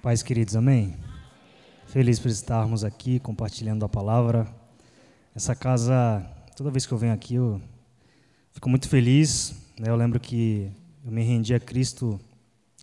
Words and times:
Pais 0.00 0.22
queridos, 0.22 0.54
amém? 0.54 0.96
Feliz 1.88 2.20
por 2.20 2.28
estarmos 2.30 2.84
aqui 2.84 3.18
compartilhando 3.18 3.84
a 3.84 3.88
palavra. 3.88 4.46
Essa 5.34 5.56
casa, 5.56 6.24
toda 6.56 6.70
vez 6.70 6.86
que 6.86 6.92
eu 6.92 6.98
venho 6.98 7.12
aqui, 7.12 7.34
eu 7.34 7.60
fico 8.52 8.68
muito 8.68 8.88
feliz. 8.88 9.56
Né? 9.76 9.90
Eu 9.90 9.96
lembro 9.96 10.20
que 10.20 10.70
eu 11.04 11.10
me 11.10 11.24
rendi 11.24 11.52
a 11.52 11.58
Cristo 11.58 12.20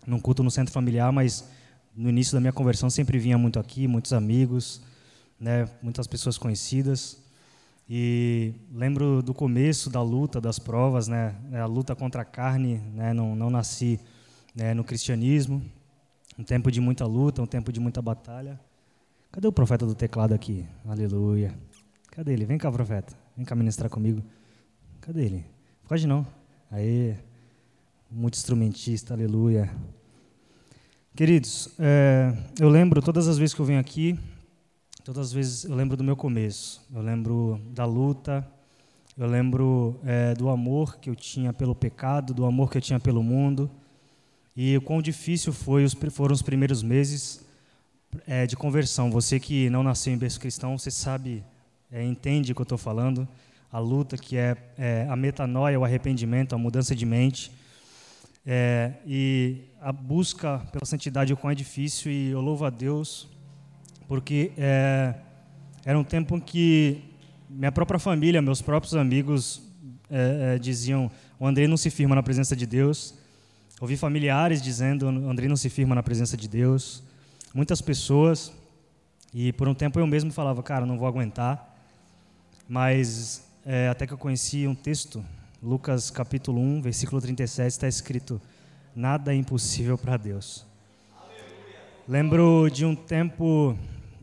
num 0.06 0.20
culto 0.20 0.42
no 0.42 0.50
centro 0.50 0.74
familiar, 0.74 1.10
mas 1.10 1.48
no 1.96 2.10
início 2.10 2.34
da 2.34 2.40
minha 2.40 2.52
conversão 2.52 2.90
sempre 2.90 3.18
vinha 3.18 3.38
muito 3.38 3.58
aqui, 3.58 3.88
muitos 3.88 4.12
amigos, 4.12 4.82
né? 5.40 5.66
muitas 5.80 6.06
pessoas 6.06 6.36
conhecidas. 6.36 7.16
E 7.88 8.52
lembro 8.70 9.22
do 9.22 9.32
começo 9.32 9.88
da 9.88 10.02
luta, 10.02 10.38
das 10.38 10.58
provas, 10.58 11.08
né? 11.08 11.34
a 11.54 11.64
luta 11.64 11.96
contra 11.96 12.20
a 12.20 12.26
carne. 12.26 12.76
Né? 12.92 13.14
Não, 13.14 13.34
não 13.34 13.48
nasci 13.48 13.98
né, 14.54 14.74
no 14.74 14.84
cristianismo, 14.84 15.62
um 16.38 16.44
tempo 16.44 16.70
de 16.70 16.80
muita 16.80 17.06
luta, 17.06 17.42
um 17.42 17.46
tempo 17.46 17.72
de 17.72 17.80
muita 17.80 18.00
batalha. 18.02 18.60
Cadê 19.32 19.46
o 19.46 19.52
profeta 19.52 19.84
do 19.84 19.94
teclado 19.94 20.32
aqui? 20.32 20.66
Aleluia. 20.86 21.54
Cadê 22.10 22.32
ele? 22.32 22.44
Vem 22.46 22.58
cá, 22.58 22.70
profeta. 22.70 23.16
Vem 23.36 23.44
cá 23.44 23.54
ministrar 23.54 23.90
comigo. 23.90 24.22
Cadê 25.00 25.24
ele? 25.24 25.44
Pode 25.86 26.06
não. 26.06 26.26
Aí, 26.70 27.16
muito 28.10 28.34
instrumentista, 28.34 29.14
aleluia. 29.14 29.70
Queridos, 31.14 31.68
é, 31.78 32.36
eu 32.58 32.68
lembro 32.68 33.00
todas 33.00 33.28
as 33.28 33.38
vezes 33.38 33.54
que 33.54 33.60
eu 33.60 33.64
venho 33.64 33.80
aqui, 33.80 34.18
todas 35.04 35.28
as 35.28 35.32
vezes 35.32 35.64
eu 35.64 35.74
lembro 35.74 35.96
do 35.96 36.04
meu 36.04 36.16
começo. 36.16 36.86
Eu 36.94 37.00
lembro 37.00 37.60
da 37.70 37.84
luta, 37.84 38.46
eu 39.16 39.26
lembro 39.26 39.98
é, 40.04 40.34
do 40.34 40.50
amor 40.50 40.98
que 40.98 41.08
eu 41.08 41.16
tinha 41.16 41.52
pelo 41.52 41.74
pecado, 41.74 42.34
do 42.34 42.44
amor 42.44 42.70
que 42.70 42.76
eu 42.76 42.82
tinha 42.82 43.00
pelo 43.00 43.22
mundo. 43.22 43.70
E 44.56 44.74
o 44.74 44.80
quão 44.80 45.02
difícil 45.02 45.52
foi 45.52 45.86
foram 46.10 46.32
os 46.32 46.40
primeiros 46.40 46.82
meses 46.82 47.44
é, 48.26 48.46
de 48.46 48.56
conversão. 48.56 49.10
Você 49.10 49.38
que 49.38 49.68
não 49.68 49.82
nasceu 49.82 50.14
em 50.14 50.16
berço 50.16 50.40
cristão, 50.40 50.78
você 50.78 50.90
sabe, 50.90 51.44
é, 51.92 52.02
entende 52.02 52.52
o 52.52 52.54
que 52.54 52.62
eu 52.62 52.64
estou 52.64 52.78
falando. 52.78 53.28
A 53.70 53.78
luta 53.78 54.16
que 54.16 54.36
é, 54.38 54.56
é, 54.78 55.06
a 55.10 55.14
metanoia, 55.14 55.78
o 55.78 55.84
arrependimento, 55.84 56.54
a 56.54 56.58
mudança 56.58 56.94
de 56.94 57.04
mente. 57.04 57.52
É, 58.46 58.92
e 59.06 59.58
a 59.78 59.92
busca 59.92 60.60
pela 60.72 60.86
santidade, 60.86 61.34
o 61.34 61.36
quão 61.36 61.50
é 61.50 61.54
difícil. 61.54 62.10
E 62.10 62.30
eu 62.30 62.40
louvo 62.40 62.64
a 62.64 62.70
Deus, 62.70 63.28
porque 64.08 64.52
é, 64.56 65.16
era 65.84 65.98
um 65.98 66.04
tempo 66.04 66.34
em 66.34 66.40
que 66.40 67.02
minha 67.50 67.72
própria 67.72 67.98
família, 67.98 68.40
meus 68.40 68.62
próprios 68.62 68.94
amigos 68.94 69.60
é, 70.08 70.58
diziam: 70.58 71.10
o 71.38 71.46
André 71.46 71.66
não 71.66 71.76
se 71.76 71.90
firma 71.90 72.14
na 72.14 72.22
presença 72.22 72.56
de 72.56 72.64
Deus. 72.64 73.25
Ouvi 73.78 73.96
familiares 73.96 74.62
dizendo: 74.62 75.06
Andrei 75.06 75.48
não 75.48 75.56
se 75.56 75.68
firma 75.68 75.94
na 75.94 76.02
presença 76.02 76.34
de 76.36 76.48
Deus. 76.48 77.02
Muitas 77.52 77.82
pessoas. 77.82 78.50
E 79.34 79.52
por 79.52 79.68
um 79.68 79.74
tempo 79.74 80.00
eu 80.00 80.06
mesmo 80.06 80.32
falava: 80.32 80.62
Cara, 80.62 80.86
não 80.86 80.96
vou 80.96 81.06
aguentar. 81.06 81.76
Mas 82.66 83.46
é, 83.66 83.88
até 83.88 84.06
que 84.06 84.14
eu 84.14 84.18
conheci 84.18 84.66
um 84.66 84.74
texto, 84.74 85.24
Lucas 85.62 86.10
capítulo 86.10 86.58
1, 86.60 86.80
versículo 86.80 87.20
37, 87.20 87.68
está 87.68 87.86
escrito: 87.86 88.40
Nada 88.94 89.34
é 89.34 89.36
impossível 89.36 89.98
para 89.98 90.16
Deus. 90.16 90.64
Aleluia. 91.14 91.44
Lembro 92.08 92.70
de 92.72 92.86
um 92.86 92.94
tempo 92.94 93.76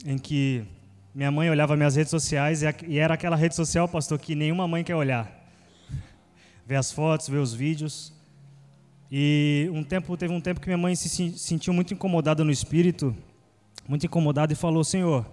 em 0.04 0.18
que 0.18 0.66
minha 1.14 1.30
mãe 1.30 1.48
olhava 1.48 1.78
minhas 1.78 1.96
redes 1.96 2.10
sociais 2.10 2.64
e 2.88 2.98
era 2.98 3.14
aquela 3.14 3.36
rede 3.36 3.54
social, 3.54 3.88
pastor, 3.88 4.18
que 4.18 4.34
nenhuma 4.34 4.68
mãe 4.68 4.84
quer 4.84 4.96
olhar. 4.96 5.32
Ver 6.66 6.78
as 6.78 6.92
fotos, 6.92 7.30
ver 7.30 7.38
os 7.38 7.54
vídeos. 7.54 8.12
E 9.16 9.70
um 9.72 9.84
tempo 9.84 10.18
teve 10.18 10.34
um 10.34 10.42
tempo 10.42 10.60
que 10.60 10.66
minha 10.66 10.76
mãe 10.76 10.96
se 10.96 11.38
sentiu 11.38 11.72
muito 11.72 11.94
incomodada 11.94 12.44
no 12.44 12.50
espírito, 12.50 13.16
muito 13.88 14.04
incomodada 14.08 14.52
e 14.52 14.56
falou: 14.56 14.84
Senhor, 14.84 15.24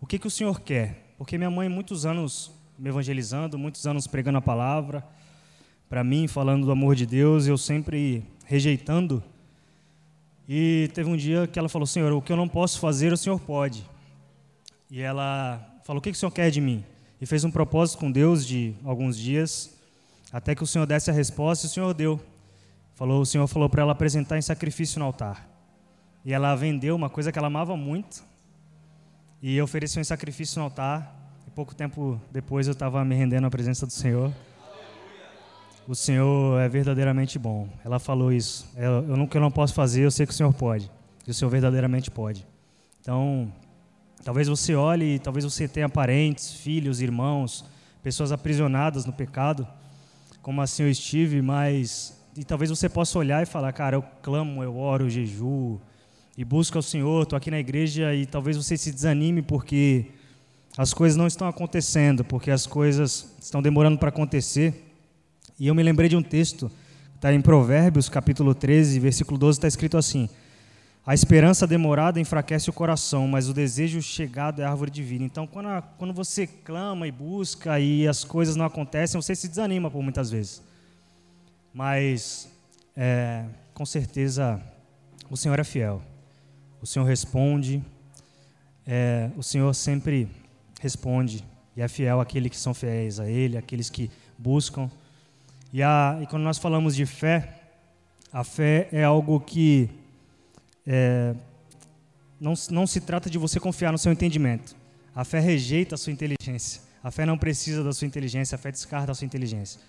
o 0.00 0.06
que 0.06 0.18
que 0.18 0.26
o 0.26 0.30
Senhor 0.30 0.58
quer? 0.58 1.12
Porque 1.18 1.36
minha 1.36 1.50
mãe 1.50 1.68
muitos 1.68 2.06
anos 2.06 2.50
me 2.78 2.88
evangelizando, 2.88 3.58
muitos 3.58 3.86
anos 3.86 4.06
pregando 4.06 4.38
a 4.38 4.40
palavra 4.40 5.04
para 5.86 6.02
mim, 6.02 6.26
falando 6.26 6.64
do 6.64 6.72
amor 6.72 6.96
de 6.96 7.04
Deus, 7.04 7.46
eu 7.46 7.58
sempre 7.58 8.24
rejeitando. 8.46 9.22
E 10.48 10.90
teve 10.94 11.10
um 11.10 11.16
dia 11.16 11.46
que 11.46 11.58
ela 11.58 11.68
falou: 11.68 11.86
Senhor, 11.86 12.10
o 12.10 12.22
que 12.22 12.32
eu 12.32 12.38
não 12.38 12.48
posso 12.48 12.80
fazer, 12.80 13.12
o 13.12 13.18
Senhor 13.18 13.38
pode. 13.38 13.84
E 14.90 15.02
ela 15.02 15.60
falou: 15.84 15.98
O 15.98 16.02
que, 16.02 16.10
que 16.10 16.16
o 16.16 16.18
Senhor 16.18 16.32
quer 16.32 16.50
de 16.50 16.62
mim? 16.62 16.82
E 17.20 17.26
fez 17.26 17.44
um 17.44 17.50
propósito 17.50 17.98
com 17.98 18.10
Deus 18.10 18.46
de 18.46 18.74
alguns 18.82 19.18
dias, 19.18 19.78
até 20.32 20.54
que 20.54 20.62
o 20.62 20.66
Senhor 20.66 20.86
desse 20.86 21.10
a 21.10 21.12
resposta, 21.12 21.66
e 21.66 21.68
o 21.68 21.70
Senhor 21.70 21.92
deu. 21.92 22.18
Falou, 22.94 23.20
o 23.20 23.26
Senhor 23.26 23.46
falou 23.48 23.68
para 23.68 23.82
ela 23.82 23.92
apresentar 23.92 24.38
em 24.38 24.42
sacrifício 24.42 25.00
no 25.00 25.04
altar. 25.04 25.48
E 26.24 26.32
ela 26.32 26.54
vendeu 26.54 26.94
uma 26.94 27.10
coisa 27.10 27.32
que 27.32 27.38
ela 27.38 27.48
amava 27.48 27.76
muito 27.76 28.24
e 29.42 29.60
ofereceu 29.60 30.00
em 30.00 30.04
sacrifício 30.04 30.58
no 30.58 30.64
altar. 30.64 31.14
E 31.46 31.50
pouco 31.50 31.74
tempo 31.74 32.20
depois 32.30 32.66
eu 32.66 32.72
estava 32.72 33.04
me 33.04 33.14
rendendo 33.14 33.46
à 33.46 33.50
presença 33.50 33.84
do 33.84 33.92
Senhor. 33.92 34.32
O 35.86 35.94
Senhor 35.94 36.58
é 36.60 36.68
verdadeiramente 36.68 37.38
bom. 37.38 37.68
Ela 37.84 37.98
falou 37.98 38.32
isso. 38.32 38.70
Eu, 38.76 39.16
eu 39.16 39.28
que 39.28 39.36
eu 39.36 39.40
não 39.40 39.50
posso 39.50 39.74
fazer, 39.74 40.02
eu 40.02 40.10
sei 40.10 40.24
que 40.24 40.32
o 40.32 40.36
Senhor 40.36 40.54
pode. 40.54 40.90
E 41.26 41.30
o 41.30 41.34
Senhor 41.34 41.50
verdadeiramente 41.50 42.10
pode. 42.10 42.46
Então, 43.00 43.52
talvez 44.24 44.48
você 44.48 44.74
olhe, 44.74 45.18
talvez 45.18 45.44
você 45.44 45.68
tenha 45.68 45.88
parentes, 45.88 46.52
filhos, 46.54 47.02
irmãos, 47.02 47.66
pessoas 48.02 48.32
aprisionadas 48.32 49.04
no 49.04 49.12
pecado, 49.12 49.66
como 50.40 50.62
assim 50.62 50.84
eu 50.84 50.90
estive, 50.90 51.42
mas 51.42 52.23
e 52.36 52.44
talvez 52.44 52.70
você 52.70 52.88
possa 52.88 53.18
olhar 53.18 53.42
e 53.42 53.46
falar, 53.46 53.72
cara, 53.72 53.96
eu 53.96 54.02
clamo, 54.22 54.62
eu 54.62 54.76
oro, 54.76 55.04
eu 55.04 55.10
jejuo 55.10 55.80
e 56.36 56.44
busco 56.44 56.76
ao 56.76 56.82
Senhor, 56.82 57.22
estou 57.22 57.36
aqui 57.36 57.50
na 57.50 57.60
igreja 57.60 58.12
e 58.12 58.26
talvez 58.26 58.56
você 58.56 58.76
se 58.76 58.90
desanime 58.90 59.40
porque 59.40 60.06
as 60.76 60.92
coisas 60.92 61.16
não 61.16 61.28
estão 61.28 61.46
acontecendo, 61.46 62.24
porque 62.24 62.50
as 62.50 62.66
coisas 62.66 63.36
estão 63.40 63.62
demorando 63.62 63.98
para 63.98 64.08
acontecer. 64.08 64.92
E 65.60 65.68
eu 65.68 65.74
me 65.74 65.82
lembrei 65.84 66.08
de 66.08 66.16
um 66.16 66.22
texto, 66.22 66.68
está 67.14 67.32
em 67.32 67.40
Provérbios, 67.40 68.08
capítulo 68.08 68.52
13, 68.52 68.98
versículo 68.98 69.38
12, 69.38 69.58
está 69.58 69.68
escrito 69.68 69.96
assim: 69.96 70.28
A 71.06 71.14
esperança 71.14 71.68
demorada 71.68 72.18
enfraquece 72.18 72.68
o 72.68 72.72
coração, 72.72 73.28
mas 73.28 73.48
o 73.48 73.54
desejo 73.54 74.02
chegado 74.02 74.60
é 74.60 74.64
árvore 74.64 74.90
de 74.90 75.04
vida. 75.04 75.22
Então, 75.22 75.46
quando, 75.46 75.68
a, 75.68 75.80
quando 75.80 76.12
você 76.12 76.48
clama 76.48 77.06
e 77.06 77.12
busca 77.12 77.78
e 77.78 78.08
as 78.08 78.24
coisas 78.24 78.56
não 78.56 78.64
acontecem, 78.64 79.20
você 79.20 79.36
se 79.36 79.46
desanima 79.46 79.88
por 79.88 80.02
muitas 80.02 80.32
vezes. 80.32 80.60
Mas, 81.74 82.48
é, 82.96 83.44
com 83.74 83.84
certeza, 83.84 84.62
o 85.28 85.36
Senhor 85.36 85.58
é 85.58 85.64
fiel. 85.64 86.00
O 86.80 86.86
Senhor 86.86 87.04
responde. 87.04 87.82
É, 88.86 89.28
o 89.36 89.42
Senhor 89.42 89.74
sempre 89.74 90.28
responde 90.80 91.44
e 91.76 91.82
é 91.82 91.88
fiel 91.88 92.20
àqueles 92.20 92.50
que 92.50 92.56
são 92.56 92.72
fiéis 92.72 93.18
a 93.18 93.28
Ele, 93.28 93.58
àqueles 93.58 93.90
que 93.90 94.08
buscam. 94.38 94.88
E, 95.72 95.82
a, 95.82 96.18
e 96.22 96.26
quando 96.26 96.44
nós 96.44 96.58
falamos 96.58 96.94
de 96.94 97.04
fé, 97.06 97.60
a 98.32 98.44
fé 98.44 98.88
é 98.92 99.02
algo 99.02 99.40
que 99.40 99.90
é, 100.86 101.34
não, 102.40 102.54
não 102.70 102.86
se 102.86 103.00
trata 103.00 103.28
de 103.28 103.38
você 103.38 103.58
confiar 103.58 103.90
no 103.90 103.98
seu 103.98 104.12
entendimento. 104.12 104.76
A 105.12 105.24
fé 105.24 105.40
rejeita 105.40 105.96
a 105.96 105.98
sua 105.98 106.12
inteligência. 106.12 106.82
A 107.02 107.10
fé 107.10 107.26
não 107.26 107.36
precisa 107.36 107.82
da 107.82 107.92
sua 107.92 108.06
inteligência, 108.06 108.54
a 108.54 108.58
fé 108.58 108.70
descarta 108.70 109.10
a 109.10 109.14
sua 109.14 109.24
inteligência. 109.24 109.80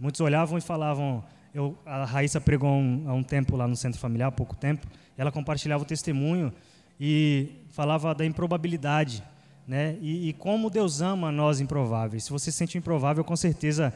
Muitos 0.00 0.20
olhavam 0.22 0.56
e 0.56 0.62
falavam. 0.62 1.22
Eu, 1.54 1.76
a 1.84 2.06
Raíssa 2.06 2.40
pregou 2.40 2.70
um, 2.70 3.04
há 3.06 3.12
um 3.12 3.22
tempo 3.22 3.54
lá 3.54 3.68
no 3.68 3.76
centro 3.76 4.00
familiar, 4.00 4.28
há 4.28 4.32
pouco 4.32 4.56
tempo. 4.56 4.86
Ela 5.18 5.30
compartilhava 5.30 5.82
o 5.82 5.86
testemunho 5.86 6.50
e 6.98 7.50
falava 7.70 8.14
da 8.14 8.24
improbabilidade, 8.24 9.22
né? 9.68 9.98
E, 10.00 10.30
e 10.30 10.32
como 10.32 10.70
Deus 10.70 11.02
ama 11.02 11.30
nós 11.30 11.60
improváveis. 11.60 12.24
Se 12.24 12.30
você 12.30 12.50
se 12.50 12.56
sente 12.56 12.78
improvável, 12.78 13.22
com 13.22 13.36
certeza 13.36 13.92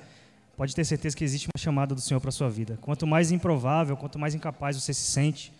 pode 0.56 0.74
ter 0.74 0.84
certeza 0.84 1.16
que 1.16 1.24
existe 1.24 1.46
uma 1.46 1.58
chamada 1.58 1.94
do 1.94 2.00
Senhor 2.02 2.20
para 2.20 2.30
sua 2.30 2.50
vida. 2.50 2.78
Quanto 2.82 3.06
mais 3.06 3.32
improvável, 3.32 3.96
quanto 3.96 4.18
mais 4.18 4.34
incapaz 4.34 4.80
você 4.80 4.92
se 4.92 5.10
sente, 5.10 5.52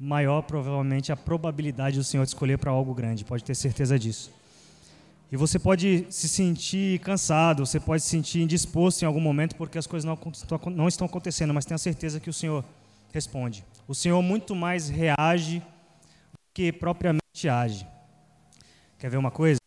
maior 0.00 0.42
provavelmente 0.42 1.12
a 1.12 1.16
probabilidade 1.16 1.98
do 1.98 2.04
Senhor 2.04 2.24
te 2.24 2.28
escolher 2.28 2.58
para 2.58 2.70
algo 2.70 2.94
grande. 2.94 3.24
Pode 3.24 3.44
ter 3.44 3.54
certeza 3.54 3.98
disso. 3.98 4.30
E 5.30 5.36
você 5.36 5.58
pode 5.58 6.06
se 6.08 6.28
sentir 6.28 7.00
cansado, 7.00 7.66
você 7.66 7.80
pode 7.80 8.02
se 8.02 8.08
sentir 8.08 8.40
indisposto 8.40 9.04
em 9.04 9.06
algum 9.06 9.20
momento 9.20 9.56
porque 9.56 9.76
as 9.76 9.86
coisas 9.86 10.04
não, 10.04 10.86
estão 10.88 11.06
acontecendo, 11.06 11.52
mas 11.52 11.64
tenha 11.64 11.78
certeza 11.78 12.20
que 12.20 12.30
o 12.30 12.32
Senhor 12.32 12.64
responde. 13.12 13.64
O 13.88 13.94
Senhor 13.94 14.22
muito 14.22 14.54
mais 14.54 14.88
reage 14.88 15.58
do 15.58 16.38
que 16.54 16.72
propriamente 16.72 17.48
age. 17.48 17.86
Quer 18.98 19.10
ver 19.10 19.16
uma 19.16 19.30
coisa? 19.30 19.58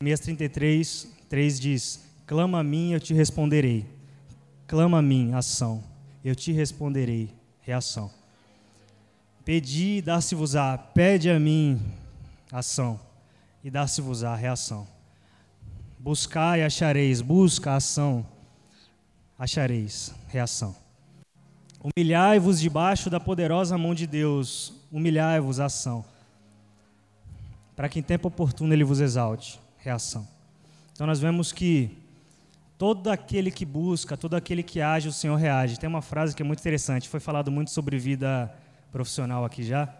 Jeremias 0.00 0.20
33, 0.20 1.08
3 1.28 1.60
diz: 1.60 2.04
Clama 2.26 2.60
a 2.60 2.64
mim, 2.64 2.92
eu 2.92 3.00
te 3.00 3.14
responderei. 3.14 3.86
Clama 4.66 4.98
a 4.98 5.02
mim, 5.02 5.32
ação. 5.32 5.82
Eu 6.22 6.36
te 6.36 6.52
responderei, 6.52 7.30
reação. 7.62 8.10
Pedi 9.44 10.02
dar-se-vos-á. 10.02 10.76
Pede 10.76 11.30
a 11.30 11.40
mim, 11.40 11.80
ação. 12.52 13.00
E 13.64 13.70
dar-se-vos-á, 13.70 14.36
reação. 14.36 14.86
Buscai 16.00 16.60
e 16.60 16.64
achareis, 16.64 17.20
busca 17.20 17.74
ação, 17.74 18.24
achareis, 19.38 20.14
reação. 20.28 20.74
Humilhai-vos 21.82 22.60
debaixo 22.60 23.10
da 23.10 23.20
poderosa 23.20 23.76
mão 23.76 23.94
de 23.94 24.06
Deus, 24.06 24.74
humilhai-vos, 24.90 25.60
ação. 25.60 26.04
Para 27.74 27.88
que 27.88 27.98
em 27.98 28.02
tempo 28.02 28.28
oportuno 28.28 28.72
ele 28.72 28.84
vos 28.84 29.00
exalte, 29.00 29.60
reação. 29.78 30.26
Então 30.92 31.06
nós 31.06 31.20
vemos 31.20 31.52
que 31.52 31.96
todo 32.76 33.10
aquele 33.10 33.50
que 33.50 33.64
busca, 33.64 34.16
todo 34.16 34.34
aquele 34.34 34.62
que 34.62 34.80
age, 34.80 35.08
o 35.08 35.12
Senhor 35.12 35.36
reage. 35.36 35.78
Tem 35.78 35.88
uma 35.88 36.02
frase 36.02 36.34
que 36.34 36.42
é 36.42 36.44
muito 36.44 36.60
interessante, 36.60 37.08
foi 37.08 37.20
falado 37.20 37.50
muito 37.50 37.70
sobre 37.70 37.98
vida 37.98 38.52
profissional 38.90 39.44
aqui 39.44 39.62
já. 39.62 39.92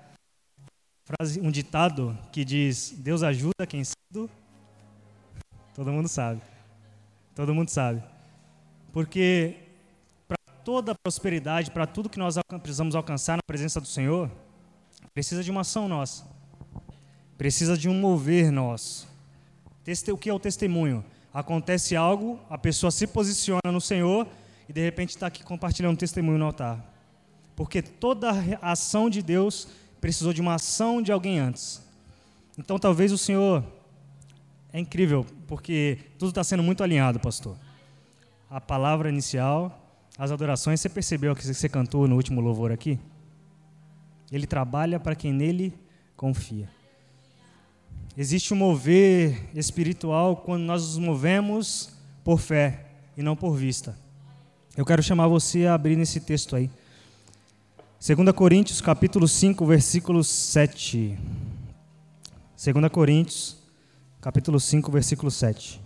Frase, 1.04 1.40
um 1.40 1.50
ditado 1.50 2.16
que 2.32 2.44
diz: 2.44 2.94
Deus 2.98 3.22
ajuda 3.22 3.66
quem 3.66 3.82
cedo. 3.84 4.30
Todo 5.78 5.92
mundo 5.92 6.08
sabe. 6.08 6.42
Todo 7.36 7.54
mundo 7.54 7.68
sabe. 7.68 8.02
Porque 8.92 9.54
toda 10.64 10.90
a 10.90 10.94
prosperidade, 10.96 11.70
para 11.70 11.86
tudo 11.86 12.08
que 12.08 12.18
nós 12.18 12.34
precisamos 12.60 12.96
alcançar 12.96 13.36
na 13.36 13.42
presença 13.46 13.80
do 13.80 13.86
Senhor, 13.86 14.28
precisa 15.14 15.40
de 15.40 15.52
uma 15.52 15.60
ação 15.60 15.86
nossa. 15.86 16.26
Precisa 17.36 17.78
de 17.78 17.88
um 17.88 17.94
mover 17.94 18.50
nosso. 18.50 19.06
O 20.12 20.18
que 20.18 20.28
é 20.28 20.34
o 20.34 20.40
testemunho? 20.40 21.04
Acontece 21.32 21.94
algo, 21.94 22.40
a 22.50 22.58
pessoa 22.58 22.90
se 22.90 23.06
posiciona 23.06 23.70
no 23.70 23.80
Senhor 23.80 24.26
e 24.68 24.72
de 24.72 24.80
repente 24.80 25.10
está 25.10 25.28
aqui 25.28 25.44
compartilhando 25.44 25.92
um 25.92 25.96
testemunho 25.96 26.38
no 26.38 26.46
altar. 26.46 26.84
Porque 27.54 27.82
toda 27.82 28.32
ação 28.60 29.08
de 29.08 29.22
Deus 29.22 29.68
precisou 30.00 30.32
de 30.32 30.40
uma 30.40 30.56
ação 30.56 31.00
de 31.00 31.12
alguém 31.12 31.38
antes. 31.38 31.80
Então 32.58 32.80
talvez 32.80 33.12
o 33.12 33.16
Senhor. 33.16 33.77
É 34.78 34.80
incrível, 34.80 35.26
porque 35.48 35.98
tudo 36.16 36.28
está 36.28 36.44
sendo 36.44 36.62
muito 36.62 36.84
alinhado, 36.84 37.18
pastor. 37.18 37.56
A 38.48 38.60
palavra 38.60 39.08
inicial, 39.08 39.76
as 40.16 40.30
adorações, 40.30 40.80
você 40.80 40.88
percebeu 40.88 41.32
o 41.32 41.34
que 41.34 41.44
você 41.44 41.68
cantou 41.68 42.06
no 42.06 42.14
último 42.14 42.40
louvor 42.40 42.70
aqui? 42.70 42.96
Ele 44.30 44.46
trabalha 44.46 45.00
para 45.00 45.16
quem 45.16 45.32
nele 45.32 45.74
confia. 46.16 46.70
Existe 48.16 48.54
um 48.54 48.56
mover 48.56 49.50
espiritual 49.52 50.36
quando 50.36 50.62
nós 50.62 50.82
nos 50.82 50.98
movemos 50.98 51.90
por 52.22 52.38
fé 52.38 52.86
e 53.16 53.22
não 53.22 53.34
por 53.34 53.56
vista. 53.56 53.98
Eu 54.76 54.86
quero 54.86 55.02
chamar 55.02 55.26
você 55.26 55.66
a 55.66 55.74
abrir 55.74 55.96
nesse 55.96 56.20
texto 56.20 56.54
aí. 56.54 56.70
2 58.00 58.30
Coríntios, 58.30 58.80
capítulo 58.80 59.26
5, 59.26 59.66
versículo 59.66 60.22
7. 60.22 61.18
2 62.56 62.92
Coríntios, 62.92 63.57
capítulo 64.28 64.60
5, 64.60 64.92
versículo 64.92 65.30
7. 65.30 65.80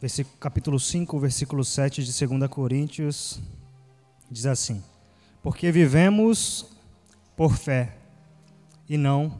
versículo, 0.00 0.36
capítulo 0.38 0.78
5, 0.78 1.18
versículo 1.18 1.64
7 1.64 2.04
de 2.04 2.26
2 2.26 2.48
Coríntios, 2.48 3.40
diz 4.30 4.46
assim: 4.46 4.80
Porque 5.42 5.72
vivemos 5.72 6.70
por 7.36 7.56
fé 7.56 7.96
e 8.88 8.96
não 8.96 9.36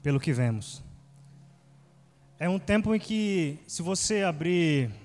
pelo 0.00 0.20
que 0.20 0.32
vemos. 0.32 0.80
É 2.38 2.48
um 2.48 2.60
tempo 2.60 2.94
em 2.94 3.00
que, 3.00 3.58
se 3.66 3.82
você 3.82 4.22
abrir 4.22 5.01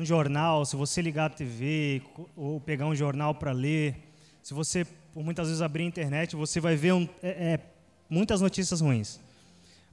um 0.00 0.04
jornal, 0.04 0.64
se 0.64 0.76
você 0.76 1.02
ligar 1.02 1.26
a 1.26 1.30
TV 1.30 2.02
ou 2.34 2.58
pegar 2.58 2.86
um 2.86 2.94
jornal 2.94 3.34
para 3.34 3.52
ler, 3.52 3.96
se 4.42 4.54
você, 4.54 4.86
por 5.12 5.22
muitas 5.22 5.48
vezes, 5.48 5.60
abrir 5.60 5.82
a 5.82 5.86
internet, 5.86 6.34
você 6.34 6.58
vai 6.58 6.74
ver 6.74 6.94
um, 6.94 7.06
é, 7.22 7.28
é, 7.28 7.60
muitas 8.08 8.40
notícias 8.40 8.80
ruins. 8.80 9.20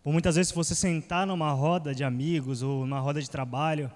Ou 0.06 0.14
muitas 0.14 0.36
vezes, 0.36 0.50
se 0.50 0.56
você 0.56 0.74
sentar 0.74 1.28
numa 1.28 1.52
roda 1.52 1.94
de 1.94 2.06
amigos 2.06 2.62
ou 2.62 2.86
numa 2.86 3.02
roda 3.02 3.22
de 3.22 3.30
trabalho, 3.30 3.92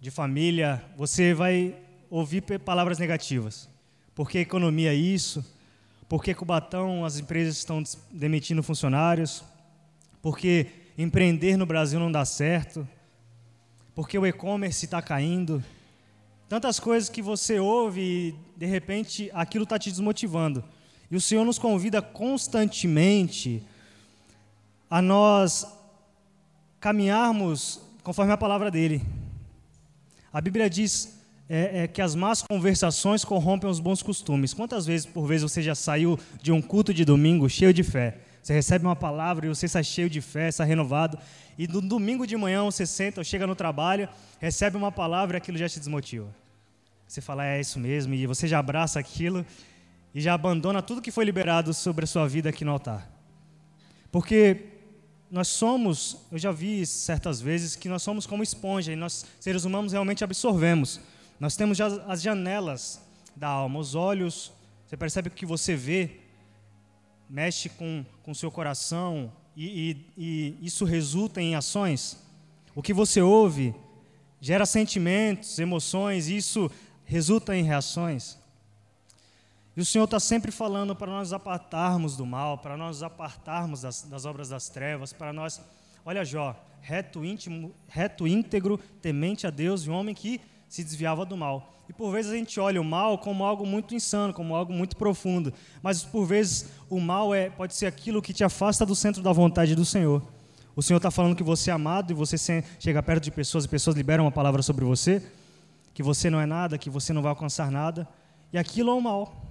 de 0.00 0.10
família, 0.10 0.84
você 0.96 1.32
vai 1.32 1.76
ouvir 2.10 2.42
palavras 2.58 2.98
negativas. 2.98 3.68
Por 4.12 4.28
que 4.28 4.38
economia 4.38 4.90
é 4.90 4.96
isso? 4.96 5.44
Por 6.08 6.22
que 6.22 6.34
Cubatão 6.34 7.04
as 7.04 7.18
empresas 7.20 7.56
estão 7.56 7.82
demitindo 8.10 8.62
funcionários? 8.62 9.44
Por 10.20 10.36
que 10.36 10.66
empreender 10.98 11.56
no 11.56 11.66
Brasil 11.66 12.00
não 12.00 12.10
dá 12.10 12.24
certo? 12.24 12.86
Por 13.96 14.06
que 14.06 14.18
o 14.18 14.26
e-commerce 14.26 14.84
está 14.84 15.00
caindo? 15.00 15.64
Tantas 16.50 16.78
coisas 16.78 17.08
que 17.08 17.22
você 17.22 17.58
ouve 17.58 18.02
e, 18.02 18.34
de 18.54 18.66
repente, 18.66 19.30
aquilo 19.32 19.64
está 19.64 19.78
te 19.78 19.90
desmotivando. 19.90 20.62
E 21.10 21.16
o 21.16 21.20
Senhor 21.20 21.46
nos 21.46 21.58
convida 21.58 22.02
constantemente 22.02 23.62
a 24.90 25.00
nós 25.00 25.66
caminharmos 26.78 27.80
conforme 28.02 28.32
a 28.34 28.36
palavra 28.36 28.70
dele. 28.70 29.00
A 30.30 30.42
Bíblia 30.42 30.68
diz 30.68 31.18
é, 31.48 31.84
é, 31.84 31.88
que 31.88 32.02
as 32.02 32.14
más 32.14 32.42
conversações 32.42 33.24
corrompem 33.24 33.70
os 33.70 33.80
bons 33.80 34.02
costumes. 34.02 34.52
Quantas 34.52 34.84
vezes 34.84 35.06
por 35.06 35.26
vez 35.26 35.40
você 35.40 35.62
já 35.62 35.74
saiu 35.74 36.18
de 36.42 36.52
um 36.52 36.60
culto 36.60 36.92
de 36.92 37.02
domingo 37.02 37.48
cheio 37.48 37.72
de 37.72 37.82
fé? 37.82 38.25
Você 38.46 38.52
recebe 38.52 38.86
uma 38.86 38.94
palavra 38.94 39.44
e 39.44 39.48
você 39.48 39.66
está 39.66 39.82
cheio 39.82 40.08
de 40.08 40.20
fé, 40.20 40.46
está 40.46 40.62
renovado. 40.62 41.18
E 41.58 41.66
no 41.66 41.80
domingo 41.80 42.24
de 42.24 42.36
manhã 42.36 42.62
você 42.62 42.86
senta, 42.86 43.24
chega 43.24 43.44
no 43.44 43.56
trabalho, 43.56 44.08
recebe 44.38 44.76
uma 44.76 44.92
palavra 44.92 45.36
e 45.36 45.38
aquilo 45.38 45.58
já 45.58 45.68
te 45.68 45.80
desmotiva. 45.80 46.32
Você 47.08 47.20
fala, 47.20 47.44
é 47.44 47.60
isso 47.60 47.80
mesmo, 47.80 48.14
e 48.14 48.24
você 48.24 48.46
já 48.46 48.60
abraça 48.60 49.00
aquilo 49.00 49.44
e 50.14 50.20
já 50.20 50.32
abandona 50.32 50.80
tudo 50.80 51.02
que 51.02 51.10
foi 51.10 51.24
liberado 51.24 51.74
sobre 51.74 52.04
a 52.04 52.06
sua 52.06 52.28
vida 52.28 52.50
aqui 52.50 52.64
no 52.64 52.70
altar. 52.70 53.10
Porque 54.12 54.66
nós 55.28 55.48
somos, 55.48 56.18
eu 56.30 56.38
já 56.38 56.52
vi 56.52 56.86
certas 56.86 57.40
vezes 57.40 57.74
que 57.74 57.88
nós 57.88 58.04
somos 58.04 58.28
como 58.28 58.44
esponja 58.44 58.92
e 58.92 58.96
nós, 58.96 59.26
seres 59.40 59.64
humanos, 59.64 59.90
realmente 59.90 60.22
absorvemos. 60.22 61.00
Nós 61.40 61.56
temos 61.56 61.76
já 61.76 61.88
as 62.06 62.22
janelas 62.22 63.02
da 63.34 63.48
alma, 63.48 63.80
os 63.80 63.96
olhos, 63.96 64.52
você 64.86 64.96
percebe 64.96 65.26
o 65.30 65.32
que 65.32 65.44
você 65.44 65.74
vê 65.74 66.20
mexe 67.28 67.68
com 67.68 68.04
o 68.26 68.34
seu 68.34 68.50
coração 68.50 69.32
e, 69.56 70.04
e, 70.16 70.56
e 70.60 70.66
isso 70.66 70.84
resulta 70.84 71.40
em 71.40 71.54
ações. 71.54 72.22
O 72.74 72.82
que 72.82 72.92
você 72.92 73.22
ouve 73.22 73.74
gera 74.40 74.66
sentimentos, 74.66 75.58
emoções, 75.58 76.28
e 76.28 76.36
isso 76.36 76.70
resulta 77.04 77.56
em 77.56 77.62
reações. 77.62 78.38
E 79.76 79.80
o 79.80 79.84
Senhor 79.84 80.04
está 80.04 80.20
sempre 80.20 80.50
falando 80.50 80.94
para 80.94 81.10
nós 81.10 81.32
apartarmos 81.32 82.16
do 82.16 82.24
mal, 82.24 82.58
para 82.58 82.76
nós 82.76 83.02
apartarmos 83.02 83.82
das, 83.82 84.02
das 84.02 84.24
obras 84.24 84.48
das 84.48 84.68
trevas, 84.68 85.12
para 85.12 85.32
nós. 85.32 85.60
Olha 86.04 86.24
Jó, 86.24 86.54
reto, 86.80 87.24
íntimo, 87.24 87.74
reto, 87.88 88.26
íntegro, 88.26 88.78
temente 89.00 89.46
a 89.46 89.50
Deus 89.50 89.82
e 89.82 89.90
um 89.90 89.94
homem 89.94 90.14
que 90.14 90.40
se 90.68 90.82
desviava 90.82 91.24
do 91.24 91.36
mal. 91.36 91.82
E 91.88 91.92
por 91.92 92.10
vezes 92.10 92.32
a 92.32 92.36
gente 92.36 92.58
olha 92.58 92.80
o 92.80 92.84
mal 92.84 93.18
como 93.18 93.44
algo 93.44 93.64
muito 93.64 93.94
insano, 93.94 94.32
como 94.32 94.54
algo 94.54 94.72
muito 94.72 94.96
profundo. 94.96 95.52
Mas 95.82 96.02
por 96.02 96.26
vezes 96.26 96.68
o 96.90 97.00
mal 97.00 97.34
é, 97.34 97.48
pode 97.48 97.74
ser 97.74 97.86
aquilo 97.86 98.20
que 98.20 98.32
te 98.32 98.42
afasta 98.42 98.84
do 98.84 98.94
centro 98.94 99.22
da 99.22 99.32
vontade 99.32 99.74
do 99.74 99.84
Senhor. 99.84 100.22
O 100.74 100.82
Senhor 100.82 100.98
está 100.98 101.10
falando 101.10 101.36
que 101.36 101.42
você 101.42 101.70
é 101.70 101.72
amado 101.72 102.10
e 102.10 102.14
você 102.14 102.36
chega 102.78 103.02
perto 103.02 103.24
de 103.24 103.30
pessoas 103.30 103.64
e 103.64 103.68
pessoas 103.68 103.96
liberam 103.96 104.24
uma 104.24 104.32
palavra 104.32 104.62
sobre 104.62 104.84
você, 104.84 105.22
que 105.94 106.02
você 106.02 106.28
não 106.28 106.40
é 106.40 106.46
nada, 106.46 106.76
que 106.76 106.90
você 106.90 107.12
não 107.12 107.22
vai 107.22 107.30
alcançar 107.30 107.70
nada. 107.70 108.06
E 108.52 108.58
aquilo 108.58 108.90
é 108.90 108.94
o 108.94 109.00
mal 109.00 109.46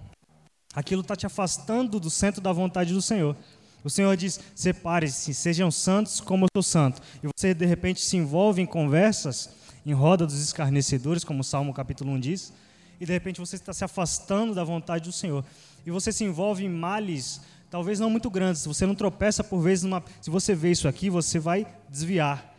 aquilo 0.76 1.02
está 1.02 1.16
te 1.16 1.26
afastando 1.26 2.00
do 2.00 2.10
centro 2.10 2.42
da 2.42 2.52
vontade 2.52 2.94
do 2.94 3.02
Senhor. 3.02 3.36
O 3.84 3.90
Senhor 3.90 4.16
diz: 4.18 4.40
separe-se, 4.54 5.34
sejam 5.34 5.72
santos 5.72 6.20
como 6.20 6.46
eu 6.46 6.50
sou 6.56 6.64
santo. 6.64 7.02
E 7.24 7.28
você, 7.36 7.54
de 7.54 7.66
repente, 7.66 8.02
se 8.02 8.18
envolve 8.18 8.62
em 8.62 8.66
conversas, 8.66 9.50
em 9.86 9.94
roda 9.94 10.25
dos 10.25 10.42
escarnecedores, 10.42 11.24
como 11.24 11.42
o 11.42 11.44
Salmo 11.44 11.74
capítulo 11.74 12.12
1 12.12 12.20
diz, 12.20 12.54
e 13.00 13.06
de 13.06 13.12
repente 13.12 13.39
você 13.39 13.56
está 13.56 13.74
se 13.74 13.84
afastando 13.84 14.56
da 14.56 14.63
vontade 14.63 15.04
do 15.04 15.12
Senhor. 15.12 15.44
E 15.86 15.92
você 15.92 16.12
se 16.12 16.24
envolve 16.24 16.65
em 16.65 16.70
males, 16.70 17.42
talvez 17.70 18.00
não 18.00 18.10
muito 18.10 18.30
grandes. 18.30 18.62
Se 18.62 18.68
você 18.68 18.86
não 18.86 18.96
tropeça 18.96 19.44
por 19.44 19.60
vezes 19.60 19.84
numa. 19.84 20.04
Se 20.22 20.30
você 20.30 20.56
vê 20.56 20.72
isso 20.72 20.88
aqui, 20.88 21.10
você 21.10 21.38
vai 21.38 21.68
desviar. 21.89 22.54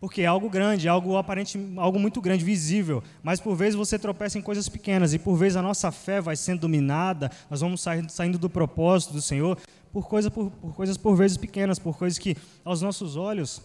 Porque 0.00 0.22
é 0.22 0.26
algo 0.26 0.48
grande, 0.48 0.86
é 0.86 0.90
algo 0.90 1.16
aparente, 1.18 1.58
algo 1.76 1.98
muito 1.98 2.22
grande, 2.22 2.42
visível. 2.42 3.02
Mas 3.22 3.38
por 3.38 3.54
vezes 3.54 3.74
você 3.74 3.98
tropeça 3.98 4.38
em 4.38 4.42
coisas 4.42 4.66
pequenas 4.66 5.12
e 5.12 5.18
por 5.18 5.36
vezes 5.36 5.56
a 5.56 5.62
nossa 5.62 5.92
fé 5.92 6.22
vai 6.22 6.36
sendo 6.36 6.60
dominada. 6.60 7.30
Nós 7.50 7.60
vamos 7.60 7.84
saindo, 8.08 8.38
do 8.38 8.48
propósito 8.48 9.12
do 9.12 9.20
Senhor 9.20 9.58
por, 9.92 10.08
coisa, 10.08 10.30
por, 10.30 10.50
por 10.50 10.74
coisas 10.74 10.96
por 10.96 11.14
vezes 11.16 11.36
pequenas, 11.36 11.78
por 11.78 11.98
coisas 11.98 12.18
que 12.18 12.34
aos 12.64 12.80
nossos 12.80 13.14
olhos, 13.16 13.60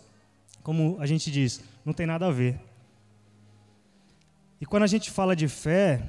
como 0.66 0.98
a 1.00 1.06
gente 1.06 1.32
diz, 1.32 1.62
não 1.86 1.94
tem 1.94 2.06
nada 2.06 2.28
a 2.28 2.32
ver. 2.32 2.60
E 4.60 4.66
quando 4.66 4.84
a 4.84 4.88
gente 4.88 5.10
fala 5.10 5.34
de 5.34 5.48
fé, 5.48 6.02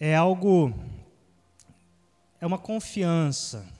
é 0.00 0.16
algo, 0.16 0.72
é 2.40 2.46
uma 2.46 2.58
confiança 2.58 3.76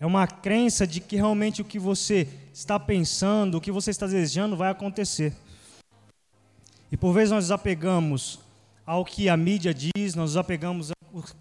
é 0.00 0.06
uma 0.06 0.26
crença 0.26 0.86
de 0.86 1.00
que 1.00 1.16
realmente 1.16 1.60
o 1.60 1.64
que 1.64 1.78
você 1.78 2.28
está 2.52 2.78
pensando, 2.78 3.56
o 3.56 3.60
que 3.60 3.72
você 3.72 3.90
está 3.90 4.06
desejando 4.06 4.56
vai 4.56 4.70
acontecer. 4.70 5.34
E 6.90 6.96
por 6.96 7.12
vezes 7.12 7.30
nós 7.30 7.44
nos 7.44 7.50
apegamos 7.50 8.38
ao 8.86 9.04
que 9.04 9.28
a 9.28 9.36
mídia 9.36 9.74
diz, 9.74 10.14
nós 10.14 10.30
nos 10.30 10.36
apegamos 10.36 10.92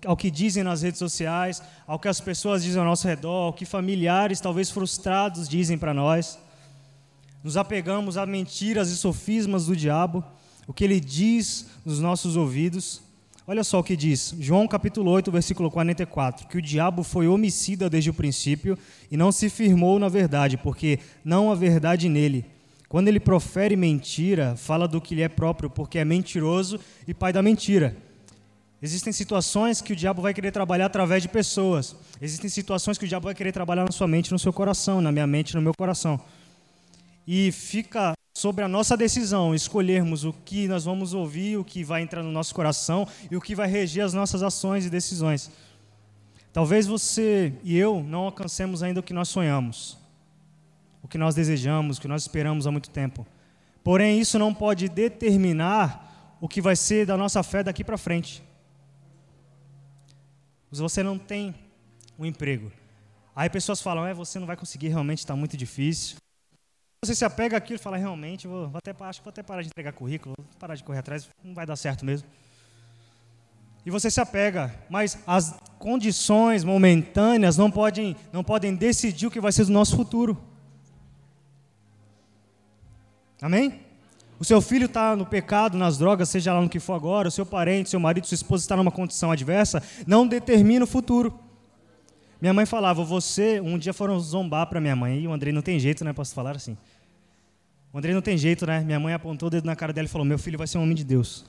ao 0.05 0.17
que 0.17 0.31
dizem 0.31 0.63
nas 0.63 0.81
redes 0.81 0.97
sociais, 0.97 1.61
ao 1.85 1.99
que 1.99 2.07
as 2.07 2.19
pessoas 2.19 2.63
dizem 2.63 2.79
ao 2.79 2.85
nosso 2.85 3.07
redor, 3.07 3.45
ao 3.45 3.53
que 3.53 3.63
familiares, 3.63 4.41
talvez 4.41 4.71
frustrados, 4.71 5.47
dizem 5.47 5.77
para 5.77 5.93
nós. 5.93 6.39
Nos 7.43 7.55
apegamos 7.55 8.17
a 8.17 8.25
mentiras 8.25 8.89
e 8.89 8.97
sofismas 8.97 9.67
do 9.67 9.75
diabo, 9.75 10.23
o 10.67 10.73
que 10.73 10.83
ele 10.83 10.99
diz 10.99 11.67
nos 11.85 11.99
nossos 11.99 12.35
ouvidos. 12.35 13.01
Olha 13.45 13.63
só 13.63 13.79
o 13.79 13.83
que 13.83 13.95
diz, 13.95 14.35
João 14.39 14.67
capítulo 14.67 15.09
8, 15.11 15.31
versículo 15.31 15.71
44, 15.71 16.47
que 16.47 16.57
o 16.57 16.61
diabo 16.61 17.03
foi 17.03 17.27
homicida 17.27 17.89
desde 17.89 18.09
o 18.09 18.13
princípio 18.13 18.77
e 19.09 19.15
não 19.15 19.31
se 19.31 19.49
firmou 19.49 19.97
na 19.97 20.09
verdade, 20.09 20.57
porque 20.57 20.99
não 21.23 21.49
há 21.49 21.55
verdade 21.55 22.09
nele. 22.09 22.45
Quando 22.89 23.07
ele 23.07 23.19
profere 23.19 23.75
mentira, 23.75 24.55
fala 24.57 24.87
do 24.87 24.99
que 24.99 25.15
lhe 25.15 25.21
é 25.21 25.29
próprio, 25.29 25.69
porque 25.69 25.97
é 25.99 26.05
mentiroso 26.05 26.79
e 27.07 27.13
pai 27.13 27.31
da 27.31 27.41
mentira. 27.41 27.95
Existem 28.81 29.11
situações 29.11 29.81
que 29.81 29.93
o 29.93 29.95
diabo 29.95 30.21
vai 30.21 30.33
querer 30.33 30.51
trabalhar 30.51 30.85
através 30.85 31.23
de 31.23 31.29
pessoas. 31.29 31.95
Existem 32.21 32.49
situações 32.49 32.97
que 32.97 33.05
o 33.05 33.07
diabo 33.07 33.25
vai 33.25 33.33
querer 33.33 33.51
trabalhar 33.51 33.85
na 33.85 33.91
sua 33.91 34.07
mente, 34.07 34.31
no 34.31 34.37
seu 34.37 34.53
coração, 34.53 35.01
na 35.01 35.11
minha 35.11 35.25
mente, 35.25 35.55
no 35.55 35.61
meu 35.61 35.73
coração. 35.75 36.19
E 37.27 37.51
fica 37.51 38.13
sobre 38.37 38.63
a 38.63 38.67
nossa 38.67 38.95
decisão 38.95 39.53
escolhermos 39.53 40.23
o 40.23 40.31
que 40.31 40.67
nós 40.67 40.85
vamos 40.85 41.13
ouvir, 41.13 41.57
o 41.57 41.65
que 41.65 41.83
vai 41.83 42.01
entrar 42.01 42.23
no 42.23 42.31
nosso 42.31 42.53
coração 42.53 43.07
e 43.29 43.35
o 43.35 43.41
que 43.41 43.55
vai 43.55 43.67
reger 43.67 44.05
as 44.05 44.13
nossas 44.13 44.43
ações 44.43 44.85
e 44.85 44.89
decisões. 44.89 45.51
Talvez 46.53 46.87
você 46.87 47.53
e 47.63 47.75
eu 47.75 48.01
não 48.03 48.25
alcancemos 48.25 48.81
ainda 48.81 48.99
o 48.99 49.03
que 49.03 49.13
nós 49.13 49.27
sonhamos, 49.27 49.97
o 51.01 51.07
que 51.07 51.17
nós 51.17 51.35
desejamos, 51.35 51.97
o 51.97 52.01
que 52.01 52.07
nós 52.07 52.21
esperamos 52.21 52.65
há 52.65 52.71
muito 52.71 52.89
tempo. 52.89 53.25
Porém, 53.83 54.19
isso 54.19 54.37
não 54.37 54.53
pode 54.53 54.87
determinar 54.87 56.37
o 56.39 56.47
que 56.47 56.61
vai 56.61 56.75
ser 56.75 57.05
da 57.05 57.17
nossa 57.17 57.41
fé 57.41 57.63
daqui 57.63 57.83
para 57.83 57.97
frente. 57.97 58.43
Se 60.71 60.81
você 60.81 61.01
não 61.01 61.17
tem 61.17 61.55
um 62.19 62.25
emprego, 62.25 62.71
aí 63.35 63.49
pessoas 63.49 63.81
falam, 63.81 64.05
é, 64.05 64.13
você 64.13 64.37
não 64.37 64.45
vai 64.45 64.55
conseguir, 64.55 64.89
realmente 64.89 65.19
está 65.19 65.35
muito 65.35 65.57
difícil. 65.57 66.17
Você 67.07 67.15
se 67.15 67.23
apega 67.23 67.55
àquilo 67.55 67.77
e 67.77 67.81
fala, 67.81 67.95
realmente, 67.95 68.47
vou, 68.47 68.67
vou 68.67 68.79
até, 68.79 68.93
acho 69.05 69.21
que 69.21 69.23
vou 69.23 69.29
até 69.29 69.41
parar 69.41 69.61
de 69.61 69.69
entregar 69.69 69.93
currículo, 69.93 70.35
vou 70.37 70.45
parar 70.59 70.75
de 70.75 70.83
correr 70.83 70.99
atrás, 70.99 71.29
não 71.41 71.53
vai 71.53 71.65
dar 71.65 71.77
certo 71.77 72.05
mesmo. 72.05 72.27
E 73.85 73.89
você 73.89 74.11
se 74.11 74.19
apega, 74.19 74.75
mas 74.89 75.17
as 75.25 75.57
condições 75.79 76.65
momentâneas 76.65 77.55
não 77.55 77.71
podem, 77.71 78.13
não 78.33 78.43
podem 78.43 78.75
decidir 78.75 79.25
o 79.25 79.31
que 79.31 79.39
vai 79.39 79.53
ser 79.53 79.63
do 79.63 79.71
nosso 79.71 79.95
futuro. 79.95 80.37
Amém? 83.41 83.79
O 84.37 84.43
seu 84.43 84.59
filho 84.59 84.87
está 84.87 85.15
no 85.15 85.25
pecado, 85.25 85.77
nas 85.77 85.97
drogas, 85.97 86.27
seja 86.27 86.53
lá 86.53 86.59
no 86.59 86.67
que 86.67 86.77
for 86.77 86.91
agora, 86.91 87.29
o 87.29 87.31
seu 87.31 87.45
parente, 87.45 87.89
seu 87.89 88.01
marido, 88.01 88.27
sua 88.27 88.35
esposa 88.35 88.65
está 88.65 88.75
numa 88.75 88.91
condição 88.91 89.31
adversa, 89.31 89.81
não 90.05 90.27
determina 90.27 90.83
o 90.83 90.87
futuro. 90.87 91.39
Minha 92.41 92.53
mãe 92.53 92.65
falava, 92.65 93.01
você, 93.01 93.61
um 93.61 93.77
dia 93.77 93.93
foram 93.93 94.19
zombar 94.19 94.67
para 94.67 94.81
minha 94.81 94.95
mãe, 94.95 95.21
e 95.21 95.27
o 95.27 95.31
Andrei 95.31 95.53
não 95.53 95.61
tem 95.61 95.79
jeito, 95.79 96.03
né? 96.03 96.11
Posso 96.11 96.35
falar 96.35 96.57
assim? 96.57 96.77
O 97.97 97.99
Andrei 97.99 98.13
não 98.13 98.21
tem 98.21 98.37
jeito, 98.37 98.63
né? 98.67 98.81
Minha 98.81 98.99
mãe 98.99 99.11
apontou 99.11 99.47
o 99.47 99.49
dedo 99.49 99.65
na 99.65 99.75
cara 99.75 99.91
dela 99.91 100.05
e 100.05 100.07
falou: 100.07 100.23
Meu 100.23 100.37
filho 100.37 100.55
vai 100.55 100.67
ser 100.67 100.77
um 100.77 100.83
homem 100.83 100.93
de 100.93 101.03
Deus. 101.03 101.47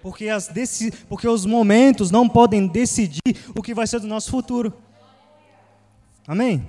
Porque, 0.00 0.28
as 0.28 0.46
deci... 0.46 0.92
Porque 1.08 1.26
os 1.26 1.44
momentos 1.44 2.12
não 2.12 2.28
podem 2.28 2.68
decidir 2.68 3.20
o 3.52 3.60
que 3.60 3.74
vai 3.74 3.88
ser 3.88 3.98
do 3.98 4.06
nosso 4.06 4.30
futuro. 4.30 4.72
Amém? 6.28 6.64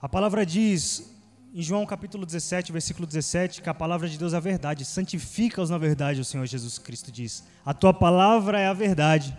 A 0.00 0.08
palavra 0.08 0.46
diz 0.46 1.12
em 1.52 1.60
João 1.60 1.84
capítulo 1.84 2.24
17, 2.24 2.70
versículo 2.70 3.04
17, 3.04 3.60
que 3.60 3.68
a 3.68 3.74
palavra 3.74 4.08
de 4.08 4.16
Deus 4.16 4.32
é 4.32 4.36
a 4.36 4.40
verdade. 4.40 4.84
Santifica-os 4.84 5.70
na 5.70 5.76
verdade, 5.76 6.20
o 6.20 6.24
Senhor 6.24 6.46
Jesus 6.46 6.78
Cristo 6.78 7.10
diz. 7.10 7.42
A 7.66 7.74
tua 7.74 7.92
palavra 7.92 8.60
é 8.60 8.68
a 8.68 8.72
verdade. 8.72 9.36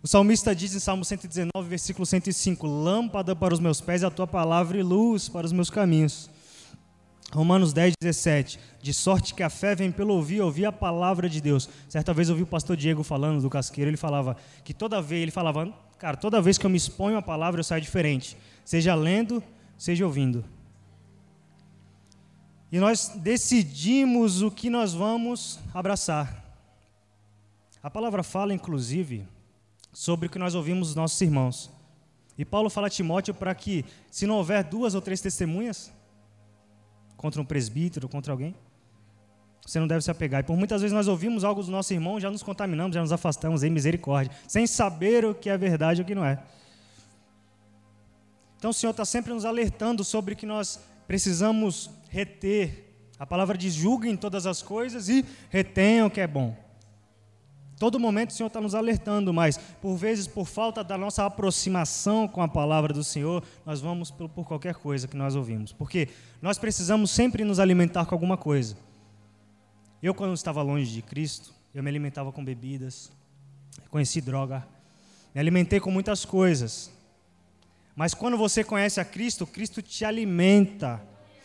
O 0.00 0.06
salmista 0.06 0.54
diz 0.54 0.74
em 0.74 0.78
Salmo 0.78 1.04
119, 1.04 1.68
versículo 1.68 2.06
105: 2.06 2.66
Lâmpada 2.66 3.34
para 3.34 3.52
os 3.52 3.58
meus 3.58 3.80
pés 3.80 4.02
é 4.02 4.06
a 4.06 4.10
tua 4.10 4.28
palavra 4.28 4.78
e 4.78 4.82
luz 4.82 5.28
para 5.28 5.44
os 5.44 5.52
meus 5.52 5.70
caminhos. 5.70 6.30
Romanos 7.32 7.72
10, 7.72 7.94
17. 8.00 8.60
De 8.80 8.94
sorte 8.94 9.34
que 9.34 9.42
a 9.42 9.50
fé 9.50 9.74
vem 9.74 9.90
pelo 9.90 10.14
ouvir, 10.14 10.40
ouvir 10.40 10.66
a 10.66 10.72
palavra 10.72 11.28
de 11.28 11.40
Deus. 11.40 11.68
Certa 11.88 12.14
vez 12.14 12.28
eu 12.28 12.34
ouvi 12.34 12.44
o 12.44 12.46
pastor 12.46 12.76
Diego 12.76 13.02
falando 13.02 13.42
do 13.42 13.50
casqueiro, 13.50 13.90
ele 13.90 13.96
falava 13.96 14.36
que 14.64 14.72
toda 14.72 15.02
vez, 15.02 15.22
ele 15.22 15.30
falava, 15.32 15.74
cara, 15.98 16.16
toda 16.16 16.40
vez 16.40 16.56
que 16.56 16.64
eu 16.64 16.70
me 16.70 16.76
exponho 16.76 17.18
a 17.18 17.22
palavra 17.22 17.60
eu 17.60 17.64
saio 17.64 17.82
diferente. 17.82 18.36
Seja 18.64 18.94
lendo, 18.94 19.42
seja 19.76 20.06
ouvindo. 20.06 20.44
E 22.70 22.78
nós 22.78 23.12
decidimos 23.16 24.42
o 24.42 24.50
que 24.50 24.70
nós 24.70 24.94
vamos 24.94 25.58
abraçar. 25.74 26.44
A 27.82 27.90
palavra 27.90 28.22
fala, 28.22 28.54
inclusive, 28.54 29.26
sobre 29.92 30.26
o 30.26 30.30
que 30.30 30.38
nós 30.38 30.54
ouvimos 30.54 30.88
dos 30.88 30.96
nossos 30.96 31.20
irmãos. 31.20 31.70
E 32.36 32.44
Paulo 32.44 32.70
fala 32.70 32.86
a 32.86 32.90
Timóteo 32.90 33.34
para 33.34 33.54
que, 33.54 33.84
se 34.10 34.26
não 34.26 34.36
houver 34.36 34.62
duas 34.62 34.94
ou 34.94 35.00
três 35.00 35.20
testemunhas 35.20 35.92
contra 37.16 37.42
um 37.42 37.44
presbítero, 37.44 38.08
contra 38.08 38.32
alguém, 38.32 38.54
você 39.66 39.80
não 39.80 39.88
deve 39.88 40.02
se 40.02 40.10
apegar. 40.10 40.40
E 40.40 40.44
por 40.44 40.56
muitas 40.56 40.80
vezes 40.80 40.94
nós 40.94 41.08
ouvimos 41.08 41.44
algo 41.44 41.60
dos 41.60 41.68
nossos 41.68 41.90
irmãos, 41.90 42.20
já 42.20 42.30
nos 42.30 42.42
contaminamos, 42.42 42.94
já 42.94 43.00
nos 43.00 43.12
afastamos 43.12 43.62
em 43.62 43.70
misericórdia, 43.70 44.34
sem 44.46 44.66
saber 44.66 45.24
o 45.24 45.34
que 45.34 45.50
é 45.50 45.58
verdade 45.58 46.00
e 46.00 46.02
o 46.02 46.06
que 46.06 46.14
não 46.14 46.24
é. 46.24 46.42
Então 48.56 48.70
o 48.70 48.74
Senhor 48.74 48.92
está 48.92 49.04
sempre 49.04 49.32
nos 49.32 49.44
alertando 49.44 50.02
sobre 50.04 50.34
que 50.34 50.46
nós 50.46 50.80
precisamos 51.06 51.90
reter. 52.08 52.94
A 53.18 53.26
palavra 53.26 53.58
diz: 53.58 53.74
julguem 53.74 54.16
todas 54.16 54.46
as 54.46 54.62
coisas 54.62 55.08
e 55.08 55.24
retenham 55.50 56.06
o 56.06 56.10
que 56.10 56.20
é 56.20 56.26
bom. 56.26 56.56
Todo 57.78 58.00
momento 58.00 58.30
o 58.30 58.32
Senhor 58.32 58.48
está 58.48 58.60
nos 58.60 58.74
alertando, 58.74 59.32
mas 59.32 59.56
por 59.80 59.96
vezes, 59.96 60.26
por 60.26 60.46
falta 60.46 60.82
da 60.82 60.98
nossa 60.98 61.24
aproximação 61.24 62.26
com 62.26 62.42
a 62.42 62.48
palavra 62.48 62.92
do 62.92 63.04
Senhor, 63.04 63.42
nós 63.64 63.80
vamos 63.80 64.10
por, 64.10 64.28
qualquer 64.44 64.74
coisa 64.74 65.06
que 65.06 65.16
nós 65.16 65.36
ouvimos. 65.36 65.72
Porque 65.72 66.08
nós 66.42 66.58
precisamos 66.58 67.10
sempre 67.10 67.44
nos 67.44 67.60
alimentar 67.60 68.04
com 68.06 68.14
alguma 68.14 68.36
coisa. 68.36 68.76
Eu, 70.02 70.12
quando 70.12 70.34
estava 70.34 70.60
longe 70.60 70.92
de 70.92 71.02
Cristo, 71.02 71.52
eu 71.72 71.82
me 71.82 71.88
alimentava 71.88 72.32
com 72.32 72.44
bebidas, 72.44 73.12
conheci 73.90 74.20
droga, 74.20 74.66
me 75.32 75.40
alimentei 75.40 75.78
com 75.78 75.90
muitas 75.90 76.24
coisas. 76.24 76.90
Mas 77.94 78.12
quando 78.12 78.36
você 78.36 78.64
conhece 78.64 79.00
a 79.00 79.04
Cristo, 79.04 79.46
Cristo 79.46 79.82
te 79.82 80.04
alimenta 80.04 81.00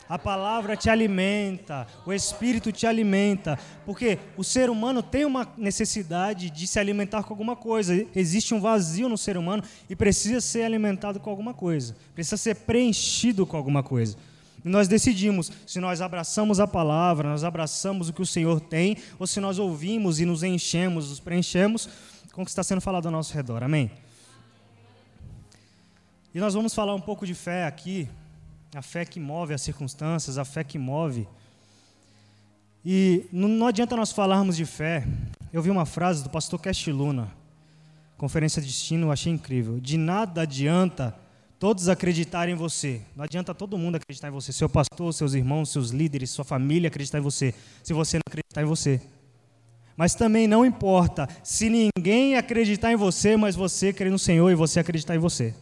a 0.07 0.19
palavra 0.19 0.75
te 0.75 0.89
alimenta, 0.89 1.87
o 2.05 2.13
Espírito 2.13 2.71
te 2.71 2.85
alimenta, 2.85 3.57
porque 3.85 4.19
o 4.37 4.43
ser 4.43 4.69
humano 4.69 5.01
tem 5.01 5.25
uma 5.25 5.47
necessidade 5.57 6.49
de 6.49 6.67
se 6.67 6.79
alimentar 6.79 7.23
com 7.23 7.33
alguma 7.33 7.55
coisa. 7.55 8.05
Existe 8.15 8.53
um 8.53 8.59
vazio 8.59 9.07
no 9.09 9.17
ser 9.17 9.37
humano 9.37 9.63
e 9.89 9.95
precisa 9.95 10.41
ser 10.41 10.63
alimentado 10.63 11.19
com 11.19 11.29
alguma 11.29 11.53
coisa, 11.53 11.95
precisa 12.13 12.37
ser 12.37 12.55
preenchido 12.55 13.45
com 13.45 13.57
alguma 13.57 13.81
coisa. 13.81 14.17
E 14.63 14.69
nós 14.69 14.87
decidimos 14.87 15.51
se 15.67 15.79
nós 15.79 15.99
abraçamos 15.99 16.59
a 16.59 16.67
palavra, 16.67 17.29
nós 17.29 17.43
abraçamos 17.43 18.09
o 18.09 18.13
que 18.13 18.21
o 18.21 18.25
Senhor 18.25 18.61
tem, 18.61 18.97
ou 19.19 19.27
se 19.27 19.39
nós 19.39 19.59
ouvimos 19.59 20.19
e 20.19 20.25
nos 20.25 20.41
enchemos, 20.41 21.09
nos 21.09 21.19
preenchemos 21.19 21.89
com 22.31 22.41
o 22.41 22.45
que 22.45 22.51
está 22.51 22.63
sendo 22.63 22.81
falado 22.81 23.05
ao 23.05 23.11
nosso 23.11 23.33
redor. 23.33 23.61
Amém? 23.61 23.91
E 26.33 26.39
nós 26.39 26.53
vamos 26.53 26.73
falar 26.73 26.95
um 26.95 27.01
pouco 27.01 27.27
de 27.27 27.35
fé 27.35 27.65
aqui, 27.65 28.09
a 28.75 28.81
fé 28.81 29.05
que 29.05 29.19
move 29.19 29.53
as 29.53 29.61
circunstâncias, 29.61 30.37
a 30.37 30.45
fé 30.45 30.63
que 30.63 30.77
move. 30.77 31.27
E 32.85 33.25
não 33.31 33.67
adianta 33.67 33.95
nós 33.95 34.11
falarmos 34.11 34.57
de 34.57 34.65
fé. 34.65 35.07
Eu 35.51 35.61
vi 35.61 35.69
uma 35.69 35.85
frase 35.85 36.23
do 36.23 36.29
pastor 36.29 36.59
Cash 36.59 36.87
Luna, 36.87 37.31
conferência 38.17 38.61
de 38.61 38.67
destino, 38.67 39.07
eu 39.07 39.11
achei 39.11 39.31
incrível. 39.31 39.79
De 39.79 39.97
nada 39.97 40.41
adianta 40.41 41.15
todos 41.59 41.87
acreditarem 41.87 42.55
em 42.55 42.57
você. 42.57 43.01
Não 43.15 43.23
adianta 43.23 43.53
todo 43.53 43.77
mundo 43.77 43.95
acreditar 43.95 44.27
em 44.27 44.31
você. 44.31 44.51
Seu 44.51 44.67
pastor, 44.67 45.13
seus 45.13 45.33
irmãos, 45.33 45.69
seus 45.69 45.91
líderes, 45.91 46.29
sua 46.29 46.43
família 46.43 46.89
acreditar 46.89 47.19
em 47.19 47.21
você. 47.21 47.53
Se 47.81 47.93
você 47.93 48.17
não 48.17 48.23
acreditar 48.27 48.61
em 48.61 48.65
você. 48.65 48.99
Mas 49.95 50.15
também 50.15 50.47
não 50.47 50.65
importa 50.65 51.29
se 51.43 51.69
ninguém 51.69 52.35
acreditar 52.35 52.91
em 52.91 52.95
você, 52.95 53.37
mas 53.37 53.55
você 53.55 53.93
crer 53.93 54.11
no 54.11 54.19
Senhor 54.19 54.49
e 54.49 54.55
você 54.55 54.79
acreditar 54.79 55.15
em 55.15 55.19
você. 55.19 55.53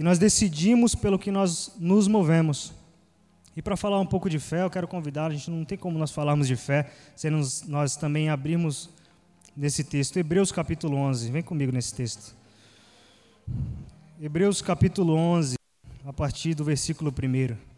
E 0.00 0.02
nós 0.02 0.18
decidimos 0.18 0.94
pelo 0.94 1.18
que 1.18 1.30
nós 1.30 1.74
nos 1.78 2.08
movemos. 2.08 2.72
E 3.54 3.60
para 3.60 3.76
falar 3.76 4.00
um 4.00 4.06
pouco 4.06 4.30
de 4.30 4.38
fé, 4.38 4.62
eu 4.62 4.70
quero 4.70 4.88
convidar, 4.88 5.26
a 5.26 5.30
gente 5.30 5.50
não 5.50 5.62
tem 5.62 5.76
como 5.76 5.98
nós 5.98 6.10
falarmos 6.10 6.48
de 6.48 6.56
fé, 6.56 6.90
se 7.14 7.28
nós, 7.28 7.96
também 7.96 8.30
abrirmos 8.30 8.88
nesse 9.54 9.84
texto, 9.84 10.16
Hebreus 10.16 10.50
capítulo 10.50 10.96
11, 10.96 11.30
vem 11.30 11.42
comigo 11.42 11.70
nesse 11.70 11.92
texto. 11.92 12.34
Hebreus 14.18 14.62
capítulo 14.62 15.12
11, 15.14 15.56
a 16.06 16.12
partir 16.14 16.54
do 16.54 16.64
versículo 16.64 17.12
1. 17.12 17.69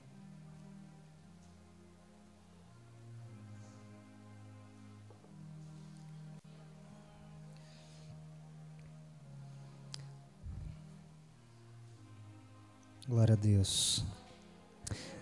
Glória 13.09 13.33
a 13.33 13.37
Deus. 13.37 14.05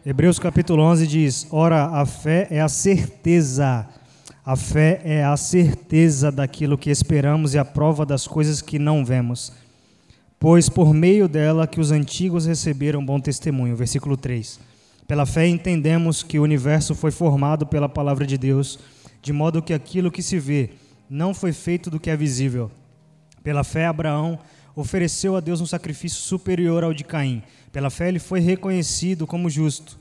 Hebreus 0.04 0.38
capítulo 0.38 0.82
11 0.82 1.06
diz: 1.06 1.46
Ora, 1.50 1.86
a 1.86 2.04
fé 2.04 2.46
é 2.50 2.60
a 2.60 2.68
certeza, 2.68 3.88
A 4.44 4.54
fé 4.54 5.00
é 5.02 5.24
a 5.24 5.34
certeza 5.34 6.30
daquilo 6.30 6.76
que 6.76 6.90
esperamos 6.90 7.54
e 7.54 7.58
a 7.58 7.64
prova 7.64 8.04
das 8.04 8.26
coisas 8.26 8.60
que 8.60 8.78
não 8.78 9.02
vemos. 9.02 9.50
Pois 10.38 10.68
por 10.68 10.92
meio 10.92 11.26
dela 11.26 11.66
que 11.66 11.80
os 11.80 11.90
antigos 11.90 12.44
receberam 12.44 13.04
bom 13.04 13.18
testemunho. 13.18 13.74
Versículo 13.74 14.14
3. 14.14 14.60
Pela 15.06 15.24
fé 15.24 15.46
entendemos 15.46 16.22
que 16.22 16.38
o 16.38 16.42
universo 16.42 16.94
foi 16.94 17.10
formado 17.10 17.66
pela 17.66 17.88
palavra 17.88 18.26
de 18.26 18.36
Deus, 18.36 18.78
de 19.22 19.32
modo 19.32 19.62
que 19.62 19.72
aquilo 19.72 20.10
que 20.10 20.22
se 20.22 20.38
vê 20.38 20.70
não 21.08 21.32
foi 21.32 21.52
feito 21.52 21.88
do 21.88 21.98
que 21.98 22.10
é 22.10 22.16
visível. 22.16 22.70
Pela 23.42 23.64
fé, 23.64 23.86
Abraão 23.86 24.38
ofereceu 24.80 25.36
a 25.36 25.40
Deus 25.40 25.60
um 25.60 25.66
sacrifício 25.66 26.20
superior 26.20 26.82
ao 26.82 26.94
de 26.94 27.04
Caim. 27.04 27.42
Pela 27.72 27.90
fé, 27.90 28.08
ele 28.08 28.18
foi 28.18 28.40
reconhecido 28.40 29.26
como 29.26 29.50
justo, 29.50 29.98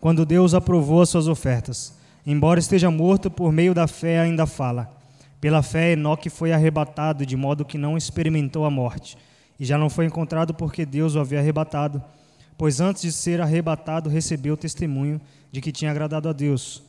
quando 0.00 0.26
Deus 0.26 0.54
aprovou 0.54 1.02
as 1.02 1.08
suas 1.08 1.28
ofertas. 1.28 1.94
Embora 2.26 2.58
esteja 2.58 2.90
morto, 2.90 3.30
por 3.30 3.52
meio 3.52 3.74
da 3.74 3.86
fé 3.86 4.18
ainda 4.20 4.46
fala. 4.46 4.90
Pela 5.40 5.62
fé, 5.62 5.92
Enoque 5.92 6.28
foi 6.28 6.52
arrebatado, 6.52 7.24
de 7.24 7.36
modo 7.36 7.64
que 7.64 7.78
não 7.78 7.96
experimentou 7.96 8.64
a 8.64 8.70
morte, 8.70 9.16
e 9.58 9.64
já 9.64 9.78
não 9.78 9.88
foi 9.88 10.04
encontrado 10.06 10.52
porque 10.52 10.84
Deus 10.84 11.14
o 11.14 11.20
havia 11.20 11.38
arrebatado, 11.38 12.02
pois 12.56 12.80
antes 12.80 13.02
de 13.02 13.12
ser 13.12 13.40
arrebatado 13.40 14.10
recebeu 14.10 14.54
o 14.54 14.56
testemunho 14.56 15.20
de 15.52 15.60
que 15.60 15.70
tinha 15.70 15.90
agradado 15.90 16.28
a 16.28 16.32
Deus. 16.32 16.82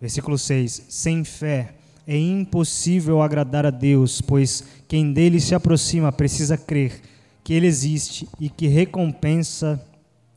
Versículo 0.00 0.38
6: 0.38 0.86
Sem 0.88 1.22
fé 1.22 1.74
é 2.06 2.16
impossível 2.16 3.22
agradar 3.22 3.64
a 3.64 3.70
Deus, 3.70 4.20
pois 4.20 4.64
quem 4.88 5.12
dele 5.12 5.40
se 5.40 5.54
aproxima 5.54 6.10
precisa 6.10 6.56
crer 6.56 7.00
que 7.44 7.52
ele 7.52 7.66
existe 7.66 8.28
e 8.38 8.48
que 8.48 8.66
recompensa 8.66 9.84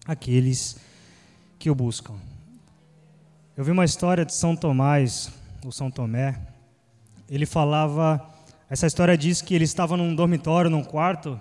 aqueles 0.05 0.77
que 1.59 1.69
o 1.69 1.75
buscam. 1.75 2.13
Eu 3.55 3.63
vi 3.63 3.71
uma 3.71 3.85
história 3.85 4.25
de 4.25 4.33
São 4.33 4.55
Tomás, 4.55 5.31
ou 5.63 5.71
São 5.71 5.89
Tomé. 5.89 6.39
Ele 7.29 7.45
falava, 7.45 8.21
essa 8.69 8.85
história 8.85 9.17
diz 9.17 9.41
que 9.41 9.55
ele 9.55 9.63
estava 9.63 9.95
num 9.95 10.13
dormitório, 10.13 10.69
num 10.69 10.83
quarto, 10.83 11.39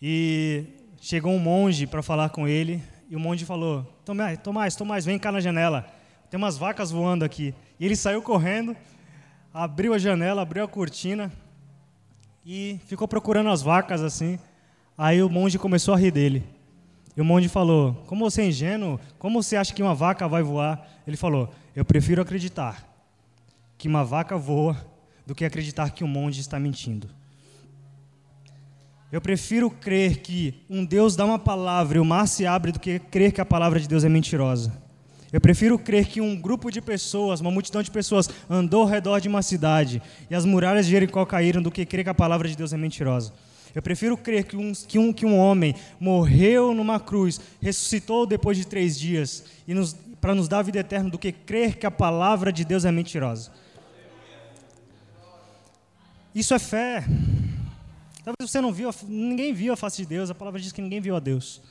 e 0.00 0.64
chegou 1.00 1.32
um 1.32 1.38
monge 1.38 1.86
para 1.86 2.02
falar 2.02 2.30
com 2.30 2.46
ele, 2.46 2.82
e 3.08 3.16
o 3.16 3.20
monge 3.20 3.44
falou: 3.44 3.82
Tomás, 4.04 4.38
Tomás, 4.38 4.76
Tomás, 4.76 5.04
vem 5.04 5.18
cá 5.18 5.32
na 5.32 5.40
janela. 5.40 5.86
Tem 6.30 6.38
umas 6.38 6.56
vacas 6.56 6.92
voando 6.92 7.24
aqui. 7.24 7.52
E 7.78 7.84
ele 7.84 7.96
saiu 7.96 8.22
correndo, 8.22 8.76
abriu 9.52 9.92
a 9.94 9.98
janela, 9.98 10.42
abriu 10.42 10.64
a 10.64 10.68
cortina 10.68 11.30
e 12.44 12.80
ficou 12.86 13.06
procurando 13.06 13.50
as 13.50 13.62
vacas 13.62 14.02
assim. 14.02 14.38
Aí 14.96 15.22
o 15.22 15.28
monge 15.28 15.58
começou 15.58 15.94
a 15.94 15.96
rir 15.96 16.10
dele. 16.10 16.44
E 17.16 17.20
o 17.20 17.24
monge 17.24 17.48
falou: 17.48 17.94
Como 18.06 18.30
você 18.30 18.42
é 18.42 18.46
ingênuo, 18.46 19.00
como 19.18 19.42
você 19.42 19.56
acha 19.56 19.74
que 19.74 19.82
uma 19.82 19.94
vaca 19.94 20.28
vai 20.28 20.42
voar? 20.42 20.88
Ele 21.06 21.16
falou: 21.16 21.52
Eu 21.74 21.84
prefiro 21.84 22.22
acreditar 22.22 22.86
que 23.76 23.88
uma 23.88 24.04
vaca 24.04 24.36
voa 24.36 24.76
do 25.26 25.34
que 25.34 25.44
acreditar 25.44 25.90
que 25.90 26.04
um 26.04 26.08
monge 26.08 26.40
está 26.40 26.58
mentindo. 26.58 27.08
Eu 29.10 29.20
prefiro 29.20 29.70
crer 29.70 30.18
que 30.18 30.54
um 30.70 30.84
Deus 30.84 31.16
dá 31.16 31.24
uma 31.24 31.38
palavra 31.38 31.98
e 31.98 32.00
o 32.00 32.04
mar 32.04 32.28
se 32.28 32.46
abre 32.46 32.70
do 32.70 32.78
que 32.78 33.00
crer 33.00 33.32
que 33.32 33.40
a 33.40 33.44
palavra 33.44 33.80
de 33.80 33.88
Deus 33.88 34.04
é 34.04 34.08
mentirosa. 34.08 34.72
Eu 35.32 35.40
prefiro 35.40 35.78
crer 35.78 36.06
que 36.06 36.20
um 36.20 36.36
grupo 36.36 36.70
de 36.70 36.80
pessoas, 36.80 37.40
uma 37.40 37.50
multidão 37.50 37.82
de 37.82 37.90
pessoas, 37.90 38.28
andou 38.48 38.82
ao 38.82 38.88
redor 38.88 39.20
de 39.20 39.28
uma 39.28 39.42
cidade 39.42 40.02
e 40.28 40.34
as 40.34 40.44
muralhas 40.44 40.86
de 40.86 40.92
Jericó 40.92 41.24
caíram 41.24 41.62
do 41.62 41.70
que 41.70 41.86
crer 41.86 42.04
que 42.04 42.10
a 42.10 42.14
palavra 42.14 42.48
de 42.48 42.56
Deus 42.56 42.72
é 42.72 42.76
mentirosa. 42.76 43.32
Eu 43.72 43.80
prefiro 43.80 44.16
crer 44.16 44.44
que 44.44 44.56
um, 44.56 44.72
que 44.72 44.98
um, 44.98 45.12
que 45.12 45.24
um 45.24 45.38
homem 45.38 45.74
morreu 46.00 46.74
numa 46.74 46.98
cruz, 46.98 47.40
ressuscitou 47.60 48.26
depois 48.26 48.56
de 48.56 48.66
três 48.66 48.98
dias 48.98 49.44
e 49.68 49.74
para 50.20 50.34
nos 50.34 50.48
dar 50.48 50.58
a 50.58 50.62
vida 50.62 50.80
eterna 50.80 51.08
do 51.08 51.18
que 51.18 51.30
crer 51.30 51.76
que 51.76 51.86
a 51.86 51.90
palavra 51.90 52.52
de 52.52 52.64
Deus 52.64 52.84
é 52.84 52.90
mentirosa. 52.90 53.52
Isso 56.34 56.52
é 56.52 56.58
fé. 56.58 57.04
Talvez 58.24 58.50
você 58.50 58.60
não 58.60 58.72
viu, 58.72 58.90
ninguém 59.08 59.52
viu 59.52 59.72
a 59.72 59.76
face 59.76 60.02
de 60.02 60.08
Deus, 60.08 60.30
a 60.30 60.34
palavra 60.34 60.60
diz 60.60 60.72
que 60.72 60.82
ninguém 60.82 61.00
viu 61.00 61.16
a 61.16 61.20
Deus. 61.20 61.62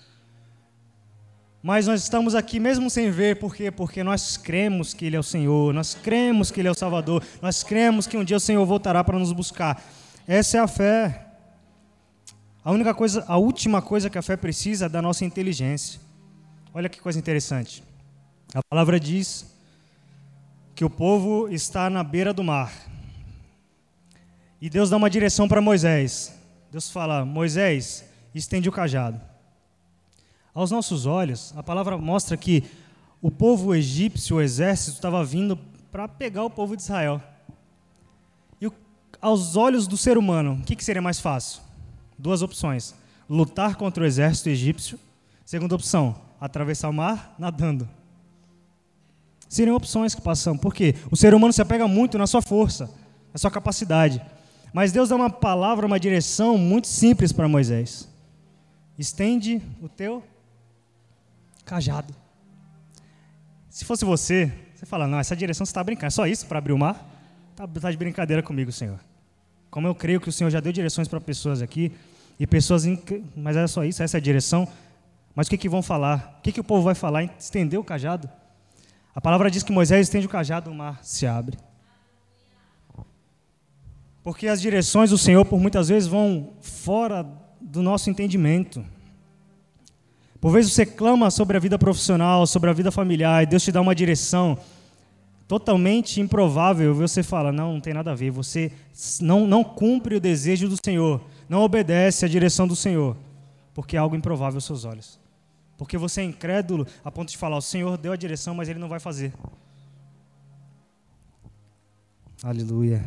Mas 1.62 1.88
nós 1.88 2.02
estamos 2.02 2.36
aqui 2.36 2.60
mesmo 2.60 2.90
sem 2.90 3.12
ver, 3.12 3.38
por 3.38 3.54
quê? 3.54 3.70
Porque 3.70 4.02
nós 4.02 4.38
cremos 4.38 4.94
que 4.94 5.06
Ele 5.06 5.18
é 5.18 5.20
o 5.20 5.24
Senhor, 5.24 5.74
nós 5.74 5.94
cremos 5.94 6.52
que 6.52 6.62
Ele 6.62 6.70
é 6.70 6.72
o 6.72 6.76
Salvador, 6.76 7.22
nós 7.42 7.64
cremos 7.64 8.08
que 8.08 8.16
um 8.16 8.24
dia 8.24 8.38
o 8.38 8.40
Senhor 8.40 8.66
voltará 8.66 9.04
para 9.04 9.20
nos 9.20 9.34
buscar. 9.34 9.84
Essa 10.26 10.58
é 10.58 10.60
a 10.62 10.68
fé. 10.68 11.28
A 12.64 12.72
única 12.72 12.94
coisa, 12.94 13.26
a 13.28 13.38
última 13.38 13.82
coisa 13.82 14.10
que 14.10 14.18
a 14.18 14.22
fé 14.22 14.38
precisa 14.38 14.86
é 14.86 14.90
da 14.90 15.02
nossa 15.02 15.26
inteligência. 15.26 16.00
Olha 16.74 16.88
que 16.88 17.02
coisa 17.02 17.20
interessante. 17.20 17.84
A 18.54 18.62
palavra 18.64 19.00
diz 19.00 19.46
que 20.76 20.86
o 20.86 20.90
povo 20.90 21.50
está 21.50 21.90
na 21.90 22.04
beira 22.04 22.32
do 22.34 22.44
mar. 22.44 22.72
E 24.62 24.70
Deus 24.70 24.90
dá 24.90 24.98
uma 24.98 25.10
direção 25.10 25.48
para 25.48 25.62
Moisés. 25.62 26.34
Deus 26.72 26.90
fala: 26.90 27.26
Moisés, 27.26 28.06
estende 28.34 28.70
o 28.70 28.72
cajado. 28.72 29.29
Aos 30.54 30.72
nossos 30.72 31.06
olhos, 31.06 31.54
a 31.56 31.64
palavra 31.64 31.98
mostra 31.98 32.36
que 32.36 32.64
o 33.22 33.30
povo 33.30 33.74
egípcio, 33.76 34.38
o 34.38 34.42
exército, 34.42 34.96
estava 34.96 35.24
vindo 35.24 35.58
para 35.92 36.08
pegar 36.08 36.44
o 36.44 36.50
povo 36.50 36.76
de 36.76 36.82
Israel. 36.82 37.22
E 38.62 38.70
aos 39.22 39.56
olhos 39.56 39.88
do 39.88 39.98
ser 39.98 40.18
humano, 40.18 40.60
o 40.62 40.64
que, 40.64 40.76
que 40.76 40.84
seria 40.84 41.02
mais 41.02 41.20
fácil? 41.20 41.70
duas 42.20 42.42
opções: 42.42 42.94
lutar 43.28 43.76
contra 43.76 44.04
o 44.04 44.06
exército 44.06 44.50
egípcio. 44.50 45.00
Segunda 45.46 45.74
opção, 45.74 46.16
atravessar 46.40 46.90
o 46.90 46.94
mar 46.94 47.34
nadando. 47.40 47.90
Seriam 49.48 49.76
opções 49.76 50.14
que 50.14 50.22
passam. 50.22 50.56
Por 50.56 50.76
quê? 50.76 50.94
O 51.10 51.16
ser 51.16 51.34
humano 51.34 51.54
se 51.54 51.62
apega 51.62 51.88
muito 51.88 52.20
na 52.20 52.28
sua 52.28 52.42
força, 52.42 52.92
na 53.34 53.40
sua 53.40 53.50
capacidade. 53.50 54.22
Mas 54.72 54.92
Deus 54.92 55.10
dá 55.10 55.16
uma 55.16 55.30
palavra, 55.30 55.88
uma 55.88 56.00
direção 56.00 56.56
muito 56.56 56.88
simples 56.88 57.32
para 57.32 57.48
Moisés. 57.48 58.08
Estende 58.96 59.60
o 59.82 59.90
teu 59.90 60.24
cajado. 61.70 62.14
Se 63.70 63.86
fosse 63.86 64.04
você, 64.04 64.52
você 64.74 64.86
fala, 64.86 65.08
não, 65.08 65.20
essa 65.20 65.36
direção 65.36 65.66
você 65.66 65.70
está 65.70 65.84
brincando, 65.84 66.08
é 66.08 66.10
só 66.10 66.26
isso 66.26 66.48
para 66.48 66.58
abrir 66.58 66.74
o 66.74 66.78
mar? 66.78 67.08
Está 67.52 67.68
tá 67.68 67.92
de 67.92 67.98
brincadeira 67.98 68.42
comigo, 68.42 68.72
Senhor. 68.72 69.00
Como 69.70 69.86
eu 69.86 69.94
creio 69.94 70.20
que 70.20 70.30
o 70.30 70.32
Senhor 70.32 70.50
já 70.50 70.60
deu 70.60 70.72
direções 70.72 71.08
para 71.08 71.22
pessoas 71.22 71.62
aqui, 71.62 71.92
e 72.40 72.48
pessoas, 72.48 72.86
mas 73.36 73.56
é 73.56 73.68
só 73.68 73.84
isso, 73.84 74.02
essa 74.02 74.18
é 74.18 74.20
a 74.20 74.22
direção. 74.22 74.68
Mas 75.36 75.48
o 75.48 75.50
que, 75.50 75.58
que 75.58 75.70
vão 75.70 75.84
falar? 75.84 76.38
O 76.40 76.42
que, 76.42 76.54
que 76.54 76.60
o 76.60 76.64
povo 76.64 76.84
vai 76.84 76.96
falar? 76.96 77.24
Estender 77.38 77.80
o 77.80 77.84
cajado? 77.84 78.30
A 79.14 79.20
palavra 79.22 79.52
diz 79.52 79.62
que 79.62 79.72
Moisés 79.72 80.08
estende 80.08 80.26
o 80.26 80.30
cajado, 80.30 80.72
o 80.72 80.74
mar 80.74 81.00
se 81.04 81.28
abre. 81.28 81.58
Porque 84.24 84.48
as 84.48 84.62
direções 84.62 85.10
do 85.10 85.18
Senhor, 85.18 85.46
por 85.46 85.60
muitas 85.60 85.90
vezes, 85.90 86.08
vão 86.08 86.54
fora 86.62 87.28
do 87.60 87.82
nosso 87.82 88.10
entendimento. 88.10 88.84
Por 90.40 90.52
vezes 90.52 90.74
você 90.74 90.86
clama 90.86 91.30
sobre 91.30 91.58
a 91.58 91.60
vida 91.60 91.78
profissional, 91.78 92.48
sobre 92.48 92.70
a 92.70 92.74
vida 92.74 92.92
familiar, 92.92 93.44
e 93.44 93.46
Deus 93.46 93.64
te 93.64 93.72
dá 93.72 93.82
uma 93.82 93.94
direção 93.94 94.58
totalmente 95.48 96.22
improvável. 96.22 96.94
Você 96.96 97.24
fala, 97.24 97.52
não, 97.52 97.74
não 97.74 97.82
tem 97.82 97.94
nada 97.94 98.12
a 98.12 98.16
ver. 98.16 98.32
Você 98.32 98.72
não, 99.20 99.46
não 99.46 99.64
cumpre 99.64 100.16
o 100.16 100.20
desejo 100.20 100.70
do 100.70 100.78
Senhor 100.84 101.22
não 101.50 101.64
obedece 101.64 102.24
à 102.24 102.28
direção 102.28 102.68
do 102.68 102.76
Senhor, 102.76 103.18
porque 103.74 103.98
é 103.98 104.00
algo 104.00 104.16
improvável 104.16 104.58
aos 104.58 104.66
seus 104.66 104.86
olhos. 104.86 105.20
Porque 105.76 105.98
você 105.98 106.22
é 106.22 106.24
incrédulo 106.24 106.86
a 107.04 107.12
ponto 107.12 107.32
de 107.32 107.38
falar: 107.38 107.58
o 107.58 107.62
Senhor 107.62 107.98
deu 107.98 108.12
a 108.12 108.16
direção, 108.16 108.54
mas 108.54 108.70
ele 108.70 108.78
não 108.78 108.88
vai 108.88 109.00
fazer. 109.00 109.34
Aleluia. 112.44 113.04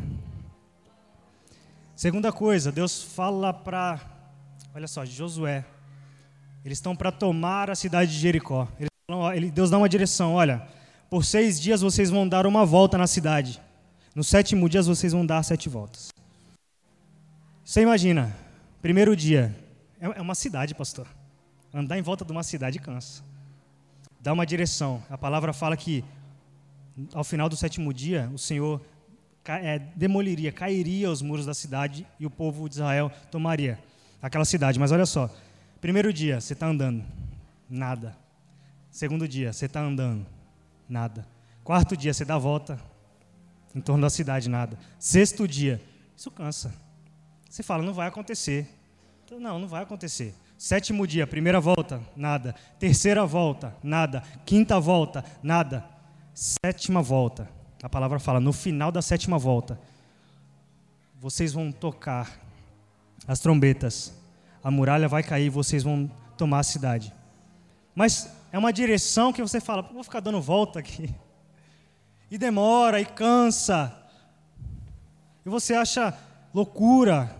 Segunda 1.95 2.31
coisa, 2.31 2.71
Deus 2.71 3.01
fala 3.01 3.53
para, 3.53 4.01
olha 4.75 4.87
só, 4.87 5.05
Josué. 5.05 5.63
Eles 6.65 6.77
estão 6.77 6.95
para 6.95 7.11
tomar 7.11 7.69
a 7.69 7.75
cidade 7.75 8.11
de 8.11 8.17
Jericó. 8.17 8.67
Deus 9.53 9.69
dá 9.69 9.77
uma 9.77 9.89
direção: 9.89 10.33
olha, 10.33 10.65
por 11.09 11.25
seis 11.25 11.59
dias 11.59 11.81
vocês 11.81 12.09
vão 12.09 12.27
dar 12.27 12.45
uma 12.47 12.65
volta 12.65 12.97
na 12.97 13.07
cidade. 13.07 13.61
No 14.15 14.23
sétimo 14.23 14.69
dia 14.69 14.81
vocês 14.81 15.11
vão 15.11 15.25
dar 15.25 15.43
sete 15.43 15.67
voltas. 15.67 16.09
Você 17.65 17.81
imagina, 17.81 18.35
primeiro 18.81 19.15
dia, 19.15 19.55
é, 19.99 20.05
é 20.05 20.21
uma 20.21 20.35
cidade, 20.35 20.75
pastor. 20.75 21.07
Andar 21.73 21.97
em 21.97 22.01
volta 22.01 22.23
de 22.23 22.31
uma 22.31 22.43
cidade 22.43 22.79
cansa. 22.79 23.23
Dá 24.19 24.31
uma 24.31 24.45
direção. 24.45 25.03
A 25.09 25.17
palavra 25.17 25.51
fala 25.51 25.75
que 25.75 26.03
ao 27.13 27.23
final 27.23 27.49
do 27.49 27.55
sétimo 27.55 27.93
dia, 27.93 28.29
o 28.33 28.37
Senhor 28.37 28.79
é, 29.45 29.79
demoliria, 29.95 30.51
cairia 30.51 31.09
os 31.09 31.21
muros 31.21 31.45
da 31.45 31.53
cidade 31.53 32.05
e 32.19 32.25
o 32.25 32.29
povo 32.29 32.69
de 32.69 32.75
Israel 32.75 33.11
tomaria 33.31 33.79
aquela 34.21 34.45
cidade. 34.45 34.79
Mas 34.79 34.91
olha 34.91 35.05
só, 35.05 35.29
primeiro 35.83 36.13
dia, 36.13 36.39
você 36.39 36.53
está 36.53 36.65
andando, 36.67 37.03
nada. 37.69 38.15
Segundo 38.89 39.27
dia, 39.27 39.51
você 39.51 39.65
está 39.65 39.81
andando, 39.81 40.25
nada. 40.87 41.27
Quarto 41.61 41.97
dia, 41.97 42.13
você 42.13 42.23
dá 42.23 42.35
a 42.35 42.39
volta 42.39 42.79
em 43.75 43.81
torno 43.81 44.01
da 44.01 44.09
cidade, 44.09 44.49
nada. 44.49 44.79
Sexto 44.97 45.45
dia, 45.45 45.83
isso 46.15 46.31
cansa. 46.31 46.73
Você 47.49 47.61
fala, 47.61 47.83
não 47.83 47.93
vai 47.93 48.07
acontecer. 48.07 48.65
Então, 49.25 49.41
não, 49.41 49.59
não 49.59 49.67
vai 49.67 49.83
acontecer. 49.83 50.33
Sétimo 50.57 51.05
dia, 51.05 51.27
primeira 51.27 51.59
volta, 51.59 52.01
nada. 52.15 52.55
Terceira 52.79 53.25
volta, 53.25 53.75
nada. 53.83 54.23
Quinta 54.45 54.79
volta, 54.79 55.21
nada. 55.43 55.83
Sétima 56.33 57.01
volta. 57.01 57.49
A 57.81 57.89
palavra 57.89 58.19
fala: 58.19 58.39
no 58.39 58.53
final 58.53 58.89
da 58.89 59.01
sétima 59.01 59.37
volta, 59.37 59.77
vocês 61.19 61.51
vão 61.51 61.73
tocar 61.73 62.39
as 63.27 63.41
trombetas, 63.41 64.13
a 64.63 64.71
muralha 64.71 65.07
vai 65.07 65.21
cair 65.21 65.47
e 65.47 65.49
vocês 65.49 65.83
vão 65.83 66.09
tomar 66.37 66.59
a 66.59 66.63
cidade. 66.63 67.13
Mas 67.93 68.29
é 68.51 68.57
uma 68.57 68.71
direção 68.71 69.33
que 69.33 69.41
você 69.41 69.59
fala: 69.59 69.81
vou 69.81 70.03
ficar 70.03 70.19
dando 70.19 70.41
volta 70.41 70.79
aqui. 70.79 71.13
E 72.31 72.37
demora, 72.37 72.99
e 72.99 73.05
cansa. 73.05 73.95
E 75.45 75.49
você 75.49 75.75
acha 75.75 76.17
loucura. 76.53 77.35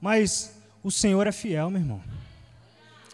Mas 0.00 0.60
o 0.82 0.90
Senhor 0.90 1.26
é 1.26 1.32
fiel, 1.32 1.70
meu 1.70 1.80
irmão. 1.80 2.00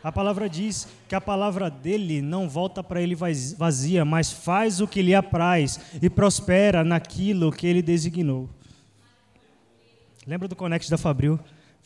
A 0.03 0.11
palavra 0.11 0.49
diz 0.49 0.89
que 1.09 1.15
a 1.15 1.21
palavra 1.21 1.69
dele 1.69 2.23
não 2.23 2.49
volta 2.49 2.83
para 2.83 3.03
ele 3.03 3.15
vazia, 3.15 4.05
mas 4.05 4.33
faz 4.33 4.81
o 4.81 4.89
que 4.89 5.03
lhe 5.03 5.15
apraz 5.15 5.81
e 6.01 6.09
prospera 6.09 6.83
naquilo 6.83 7.53
que 7.53 7.67
ele 7.67 7.83
designou. 7.83 8.49
Lembra 10.27 10.49
do 10.49 10.57
Conect 10.57 10.91
da 10.91 10.97
Fabril? 10.97 11.39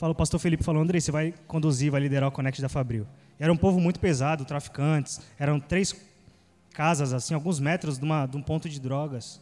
Fala, 0.02 0.10
o 0.10 0.16
pastor 0.16 0.40
Felipe 0.40 0.64
falou, 0.64 0.82
André, 0.82 0.98
você 0.98 1.12
vai 1.12 1.32
conduzir, 1.46 1.88
vai 1.88 2.00
liderar 2.00 2.28
o 2.28 2.32
Conect 2.32 2.60
da 2.60 2.68
Fabril. 2.68 3.06
Era 3.38 3.52
um 3.52 3.56
povo 3.56 3.78
muito 3.78 4.00
pesado, 4.00 4.44
traficantes, 4.44 5.20
eram 5.38 5.60
três 5.60 5.94
casas, 6.74 7.12
assim, 7.12 7.34
alguns 7.34 7.60
metros 7.60 7.98
de, 8.00 8.04
uma, 8.04 8.26
de 8.26 8.36
um 8.36 8.42
ponto 8.42 8.68
de 8.68 8.80
drogas 8.80 9.40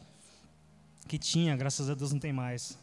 que 1.09 1.17
tinha, 1.17 1.57
graças 1.57 1.89
a 1.89 1.95
Deus 1.95 2.13
não 2.13 2.21
tem 2.21 2.31
mais. 2.31 2.77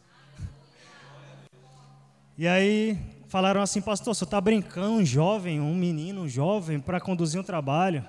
E 2.36 2.48
aí 2.48 2.98
falaram 3.28 3.62
assim, 3.62 3.80
pastor, 3.80 4.16
você 4.16 4.24
está 4.24 4.42
brincando, 4.42 4.94
um 4.94 5.06
jovem, 5.06 5.62
um 5.62 5.76
menino, 5.76 6.24
um 6.24 6.28
jovem, 6.28 6.80
para 6.80 7.00
conduzir 7.00 7.40
um 7.40 7.44
trabalho. 7.44 8.04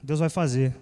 Deus 0.00 0.20
vai 0.20 0.28
fazer. 0.28 0.76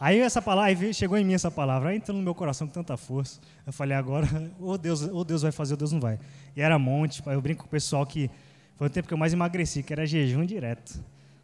Aí 0.00 0.18
essa 0.18 0.42
palavra, 0.42 0.92
chegou 0.92 1.16
em 1.16 1.24
mim 1.24 1.34
essa 1.34 1.50
palavra, 1.50 1.90
aí 1.90 1.96
entrou 1.96 2.16
no 2.16 2.22
meu 2.22 2.34
coração 2.34 2.66
com 2.66 2.72
tanta 2.72 2.96
força. 2.96 3.40
Eu 3.66 3.72
falei, 3.72 3.96
agora, 3.96 4.26
ou 4.60 4.76
Deus, 4.76 5.02
ou 5.02 5.24
Deus 5.24 5.42
vai 5.42 5.52
fazer, 5.52 5.74
ou 5.74 5.78
Deus 5.78 5.92
não 5.92 6.00
vai. 6.00 6.18
E 6.56 6.60
era 6.60 6.78
monte, 6.78 7.22
eu 7.26 7.40
brinco 7.40 7.62
com 7.62 7.68
o 7.68 7.70
pessoal 7.70 8.04
que 8.04 8.30
foi 8.76 8.88
o 8.88 8.90
tempo 8.90 9.06
que 9.06 9.14
eu 9.14 9.18
mais 9.18 9.32
emagreci, 9.32 9.82
que 9.82 9.92
era 9.92 10.06
jejum 10.06 10.44
direto. 10.44 11.02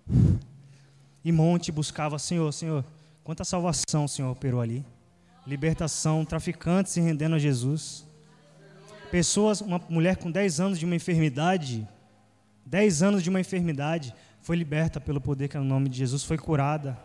E 1.23 1.31
monte 1.31 1.71
buscava, 1.71 2.19
Senhor, 2.19 2.51
Senhor, 2.51 2.83
quanta 3.23 3.45
salvação 3.45 4.05
o 4.05 4.09
Senhor 4.09 4.31
operou 4.31 4.59
ali. 4.59 4.83
Libertação, 5.47 6.25
traficantes 6.25 6.93
se 6.93 7.01
rendendo 7.03 7.35
a 7.35 7.39
Jesus. 7.39 8.07
Pessoas, 9.11 9.61
uma 9.61 9.79
mulher 9.91 10.17
com 10.17 10.31
10 10.31 10.61
anos 10.61 10.79
de 10.79 10.87
uma 10.87 10.97
enfermidade, 10.97 11.87
10 12.65 13.03
anos 13.03 13.23
de 13.23 13.29
uma 13.29 13.39
enfermidade, 13.39 14.15
foi 14.41 14.57
liberta 14.57 14.99
pelo 14.99 15.21
poder 15.21 15.49
que 15.49 15.59
é 15.59 15.61
no 15.61 15.67
nome 15.67 15.91
de 15.91 15.99
Jesus, 15.99 16.25
foi 16.25 16.39
curada. 16.39 16.99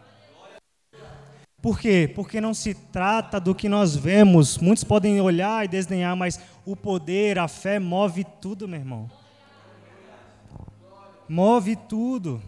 Por 1.65 1.79
quê? 1.79 2.07
Porque 2.13 2.39
não 2.39 2.53
se 2.53 2.75
trata 2.75 3.39
do 3.39 3.55
que 3.55 3.67
nós 3.67 3.95
vemos. 3.95 4.59
Muitos 4.59 4.83
podem 4.83 5.19
olhar 5.19 5.65
e 5.65 5.67
desdenhar, 5.67 6.15
mas 6.15 6.39
o 6.63 6.75
poder, 6.75 7.39
a 7.39 7.47
fé 7.47 7.79
move 7.79 8.23
tudo, 8.39 8.67
meu 8.67 8.79
irmão. 8.79 9.09
Move 11.27 11.75
tudo. 11.75 12.39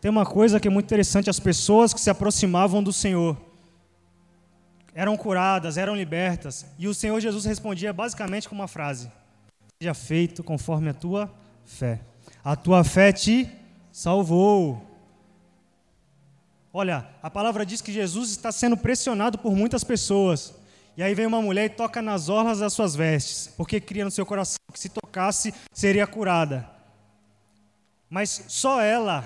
Tem 0.00 0.10
uma 0.10 0.26
coisa 0.26 0.58
que 0.58 0.66
é 0.66 0.70
muito 0.72 0.86
interessante: 0.86 1.30
as 1.30 1.38
pessoas 1.38 1.94
que 1.94 2.00
se 2.00 2.10
aproximavam 2.10 2.82
do 2.82 2.92
Senhor 2.92 3.36
eram 4.92 5.16
curadas, 5.16 5.76
eram 5.76 5.94
libertas. 5.94 6.66
E 6.80 6.88
o 6.88 6.94
Senhor 6.94 7.20
Jesus 7.20 7.44
respondia 7.44 7.92
basicamente 7.92 8.48
com 8.48 8.56
uma 8.56 8.66
frase: 8.66 9.08
Seja 9.80 9.94
feito 9.94 10.42
conforme 10.42 10.88
a 10.88 10.94
tua 10.94 11.32
fé. 11.64 12.00
A 12.42 12.56
tua 12.56 12.82
fé 12.82 13.12
te 13.12 13.48
salvou. 13.92 14.87
Olha, 16.72 17.08
a 17.22 17.30
palavra 17.30 17.64
diz 17.64 17.80
que 17.80 17.92
Jesus 17.92 18.30
está 18.30 18.52
sendo 18.52 18.76
pressionado 18.76 19.38
por 19.38 19.54
muitas 19.54 19.82
pessoas. 19.82 20.54
E 20.96 21.02
aí 21.02 21.14
vem 21.14 21.26
uma 21.26 21.40
mulher 21.40 21.66
e 21.66 21.70
toca 21.70 22.02
nas 22.02 22.28
orlas 22.28 22.58
das 22.58 22.72
suas 22.72 22.94
vestes, 22.96 23.54
porque 23.56 23.80
cria 23.80 24.04
no 24.04 24.10
seu 24.10 24.26
coração 24.26 24.56
que 24.72 24.80
se 24.80 24.88
tocasse 24.88 25.54
seria 25.72 26.06
curada. 26.06 26.68
Mas 28.10 28.46
só 28.48 28.80
ela, 28.80 29.24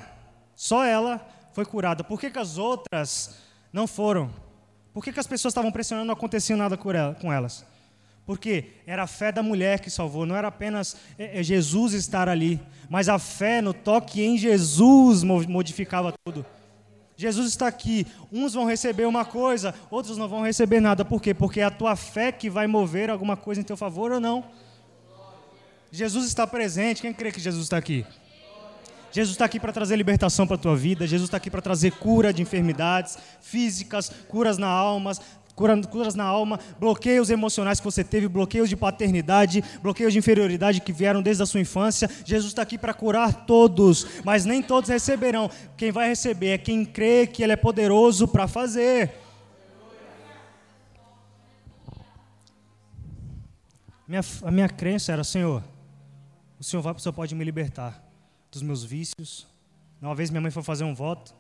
só 0.55 0.85
ela 0.85 1.27
foi 1.53 1.65
curada. 1.65 2.05
Por 2.05 2.21
que, 2.21 2.31
que 2.31 2.39
as 2.39 2.59
outras 2.59 3.37
não 3.73 3.87
foram? 3.87 4.31
Por 4.93 5.03
que, 5.03 5.13
que 5.13 5.21
as 5.21 5.27
pessoas 5.27 5.53
estavam 5.53 5.73
pressionando 5.73 6.07
e 6.07 6.09
não 6.09 6.15
acontecia 6.15 6.57
nada 6.57 6.77
com 6.77 7.33
elas? 7.33 7.65
Porque 8.27 8.75
era 8.87 9.03
a 9.03 9.07
fé 9.07 9.33
da 9.33 9.43
mulher 9.43 9.81
que 9.81 9.91
salvou, 9.91 10.27
não 10.27 10.37
era 10.37 10.49
apenas 10.49 10.97
é, 11.19 11.41
é, 11.41 11.43
Jesus 11.43 11.93
estar 11.93 12.29
ali, 12.29 12.61
mas 12.89 13.09
a 13.09 13.19
fé 13.19 13.61
no 13.61 13.75
toque 13.75 14.23
em 14.23 14.39
Jesus 14.39 15.25
modificava 15.25 16.13
tudo. 16.25 16.47
Jesus 17.17 17.49
está 17.49 17.67
aqui, 17.67 18.07
uns 18.33 18.55
vão 18.55 18.65
receber 18.65 19.07
uma 19.07 19.25
coisa, 19.25 19.75
outros 19.91 20.17
não 20.17 20.29
vão 20.29 20.43
receber 20.43 20.81
nada. 20.81 21.05
Por 21.05 21.21
quê? 21.21 21.35
Porque 21.35 21.61
é 21.61 21.65
a 21.65 21.71
tua 21.71 21.95
fé 21.95 22.33
que 22.33 22.49
vai 22.49 22.67
mover 22.67 23.11
alguma 23.11 23.37
coisa 23.37 23.61
em 23.61 23.65
teu 23.65 23.77
favor 23.77 24.13
ou 24.13 24.21
não. 24.21 24.45
Jesus 25.91 26.27
está 26.27 26.47
presente, 26.47 27.03
quem 27.03 27.13
crê 27.13 27.31
que 27.31 27.39
Jesus 27.39 27.65
está 27.65 27.77
aqui? 27.77 28.07
Jesus 29.13 29.35
está 29.35 29.45
aqui 29.45 29.61
para 29.61 29.73
trazer 29.75 29.95
libertação 29.97 30.47
para 30.47 30.57
a 30.57 30.59
tua 30.59 30.75
vida, 30.75 31.07
Jesus 31.07 31.29
está 31.29 31.37
aqui 31.37 31.51
para 31.51 31.61
trazer 31.61 31.93
cura 31.93 32.33
de 32.33 32.41
enfermidades 32.41 33.19
físicas, 33.43 34.11
curas 34.27 34.57
na 34.57 34.69
alma, 34.69 35.13
curas 35.55 36.15
na 36.15 36.25
alma, 36.25 36.59
bloqueios 36.79 37.31
emocionais 37.31 37.79
que 37.79 37.85
você 37.85 38.03
teve, 38.03 38.29
bloqueios 38.29 38.69
de 38.69 38.77
paternidade, 38.77 39.63
bloqueios 39.83 40.13
de 40.13 40.19
inferioridade 40.19 40.81
que 40.81 40.93
vieram 40.93 41.23
desde 41.23 41.43
a 41.43 41.47
sua 41.47 41.61
infância. 41.61 42.09
Jesus 42.25 42.51
está 42.51 42.63
aqui 42.63 42.79
para 42.79 42.95
curar 42.95 43.47
todos, 43.47 44.07
mas 44.25 44.45
nem 44.45 44.63
todos 44.63 44.89
receberão. 44.89 45.51
Quem 45.77 45.93
vai 45.93 46.09
receber 46.09 46.49
é 46.49 46.59
quem 46.59 46.85
crê 46.85 47.27
que 47.27 47.43
Ele 47.43 47.53
é 47.53 47.57
poderoso 47.57 48.27
para 48.27 48.49
fazer. 48.49 49.13
Minha, 54.07 54.23
a 54.43 54.51
minha 54.51 54.69
crença 54.69 55.13
era, 55.13 55.25
Senhor, 55.25 55.63
o 56.59 56.65
Senhor 56.65 56.83
vai, 56.83 56.93
o 56.93 56.99
Senhor 56.99 57.13
pode 57.13 57.35
me 57.35 57.45
libertar 57.45 58.03
dos 58.51 58.63
meus 58.63 58.85
vícios. 58.85 59.47
Uma 60.01 60.15
vez 60.15 60.31
minha 60.31 60.41
mãe 60.41 60.51
foi 60.51 60.63
fazer 60.63 60.85
um 60.85 60.95
voto. 60.95 61.35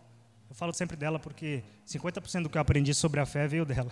Eu 0.53 0.57
falo 0.57 0.75
sempre 0.75 0.99
dela 0.99 1.19
porque 1.19 1.63
50% 1.89 2.43
do 2.43 2.51
que 2.51 2.59
eu 2.59 2.61
aprendi 2.61 2.93
sobre 2.93 3.19
a 3.19 3.25
fé 3.25 3.49
veio 3.49 3.65
dela. 3.65 3.89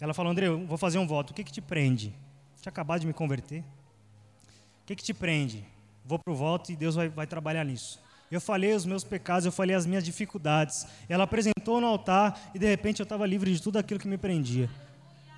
Ela 0.00 0.12
falou, 0.12 0.32
André, 0.32 0.48
eu 0.48 0.66
vou 0.66 0.76
fazer 0.76 0.98
um 0.98 1.06
voto. 1.06 1.30
O 1.30 1.34
que, 1.34 1.44
que 1.44 1.52
te 1.52 1.60
prende? 1.60 2.12
Tinha 2.60 2.68
acabado 2.68 3.02
de 3.02 3.06
me 3.06 3.12
converter. 3.12 3.60
O 3.60 4.86
que, 4.86 4.96
que 4.96 5.04
te 5.04 5.14
prende? 5.14 5.64
Vou 6.04 6.18
para 6.18 6.32
o 6.32 6.36
voto 6.36 6.72
e 6.72 6.76
Deus 6.76 6.96
vai, 6.96 7.08
vai 7.08 7.28
trabalhar 7.28 7.62
nisso. 7.62 8.02
Eu 8.28 8.40
falei 8.40 8.74
os 8.74 8.84
meus 8.84 9.04
pecados, 9.04 9.46
eu 9.46 9.52
falei 9.52 9.76
as 9.76 9.86
minhas 9.86 10.02
dificuldades. 10.02 10.84
Ela 11.08 11.22
apresentou 11.22 11.80
no 11.80 11.86
altar 11.86 12.50
e 12.52 12.58
de 12.58 12.66
repente 12.66 12.98
eu 12.98 13.04
estava 13.04 13.24
livre 13.24 13.54
de 13.54 13.62
tudo 13.62 13.78
aquilo 13.78 14.00
que 14.00 14.08
me 14.08 14.18
prendia. 14.18 14.68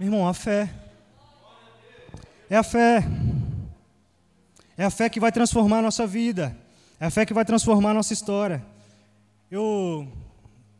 Meu 0.01 0.09
irmão, 0.09 0.27
a 0.27 0.33
fé. 0.33 0.73
É 2.49 2.57
a 2.57 2.63
fé. 2.63 3.05
É 4.75 4.87
a 4.87 4.91
fé 4.91 5.11
que 5.11 5.21
vai 5.21 5.31
transformar 5.31 5.81
a 5.81 5.83
nossa 5.83 6.07
vida. 6.07 6.57
É 6.99 7.05
a 7.05 7.11
fé 7.11 7.27
que 7.27 7.35
vai 7.35 7.45
transformar 7.45 7.91
a 7.91 7.95
nossa 7.95 8.15
história. 8.15 8.65
Eu, 9.51 10.07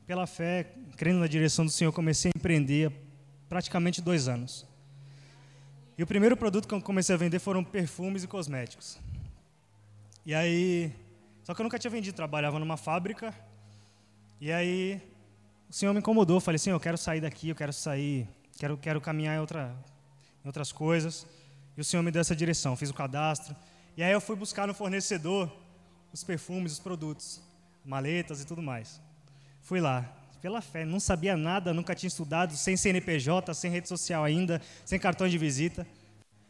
pela 0.07 0.27
fé, 0.27 0.71
crendo 0.95 1.21
na 1.21 1.27
direção 1.27 1.65
do 1.65 1.71
Senhor, 1.71 1.91
comecei 1.91 2.31
a 2.35 2.39
empreender 2.39 2.89
há 2.89 2.93
praticamente 3.49 4.03
dois 4.03 4.29
anos. 4.29 4.67
E 5.97 6.03
o 6.03 6.07
primeiro 6.07 6.37
produto 6.37 6.69
que 6.69 6.75
eu 6.75 6.83
comecei 6.83 7.15
a 7.15 7.19
vender 7.19 7.39
foram 7.39 7.65
perfumes 7.65 8.25
e 8.25 8.27
cosméticos. 8.27 8.99
E 10.25 10.35
aí, 10.35 10.93
só 11.43 11.55
que 11.55 11.61
eu 11.63 11.65
nunca 11.65 11.79
tinha 11.79 11.91
vendido, 11.91 12.15
trabalhava 12.15 12.59
numa 12.59 12.77
fábrica. 12.77 13.35
E 14.39 14.53
aí, 14.53 15.01
o 15.71 15.73
Senhor 15.73 15.95
me 15.95 16.01
incomodou. 16.01 16.39
Falei, 16.39 16.59
Senhor, 16.59 16.77
eu 16.77 16.81
quero 16.81 16.99
sair 16.99 17.23
daqui, 17.23 17.49
eu 17.49 17.57
quero 17.57 17.73
sair, 17.73 18.29
quero, 18.59 18.77
quero 18.77 19.01
caminhar 19.01 19.35
em, 19.35 19.41
outra, 19.41 19.75
em 20.45 20.47
outras 20.47 20.73
coisas. 20.73 21.27
E 21.75 21.81
o 21.81 21.85
Senhor 21.85 22.03
me 22.03 22.11
deu 22.11 22.21
essa 22.21 22.37
direção. 22.37 22.77
Fiz 22.77 22.91
o 22.91 22.95
cadastro. 22.95 23.57
E 23.97 24.03
aí 24.03 24.13
eu 24.13 24.21
fui 24.21 24.37
buscar 24.37 24.67
no 24.67 24.75
fornecedor 24.75 25.51
os 26.13 26.23
perfumes, 26.23 26.73
os 26.73 26.79
produtos, 26.79 27.41
maletas 27.89 28.43
e 28.43 28.47
tudo 28.47 28.63
mais. 28.63 29.01
Fui 29.63 29.81
lá, 29.81 30.05
pela 30.41 30.61
fé, 30.61 30.85
não 30.85 31.01
sabia 31.01 31.37
nada, 31.37 31.73
nunca 31.73 31.95
tinha 31.95 32.09
estudado, 32.09 32.55
sem 32.55 32.77
CNPJ, 32.77 33.53
sem 33.55 33.71
rede 33.71 33.89
social 33.89 34.23
ainda, 34.23 34.61
sem 34.85 34.99
cartão 34.99 35.27
de 35.27 35.39
visita. 35.39 35.87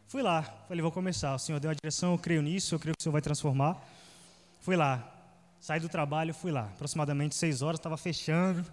Fui 0.09 0.20
lá, 0.22 0.42
falei, 0.66 0.83
vou 0.83 0.90
começar. 0.90 1.35
O 1.35 1.38
Senhor 1.38 1.61
deu 1.61 1.70
a 1.70 1.74
direção, 1.74 2.12
eu 2.12 2.18
creio 2.18 2.42
nisso, 2.42 2.74
eu 2.74 2.79
creio 2.79 2.94
que 2.96 3.01
o 3.01 3.03
Senhor 3.03 3.12
vai 3.12 3.22
transformar. 3.22 3.81
Fui 4.61 4.74
lá, 4.74 5.09
saí 5.61 5.81
do 5.81 5.88
trabalho, 5.88 6.35
fui 6.35 6.51
lá. 6.51 6.64
Aproximadamente 6.74 7.35
seis 7.35 7.62
horas, 7.62 7.79
estava 7.79 7.96
fechando. 7.96 8.64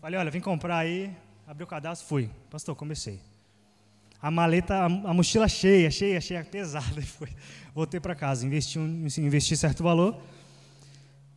Falei, 0.00 0.18
olha, 0.18 0.30
vem 0.30 0.40
comprar 0.40 0.78
aí. 0.78 1.14
Abri 1.46 1.62
o 1.64 1.66
cadastro, 1.66 2.08
fui. 2.08 2.28
Pastor, 2.50 2.74
comecei 2.74 3.20
a 4.22 4.30
maleta, 4.30 4.76
a, 4.76 4.84
a 4.84 5.12
mochila 5.12 5.48
cheia, 5.48 5.90
cheia, 5.90 6.20
cheia, 6.20 6.44
pesada. 6.46 7.02
Foi. 7.02 7.28
Voltei 7.74 7.98
para 7.98 8.14
casa, 8.14 8.46
investi, 8.46 8.78
um, 8.78 9.06
investi 9.18 9.56
certo 9.56 9.82
valor. 9.82 10.16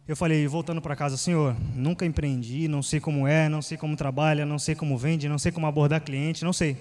Eu 0.08 0.16
falei, 0.16 0.46
voltando 0.48 0.80
para 0.80 0.96
casa, 0.96 1.18
Senhor, 1.18 1.56
nunca 1.74 2.06
empreendi, 2.06 2.68
não 2.68 2.84
sei 2.84 3.00
como 3.00 3.28
é, 3.28 3.50
não 3.50 3.60
sei 3.60 3.76
como 3.76 3.96
trabalha, 3.96 4.46
não 4.46 4.60
sei 4.60 4.76
como 4.76 4.96
vende, 4.96 5.28
não 5.28 5.40
sei 5.40 5.52
como 5.52 5.66
abordar 5.66 6.00
cliente, 6.00 6.44
não 6.44 6.54
sei. 6.54 6.78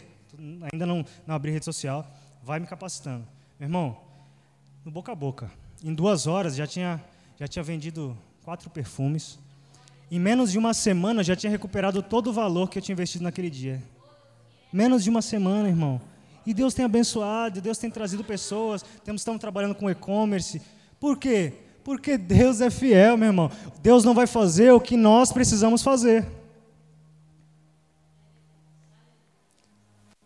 Ainda 0.71 0.85
não, 0.85 1.07
não 1.27 1.35
abri 1.35 1.51
rede 1.51 1.65
social. 1.65 2.07
Vai 2.43 2.61
me 2.61 2.67
capacitando. 2.67 3.27
Meu 3.59 3.67
irmão, 3.67 3.97
no 4.85 4.91
boca 4.91 5.11
a 5.11 5.15
boca. 5.15 5.51
Em 5.83 5.95
duas 5.95 6.27
horas 6.27 6.55
já 6.55 6.67
tinha, 6.67 7.03
já 7.41 7.49
tinha 7.49 7.63
vendido 7.63 8.15
quatro 8.45 8.69
perfumes. 8.69 9.39
Em 10.11 10.21
menos 10.21 10.53
de 10.53 10.59
uma 10.59 10.75
semana 10.75 11.25
já 11.25 11.35
tinha 11.35 11.51
recuperado 11.51 12.03
todo 12.03 12.29
o 12.29 12.33
valor 12.33 12.69
que 12.69 12.77
eu 12.77 12.83
tinha 12.83 12.93
investido 12.93 13.25
naquele 13.25 13.49
dia. 13.49 13.83
Menos 14.71 15.03
de 15.03 15.09
uma 15.09 15.23
semana, 15.23 15.67
irmão. 15.67 15.99
E 16.45 16.53
Deus 16.53 16.75
tem 16.75 16.85
abençoado, 16.85 17.63
Deus 17.63 17.79
tem 17.79 17.91
trazido 17.91 18.23
pessoas, 18.23 18.85
temos, 19.03 19.23
estamos 19.23 19.41
trabalhando 19.41 19.75
com 19.75 19.89
e-commerce. 19.89 20.61
Por 21.01 21.17
quê? 21.17 21.55
Porque 21.85 22.17
Deus 22.17 22.63
é 22.63 22.71
fiel, 22.71 23.19
meu 23.19 23.29
irmão. 23.29 23.51
Deus 23.83 24.03
não 24.03 24.15
vai 24.15 24.27
fazer 24.27 24.73
o 24.73 24.81
que 24.81 24.97
nós 24.97 25.31
precisamos 25.31 25.83
fazer. 25.83 26.27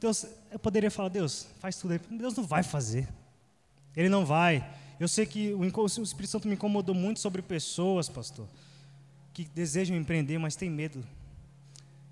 Deus, 0.01 0.25
eu 0.53 0.59
poderia 0.61 0.91
falar, 0.91 1.09
Deus, 1.09 1.49
faz 1.59 1.77
tudo 1.77 1.95
aí. 1.95 2.01
Deus 2.13 2.37
não 2.37 2.45
vai 2.45 2.63
fazer. 2.63 3.09
Ele 3.97 4.09
não 4.09 4.25
vai. 4.25 4.65
Eu 5.01 5.09
sei 5.09 5.27
que 5.27 5.53
o, 5.53 5.61
o 5.61 5.87
Espírito 5.87 6.31
Santo 6.31 6.47
me 6.47 6.55
incomodou 6.55 6.95
muito 6.95 7.19
sobre 7.19 7.43
pessoas, 7.43 8.09
pastor, 8.09 8.47
que 9.35 9.45
desejam 9.45 9.97
empreender, 9.97 10.39
mas 10.39 10.55
têm 10.55 10.71
medo. 10.71 11.05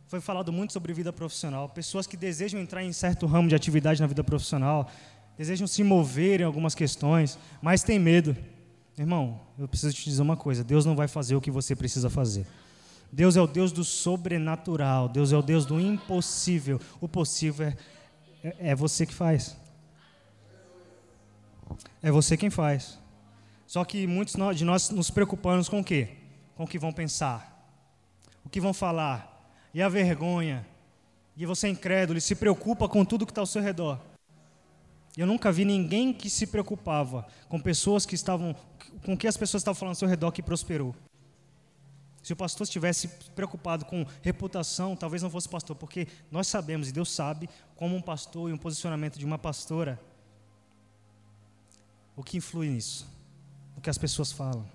Foi 0.09 0.21
falado 0.21 0.53
muito 0.53 0.73
sobre 0.73 0.93
vida 0.93 1.13
profissional. 1.13 1.69
Pessoas 1.69 2.07
que 2.09 2.17
desejam 2.17 2.61
entrar 2.61 2.83
em 2.83 2.93
certo 2.93 3.27
ramo 3.27 3.49
de 3.49 3.55
atividade 3.55 4.01
na 4.01 4.09
vida 4.09 4.25
profissional, 4.25 4.91
desejam 5.39 5.69
se 5.69 5.85
mover 5.85 6.41
em 6.41 6.45
algumas 6.45 6.75
questões, 6.75 7.39
mas 7.63 7.85
têm 7.85 8.01
medo. 8.01 8.37
Irmão, 8.99 9.41
eu 9.59 9.69
preciso 9.69 9.95
te 9.95 10.05
dizer 10.05 10.23
uma 10.23 10.37
coisa: 10.37 10.65
Deus 10.65 10.85
não 10.85 10.97
vai 10.97 11.09
fazer 11.09 11.37
o 11.37 11.41
que 11.41 11.51
você 11.51 11.77
precisa 11.77 12.09
fazer. 12.09 12.47
Deus 13.13 13.37
é 13.37 13.41
o 13.41 13.47
Deus 13.47 13.73
do 13.73 13.85
sobrenatural, 13.85 15.09
Deus 15.09 15.33
é 15.33 15.37
o 15.37 15.43
Deus 15.43 15.65
do 15.65 15.81
impossível. 15.81 16.81
O 17.01 17.09
possível 17.09 17.67
é, 17.67 17.77
é, 18.43 18.71
é 18.71 18.75
você 18.75 19.07
que 19.07 19.15
faz. 19.15 19.57
É 22.03 22.11
você 22.11 22.37
quem 22.37 22.51
faz. 22.51 22.99
Só 23.67 23.85
que 23.85 24.07
muitos 24.07 24.37
de 24.57 24.65
nós 24.65 24.91
nos 24.91 25.11
preocupamos 25.11 25.69
com 25.69 25.81
o 25.81 25.85
quê? 25.85 26.11
Com 26.57 26.65
o 26.65 26.67
que 26.67 26.79
vão 26.79 26.93
pensar, 26.93 27.69
o 28.45 28.49
que 28.49 28.61
vão 28.61 28.73
falar, 28.73 29.51
e 29.75 29.83
a 29.83 29.89
vergonha. 29.89 30.67
E 31.37 31.45
você 31.45 31.67
é 31.67 31.71
incrédulo 31.71 32.17
e 32.17 32.21
se 32.23 32.35
preocupa 32.35 32.89
com 32.89 33.05
tudo 33.05 33.27
que 33.27 33.33
está 33.33 33.43
ao 33.43 33.47
seu 33.47 33.61
redor. 33.61 34.01
Eu 35.17 35.27
nunca 35.27 35.51
vi 35.51 35.65
ninguém 35.65 36.13
que 36.13 36.31
se 36.31 36.47
preocupava 36.47 37.27
com 37.49 37.59
pessoas 37.59 38.07
que 38.07 38.15
estavam, 38.15 38.55
com 39.05 39.15
o 39.15 39.17
que 39.17 39.27
as 39.27 39.37
pessoas 39.37 39.61
estavam 39.61 39.79
falando 39.79 39.93
ao 39.93 39.99
seu 39.99 40.09
redor 40.09 40.33
que 40.33 40.43
prosperou. 40.43 40.95
Se 42.23 42.33
o 42.33 42.37
pastor 42.37 42.65
estivesse 42.65 43.07
preocupado 43.37 43.85
com 43.85 44.05
reputação, 44.21 44.97
talvez 44.97 45.23
não 45.23 45.31
fosse 45.31 45.49
pastor, 45.49 45.77
porque 45.77 46.09
nós 46.31 46.49
sabemos, 46.49 46.89
e 46.89 46.93
Deus 46.93 47.11
sabe, 47.11 47.49
como 47.77 47.95
um 47.95 48.03
pastor 48.03 48.51
e 48.51 48.53
um 48.53 48.59
posicionamento 48.59 49.17
de 49.17 49.25
uma 49.25 49.39
pastora, 49.39 50.01
o 52.17 52.25
que 52.25 52.39
influi 52.39 52.69
nisso, 52.69 53.07
o 53.77 53.81
que 53.81 53.89
as 53.89 53.97
pessoas 53.97 54.33
falam, 54.33 54.69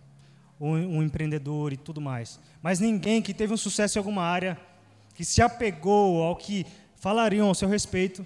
um 0.60 1.04
empreendedor 1.04 1.74
e 1.74 1.78
tudo 1.78 2.00
mais. 2.00 2.40
Mas 2.62 2.80
ninguém 2.80 3.22
que 3.22 3.34
teve 3.34 3.54
um 3.54 3.58
sucesso 3.58 3.98
em 3.98 4.00
alguma 4.00 4.22
área, 4.22 4.58
que 5.14 5.26
se 5.26 5.42
apegou 5.42 6.24
ao 6.24 6.38
que 6.38 6.66
falariam 6.96 7.48
ao 7.48 7.56
seu 7.56 7.68
respeito, 7.68 8.26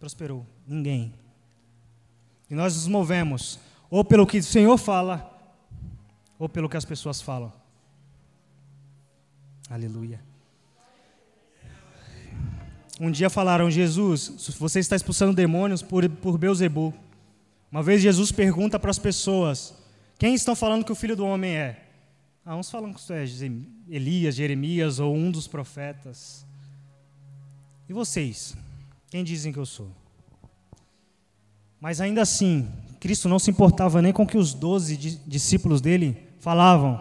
prosperou. 0.00 0.44
Ninguém. 0.66 1.14
E 2.50 2.54
nós 2.54 2.74
nos 2.74 2.88
movemos 2.88 3.60
ou 3.90 4.04
pelo 4.04 4.26
que 4.26 4.38
o 4.38 4.42
Senhor 4.42 4.76
fala, 4.76 5.34
ou 6.38 6.48
pelo 6.48 6.68
que 6.68 6.76
as 6.76 6.84
pessoas 6.84 7.20
falam. 7.20 7.52
Aleluia. 9.68 10.20
Um 13.00 13.10
dia 13.10 13.30
falaram, 13.30 13.70
Jesus, 13.70 14.54
você 14.58 14.80
está 14.80 14.96
expulsando 14.96 15.32
demônios 15.32 15.82
por, 15.82 16.08
por 16.08 16.36
Beuzebu. 16.36 16.92
Uma 17.70 17.82
vez 17.82 18.02
Jesus 18.02 18.32
pergunta 18.32 18.78
para 18.78 18.90
as 18.90 18.98
pessoas, 18.98 19.74
quem 20.18 20.34
estão 20.34 20.56
falando 20.56 20.84
que 20.84 20.90
o 20.90 20.96
Filho 20.96 21.14
do 21.14 21.24
Homem 21.24 21.54
é? 21.54 21.84
Ah, 22.44 22.56
uns 22.56 22.70
falam 22.70 22.92
que 22.92 23.12
é 23.12 23.24
Elias, 23.88 24.34
Jeremias 24.34 24.98
ou 24.98 25.14
um 25.14 25.30
dos 25.30 25.46
profetas. 25.46 26.46
E 27.88 27.92
vocês? 27.92 28.56
Quem 29.10 29.22
dizem 29.22 29.52
que 29.52 29.58
eu 29.58 29.66
sou? 29.66 29.90
Mas 31.80 32.00
ainda 32.00 32.22
assim, 32.22 32.68
Cristo 33.00 33.28
não 33.28 33.38
se 33.38 33.50
importava 33.50 34.02
nem 34.02 34.12
com 34.12 34.24
o 34.24 34.26
que 34.26 34.36
os 34.36 34.52
doze 34.54 34.96
discípulos 35.26 35.80
dele 35.80 36.16
falavam. 36.38 37.00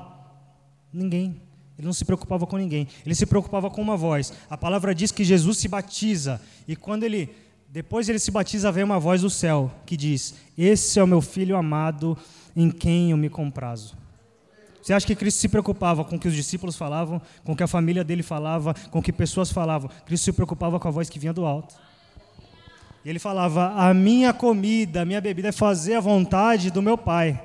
Ninguém. 0.91 1.41
Ele 1.77 1.85
não 1.85 1.93
se 1.93 2.05
preocupava 2.05 2.47
com 2.47 2.57
ninguém. 2.57 2.87
Ele 3.05 3.13
se 3.13 3.25
preocupava 3.25 3.69
com 3.69 3.81
uma 3.81 3.95
voz. 3.95 4.33
A 4.49 4.57
palavra 4.57 4.95
diz 4.95 5.11
que 5.11 5.23
Jesus 5.23 5.57
se 5.57 5.67
batiza. 5.67 6.41
E 6.67 6.75
quando 6.75 7.03
ele, 7.03 7.29
depois 7.69 8.09
ele 8.09 8.19
se 8.19 8.31
batiza, 8.31 8.71
vem 8.71 8.83
uma 8.83 8.99
voz 8.99 9.21
do 9.21 9.29
céu 9.29 9.71
que 9.85 9.95
diz: 9.95 10.35
Esse 10.57 10.99
é 10.99 11.03
o 11.03 11.07
meu 11.07 11.21
filho 11.21 11.55
amado, 11.55 12.17
em 12.55 12.71
quem 12.71 13.11
eu 13.11 13.17
me 13.17 13.29
comprazo. 13.29 13.95
Você 14.81 14.93
acha 14.93 15.05
que 15.05 15.15
Cristo 15.15 15.39
se 15.39 15.49
preocupava 15.49 16.05
com 16.05 16.15
o 16.15 16.19
que 16.19 16.29
os 16.29 16.33
discípulos 16.33 16.77
falavam, 16.77 17.21
com 17.43 17.51
o 17.51 17.55
que 17.55 17.63
a 17.63 17.67
família 17.67 18.03
dele 18.03 18.23
falava, 18.23 18.73
com 18.89 18.99
o 18.99 19.01
que 19.01 19.11
pessoas 19.11 19.51
falavam? 19.51 19.91
Cristo 20.05 20.23
se 20.23 20.31
preocupava 20.31 20.79
com 20.79 20.87
a 20.87 20.91
voz 20.91 21.09
que 21.09 21.19
vinha 21.19 21.33
do 21.33 21.45
alto. 21.45 21.75
E 23.07 23.09
ele 23.09 23.19
falava: 23.19 23.71
A 23.71 23.93
minha 23.93 24.33
comida, 24.33 25.03
a 25.03 25.05
minha 25.05 25.21
bebida 25.21 25.47
é 25.47 25.51
fazer 25.53 25.93
a 25.93 26.01
vontade 26.01 26.69
do 26.69 26.81
meu 26.81 26.97
Pai. 26.97 27.41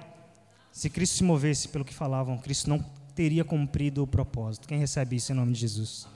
Se 0.73 0.91
Cristo 0.91 1.19
se 1.19 1.23
movesse 1.23 1.69
pelo 1.69 1.85
que 1.85 1.95
falavam, 1.95 2.37
Cristo 2.37 2.69
não 2.69 2.85
teria 3.15 3.45
cumprido 3.45 4.03
o 4.03 4.07
propósito. 4.07 4.67
Quem 4.67 4.81
recebe 4.81 5.15
isso 5.15 5.31
em 5.31 5.37
nome 5.37 5.53
de 5.53 5.61
Jesus? 5.61 6.09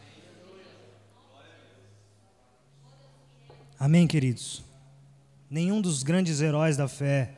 Amém, 3.79 4.09
queridos? 4.09 4.65
Nenhum 5.49 5.81
dos 5.81 6.03
grandes 6.03 6.41
heróis 6.41 6.77
da 6.77 6.89
fé 6.89 7.31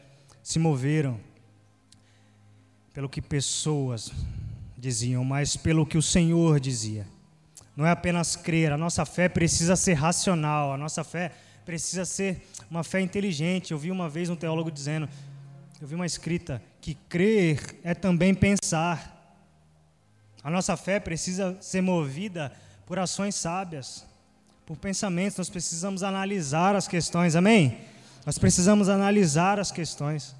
se 0.42 0.58
moveram 0.58 1.20
pelo 2.94 3.10
que 3.10 3.20
pessoas 3.20 4.12
diziam, 4.78 5.22
mas 5.26 5.58
pelo 5.58 5.84
que 5.84 5.98
o 5.98 6.02
Senhor 6.02 6.58
dizia. 6.58 7.06
Não 7.76 7.84
é 7.84 7.90
apenas 7.90 8.34
crer, 8.34 8.72
a 8.72 8.78
nossa 8.78 9.04
fé 9.04 9.28
precisa 9.28 9.76
ser 9.76 9.92
racional, 9.92 10.72
a 10.72 10.78
nossa 10.78 11.04
fé 11.04 11.32
precisa 11.68 12.06
ser 12.06 12.48
uma 12.70 12.82
fé 12.82 12.98
inteligente. 12.98 13.72
Eu 13.72 13.78
vi 13.78 13.90
uma 13.90 14.08
vez 14.08 14.30
um 14.30 14.36
teólogo 14.36 14.70
dizendo, 14.70 15.06
eu 15.78 15.86
vi 15.86 15.94
uma 15.94 16.06
escrita, 16.06 16.62
que 16.80 16.94
crer 17.10 17.60
é 17.84 17.92
também 17.92 18.34
pensar. 18.34 19.36
A 20.42 20.50
nossa 20.50 20.78
fé 20.78 20.98
precisa 20.98 21.58
ser 21.60 21.82
movida 21.82 22.50
por 22.86 22.98
ações 22.98 23.34
sábias, 23.34 24.06
por 24.64 24.78
pensamentos. 24.78 25.36
Nós 25.36 25.50
precisamos 25.50 26.02
analisar 26.02 26.74
as 26.74 26.88
questões, 26.88 27.36
amém? 27.36 27.78
Nós 28.24 28.38
precisamos 28.38 28.88
analisar 28.88 29.60
as 29.60 29.70
questões. 29.70 30.34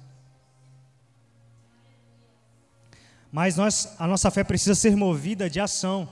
Mas 3.31 3.55
nós, 3.55 3.93
a 3.99 4.07
nossa 4.07 4.31
fé 4.31 4.43
precisa 4.43 4.73
ser 4.73 4.95
movida 4.95 5.47
de 5.47 5.59
ação. 5.59 6.09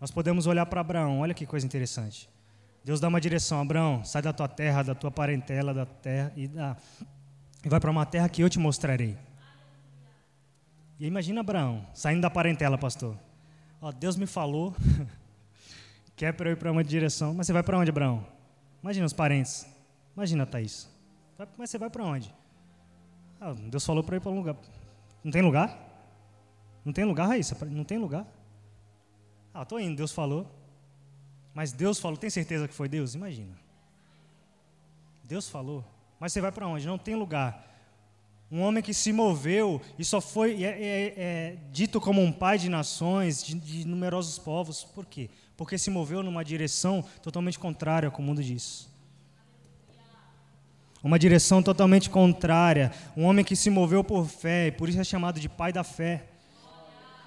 Nós 0.00 0.10
podemos 0.10 0.46
olhar 0.46 0.64
para 0.64 0.80
Abraão, 0.80 1.20
olha 1.20 1.34
que 1.34 1.44
coisa 1.44 1.66
interessante. 1.66 2.26
Deus 2.90 2.98
dá 2.98 3.06
uma 3.06 3.20
direção, 3.20 3.60
Abraão, 3.60 4.04
sai 4.04 4.20
da 4.20 4.32
tua 4.32 4.48
terra, 4.48 4.82
da 4.82 4.96
tua 4.96 5.12
parentela, 5.12 5.72
da 5.72 5.86
terra 5.86 6.32
e, 6.34 6.48
da, 6.48 6.76
e 7.64 7.68
vai 7.68 7.78
para 7.78 7.88
uma 7.88 8.04
terra 8.04 8.28
que 8.28 8.42
eu 8.42 8.50
te 8.50 8.58
mostrarei. 8.58 9.16
E 10.98 11.06
imagina 11.06 11.40
Abraão, 11.40 11.86
saindo 11.94 12.20
da 12.20 12.28
parentela, 12.28 12.76
pastor. 12.76 13.16
Ó, 13.80 13.92
Deus 13.92 14.16
me 14.16 14.26
falou 14.26 14.74
que 16.16 16.24
é 16.24 16.32
para 16.32 16.48
eu 16.48 16.54
ir 16.54 16.56
para 16.56 16.72
uma 16.72 16.82
direção. 16.82 17.32
Mas 17.32 17.46
você 17.46 17.52
vai 17.52 17.62
para 17.62 17.78
onde, 17.78 17.90
Abraão? 17.90 18.26
Imagina 18.82 19.06
os 19.06 19.12
parentes. 19.12 19.64
Imagina, 20.16 20.44
Thaís. 20.44 20.90
Mas 21.56 21.70
você 21.70 21.78
vai 21.78 21.90
para 21.90 22.02
onde? 22.02 22.34
Ah, 23.40 23.54
Deus 23.54 23.86
falou 23.86 24.02
para 24.02 24.16
ir 24.16 24.20
para 24.20 24.32
um 24.32 24.36
lugar. 24.36 24.56
Não 25.22 25.30
tem 25.30 25.42
lugar? 25.42 25.78
Não 26.84 26.92
tem 26.92 27.04
lugar, 27.04 27.28
Raíssa? 27.28 27.56
Não 27.66 27.84
tem 27.84 27.98
lugar? 27.98 28.26
Ah, 29.54 29.62
estou 29.62 29.78
indo, 29.78 29.94
Deus 29.94 30.10
falou. 30.10 30.58
Mas 31.60 31.72
Deus 31.72 32.00
falou, 32.00 32.16
tem 32.16 32.30
certeza 32.30 32.66
que 32.66 32.72
foi 32.72 32.88
Deus? 32.88 33.14
Imagina. 33.14 33.54
Deus 35.22 35.46
falou. 35.46 35.84
Mas 36.18 36.32
você 36.32 36.40
vai 36.40 36.50
para 36.50 36.66
onde? 36.66 36.86
Não 36.86 36.96
tem 36.96 37.14
lugar. 37.14 37.70
Um 38.50 38.62
homem 38.62 38.82
que 38.82 38.94
se 38.94 39.12
moveu 39.12 39.78
e 39.98 40.02
só 40.02 40.22
foi 40.22 40.64
é, 40.64 40.68
é, 40.68 41.14
é 41.18 41.56
dito 41.70 42.00
como 42.00 42.22
um 42.22 42.32
pai 42.32 42.56
de 42.56 42.70
nações, 42.70 43.44
de, 43.44 43.56
de, 43.56 43.86
numerosos 43.86 44.38
povos. 44.38 44.84
Por 44.84 45.04
quê? 45.04 45.28
Porque 45.54 45.76
se 45.76 45.90
moveu 45.90 46.22
numa 46.22 46.42
direção 46.42 47.04
totalmente 47.22 47.58
contrária 47.58 48.06
ao 48.06 48.12
que 48.12 48.20
o 48.20 48.22
mundo 48.22 48.42
diz. 48.42 48.88
Uma 51.04 51.18
direção 51.18 51.62
totalmente 51.62 52.08
contrária. 52.08 52.90
Um 53.14 53.24
homem 53.24 53.44
que 53.44 53.54
se 53.54 53.68
moveu 53.68 54.02
por 54.02 54.26
fé, 54.26 54.68
e 54.68 54.72
por 54.72 54.88
isso 54.88 54.98
é 54.98 55.04
chamado 55.04 55.38
de 55.38 55.46
pai 55.50 55.74
da 55.74 55.84
fé. 55.84 56.24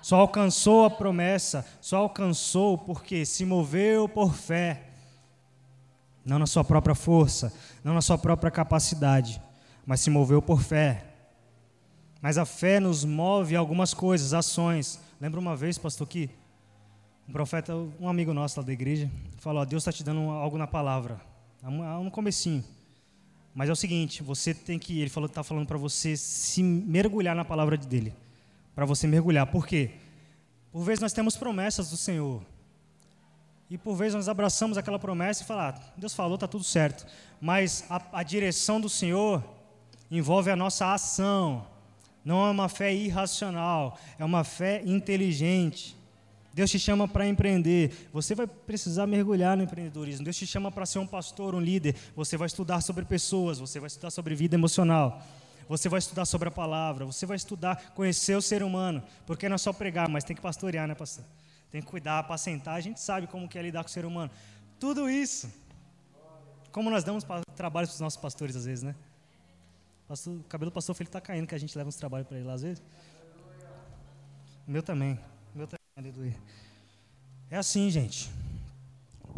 Só 0.03 0.17
alcançou 0.17 0.83
a 0.83 0.89
promessa, 0.89 1.65
só 1.79 1.95
alcançou 1.99 2.77
porque 2.77 3.25
se 3.25 3.45
moveu 3.45 4.09
por 4.09 4.35
fé. 4.35 4.83
Não 6.25 6.37
na 6.37 6.45
sua 6.45 6.61
própria 6.61 6.93
força, 6.93 7.53
não 7.85 7.93
na 7.93 8.01
sua 8.01 8.17
própria 8.17 8.51
capacidade, 8.51 9.41
mas 9.85 10.01
se 10.01 10.09
moveu 10.09 10.41
por 10.41 10.61
fé. 10.61 11.05
Mas 12.21 12.37
a 12.37 12.43
fé 12.43 12.81
nos 12.81 13.05
move 13.05 13.55
a 13.55 13.59
algumas 13.59 13.93
coisas, 13.93 14.33
ações. 14.33 14.99
Lembra 15.21 15.39
uma 15.39 15.55
vez, 15.55 15.77
pastor, 15.77 16.05
que 16.05 16.29
um 17.25 17.31
profeta, 17.31 17.73
um 17.97 18.09
amigo 18.09 18.33
nosso 18.33 18.59
lá 18.59 18.65
da 18.65 18.73
igreja, 18.73 19.09
falou: 19.37 19.65
Deus 19.65 19.83
está 19.83 19.91
te 19.93 20.03
dando 20.03 20.29
algo 20.31 20.57
na 20.57 20.67
palavra, 20.67 21.21
no 21.61 22.11
comecinho. 22.11 22.61
Mas 23.55 23.69
é 23.69 23.71
o 23.71 23.75
seguinte, 23.75 24.21
você 24.21 24.53
tem 24.53 24.77
que, 24.77 24.99
ele 24.99 25.09
falou, 25.09 25.27
está 25.27 25.43
falando 25.43 25.65
para 25.65 25.77
você 25.77 26.17
se 26.17 26.61
mergulhar 26.61 27.33
na 27.33 27.45
palavra 27.45 27.77
dele, 27.77 28.13
para 28.75 28.85
você 28.85 29.07
mergulhar. 29.07 29.47
Por 29.47 29.65
quê? 29.65 29.91
Por 30.71 30.83
vezes 30.83 31.01
nós 31.01 31.13
temos 31.13 31.37
promessas 31.37 31.89
do 31.89 31.97
Senhor. 31.97 32.41
E 33.69 33.77
por 33.77 33.95
vezes 33.95 34.13
nós 34.13 34.29
abraçamos 34.29 34.77
aquela 34.77 34.99
promessa 34.99 35.43
e 35.43 35.45
falamos, 35.45 35.79
ah, 35.79 35.93
Deus 35.97 36.13
falou, 36.13 36.35
está 36.35 36.47
tudo 36.47 36.63
certo. 36.63 37.05
Mas 37.39 37.85
a, 37.89 38.01
a 38.19 38.23
direção 38.23 38.79
do 38.79 38.89
Senhor 38.89 39.43
envolve 40.11 40.51
a 40.51 40.55
nossa 40.55 40.93
ação. 40.93 41.65
Não 42.23 42.45
é 42.45 42.51
uma 42.51 42.69
fé 42.69 42.93
irracional, 42.93 43.97
é 44.17 44.23
uma 44.23 44.43
fé 44.43 44.81
inteligente. 44.85 45.95
Deus 46.53 46.69
te 46.69 46.77
chama 46.77 47.07
para 47.07 47.27
empreender. 47.27 48.09
Você 48.13 48.35
vai 48.35 48.45
precisar 48.45 49.07
mergulhar 49.07 49.57
no 49.57 49.63
empreendedorismo. 49.63 50.23
Deus 50.23 50.37
te 50.37 50.45
chama 50.45 50.71
para 50.71 50.85
ser 50.85 50.99
um 50.99 51.07
pastor, 51.07 51.55
um 51.55 51.59
líder. 51.59 51.95
Você 52.15 52.37
vai 52.37 52.45
estudar 52.45 52.79
sobre 52.81 53.03
pessoas, 53.05 53.57
você 53.57 53.79
vai 53.79 53.87
estudar 53.87 54.11
sobre 54.11 54.35
vida 54.35 54.55
emocional. 54.55 55.21
Você 55.67 55.89
vai 55.89 55.99
estudar 55.99 56.25
sobre 56.25 56.47
a 56.47 56.51
palavra, 56.51 57.05
você 57.05 57.25
vai 57.25 57.37
estudar, 57.37 57.91
conhecer 57.93 58.35
o 58.35 58.41
ser 58.41 58.63
humano, 58.63 59.03
porque 59.25 59.47
não 59.47 59.55
é 59.55 59.57
só 59.57 59.71
pregar, 59.73 60.09
mas 60.09 60.23
tem 60.23 60.35
que 60.35 60.41
pastorear, 60.41 60.87
né, 60.87 60.95
pastor? 60.95 61.23
Tem 61.71 61.81
que 61.81 61.87
cuidar, 61.87 62.19
apacentar. 62.19 62.75
A 62.75 62.81
gente 62.81 62.99
sabe 62.99 63.25
como 63.27 63.47
que 63.47 63.57
é 63.57 63.61
lidar 63.61 63.83
com 63.83 63.89
o 63.89 63.91
ser 63.91 64.05
humano. 64.05 64.31
Tudo 64.79 65.09
isso. 65.09 65.51
Como 66.71 66.89
nós 66.89 67.03
damos 67.03 67.23
trabalho 67.55 67.87
para 67.87 67.93
os 67.93 67.99
nossos 67.99 68.19
pastores 68.19 68.55
às 68.55 68.65
vezes, 68.65 68.83
né? 68.83 68.95
O 70.09 70.43
cabelo 70.43 70.69
do 70.69 70.73
pastor 70.73 70.93
Felipe 70.93 71.09
está 71.09 71.21
caindo, 71.21 71.47
que 71.47 71.55
a 71.55 71.57
gente 71.57 71.75
leva 71.77 71.87
uns 71.87 71.95
trabalhos 71.95 72.27
para 72.27 72.37
ele 72.37 72.45
lá 72.45 72.53
às 72.53 72.61
vezes. 72.61 72.83
O 74.67 74.71
meu 74.71 74.83
também. 74.83 75.19
Meu 75.55 75.65
também, 75.65 75.79
aleluia. 75.95 76.35
É 77.49 77.57
assim, 77.57 77.89
gente. 77.89 78.31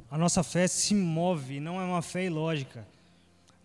A 0.09 0.17
nossa 0.17 0.43
fé 0.43 0.67
se 0.67 0.93
move, 0.93 1.59
não 1.59 1.79
é 1.79 1.83
uma 1.83 2.01
fé 2.01 2.25
ilógica. 2.25 2.85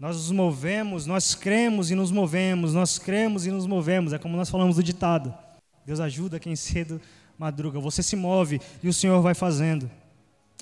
Nós 0.01 0.17
nos 0.17 0.31
movemos, 0.31 1.05
nós 1.05 1.35
cremos 1.35 1.91
e 1.91 1.95
nos 1.95 2.11
movemos, 2.11 2.73
nós 2.73 2.99
cremos 2.99 3.45
e 3.45 3.51
nos 3.51 3.67
movemos. 3.67 4.15
É 4.15 4.19
como 4.19 4.35
nós 4.35 4.49
falamos 4.49 4.77
do 4.77 4.83
ditado. 4.83 5.33
Deus 5.85 6.01
ajuda 6.01 6.41
quem 6.41 6.57
cedo 6.57 6.99
madruga. 7.39 7.79
Você 7.79 8.03
se 8.03 8.17
move 8.17 8.63
e 8.83 8.89
o 8.89 8.95
Senhor 8.95 9.21
vai 9.21 9.35
fazendo. 9.35 9.91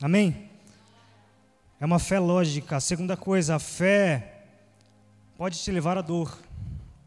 Amém? 0.03 0.51
É 1.79 1.87
uma 1.87 2.01
fé 2.01 2.19
lógica. 2.19 2.79
A 2.79 2.81
segunda 2.81 3.17
coisa, 3.17 3.55
a 3.55 3.59
fé 3.61 4.43
pode 5.37 5.57
te 5.61 5.71
levar 5.71 5.97
à 5.97 6.03
dor. 6.03 6.37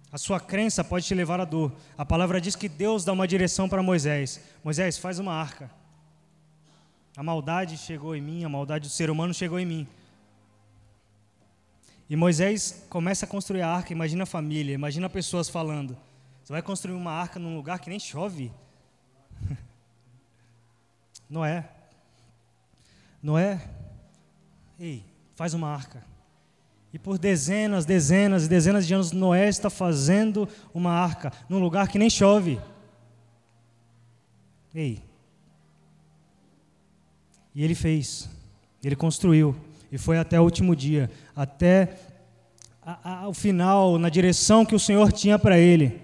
A 0.10 0.18
sua 0.18 0.40
crença 0.40 0.86
pode 0.86 1.06
te 1.06 1.14
levar 1.14 1.42
à 1.42 1.46
dor. 1.46 1.74
A 1.98 2.06
palavra 2.06 2.40
diz 2.40 2.56
que 2.56 2.70
Deus 2.70 3.04
dá 3.04 3.12
uma 3.12 3.28
direção 3.28 3.68
para 3.68 3.84
Moisés. 3.84 4.40
Moisés, 4.64 4.98
faz 4.98 5.20
uma 5.20 5.34
arca. 5.34 5.70
A 7.18 7.22
maldade 7.24 7.78
chegou 7.78 8.16
em 8.16 8.22
mim, 8.22 8.46
a 8.46 8.50
maldade 8.50 8.88
do 8.88 8.92
ser 8.92 9.10
humano 9.10 9.34
chegou 9.34 9.60
em 9.60 9.66
mim. 9.66 9.88
E 12.12 12.16
Moisés 12.18 12.86
começa 12.90 13.26
a 13.26 13.28
construir 13.28 13.62
a 13.62 13.70
arca. 13.70 13.94
Imagina 13.94 14.24
a 14.24 14.26
família, 14.26 14.74
imagina 14.74 15.10
pessoas 15.10 15.48
falando. 15.48 15.96
Você 16.44 16.52
vai 16.52 16.62
construir 16.62 16.94
uma 16.94 17.14
arca 17.14 17.40
num 17.40 17.56
lugar 17.56 17.80
que 17.80 17.90
nem 17.90 18.02
chove? 18.02 18.52
Noé. 21.30 21.70
Noé, 23.24 23.62
ei, 24.78 25.06
faz 25.36 25.54
uma 25.54 25.70
arca. 25.70 26.04
E 26.92 27.00
por 27.00 27.18
dezenas, 27.18 27.86
dezenas 27.86 28.44
e 28.44 28.50
dezenas 28.50 28.86
de 28.86 28.94
anos, 28.94 29.14
Noé 29.14 29.48
está 29.48 29.70
fazendo 29.70 30.50
uma 30.74 30.92
arca 30.92 31.32
num 31.48 31.60
lugar 31.60 31.88
que 31.88 31.98
nem 31.98 32.10
chove. 32.10 32.60
Ei. 34.76 35.02
E 37.56 37.64
ele 37.64 37.74
fez, 37.74 38.30
ele 38.84 38.98
construiu, 38.98 39.56
e 39.92 39.98
foi 39.98 40.18
até 40.18 40.40
o 40.40 40.44
último 40.44 40.76
dia, 40.76 41.12
até 41.36 41.98
a, 42.82 43.24
a, 43.24 43.28
o 43.28 43.34
final, 43.34 43.98
na 43.98 44.10
direção 44.10 44.66
que 44.66 44.74
o 44.74 44.80
Senhor 44.80 45.12
tinha 45.12 45.38
para 45.38 45.60
ele. 45.60 46.02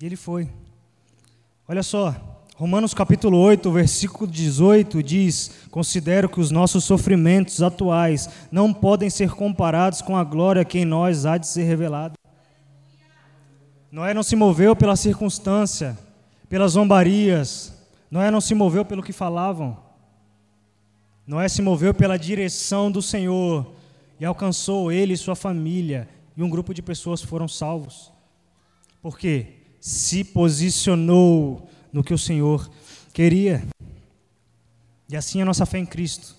E 0.00 0.06
ele 0.06 0.16
foi. 0.16 0.48
Olha 1.68 1.82
só, 1.82 2.14
Romanos 2.54 2.94
capítulo 2.94 3.38
8, 3.38 3.70
versículo 3.72 4.30
18 4.30 5.02
diz: 5.02 5.66
Considero 5.70 6.28
que 6.28 6.40
os 6.40 6.50
nossos 6.50 6.84
sofrimentos 6.84 7.62
atuais 7.62 8.28
não 8.52 8.72
podem 8.72 9.10
ser 9.10 9.32
comparados 9.32 10.00
com 10.00 10.16
a 10.16 10.22
glória 10.22 10.64
que 10.64 10.78
em 10.78 10.84
nós 10.84 11.26
há 11.26 11.36
de 11.36 11.46
ser 11.46 11.64
revelada. 11.64 12.14
Noé 13.90 14.14
não 14.14 14.22
se 14.22 14.36
moveu 14.36 14.76
pela 14.76 14.94
circunstância, 14.94 15.98
pelas 16.48 16.72
zombarias, 16.72 17.74
Noé 18.10 18.30
não 18.30 18.40
se 18.40 18.54
moveu 18.54 18.84
pelo 18.84 19.02
que 19.02 19.12
falavam. 19.12 19.89
Noé 21.30 21.48
se 21.48 21.62
moveu 21.62 21.94
pela 21.94 22.18
direção 22.18 22.90
do 22.90 23.00
Senhor 23.00 23.72
e 24.18 24.24
alcançou 24.24 24.90
ele 24.90 25.12
e 25.12 25.16
sua 25.16 25.36
família, 25.36 26.08
e 26.36 26.42
um 26.42 26.50
grupo 26.50 26.74
de 26.74 26.82
pessoas 26.82 27.22
foram 27.22 27.46
salvos. 27.46 28.10
Por 29.00 29.16
quê? 29.16 29.58
Se 29.78 30.24
posicionou 30.24 31.70
no 31.92 32.02
que 32.02 32.12
o 32.12 32.18
Senhor 32.18 32.68
queria. 33.12 33.62
E 35.08 35.16
assim 35.16 35.38
é 35.38 35.42
a 35.42 35.44
nossa 35.44 35.64
fé 35.64 35.78
em 35.78 35.86
Cristo. 35.86 36.34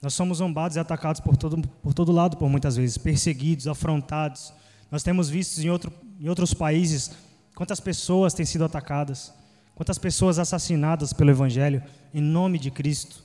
Nós 0.00 0.14
somos 0.14 0.38
zombados 0.38 0.76
e 0.76 0.80
atacados 0.80 1.20
por 1.20 1.36
todo, 1.36 1.66
por 1.82 1.92
todo 1.92 2.12
lado, 2.12 2.36
por 2.36 2.48
muitas 2.48 2.76
vezes, 2.76 2.96
perseguidos, 2.96 3.66
afrontados. 3.66 4.54
Nós 4.88 5.02
temos 5.02 5.28
visto 5.28 5.58
em, 5.58 5.68
outro, 5.68 5.92
em 6.20 6.28
outros 6.28 6.54
países 6.54 7.10
quantas 7.56 7.80
pessoas 7.80 8.34
têm 8.34 8.46
sido 8.46 8.64
atacadas, 8.64 9.34
quantas 9.74 9.98
pessoas 9.98 10.38
assassinadas 10.38 11.12
pelo 11.12 11.30
Evangelho, 11.30 11.82
em 12.14 12.20
nome 12.20 12.56
de 12.56 12.70
Cristo. 12.70 13.21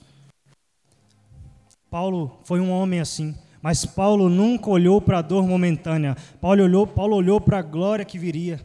Paulo 1.89 2.39
foi 2.43 2.59
um 2.59 2.71
homem 2.71 2.99
assim, 2.99 3.35
mas 3.61 3.85
Paulo 3.85 4.29
nunca 4.29 4.69
olhou 4.69 5.01
para 5.01 5.19
a 5.19 5.21
dor 5.21 5.47
momentânea. 5.47 6.15
Paulo 6.39 6.63
olhou, 6.63 6.85
Paulo 6.85 7.15
olhou 7.15 7.39
para 7.39 7.59
a 7.59 7.61
glória 7.61 8.05
que 8.05 8.19
viria. 8.19 8.59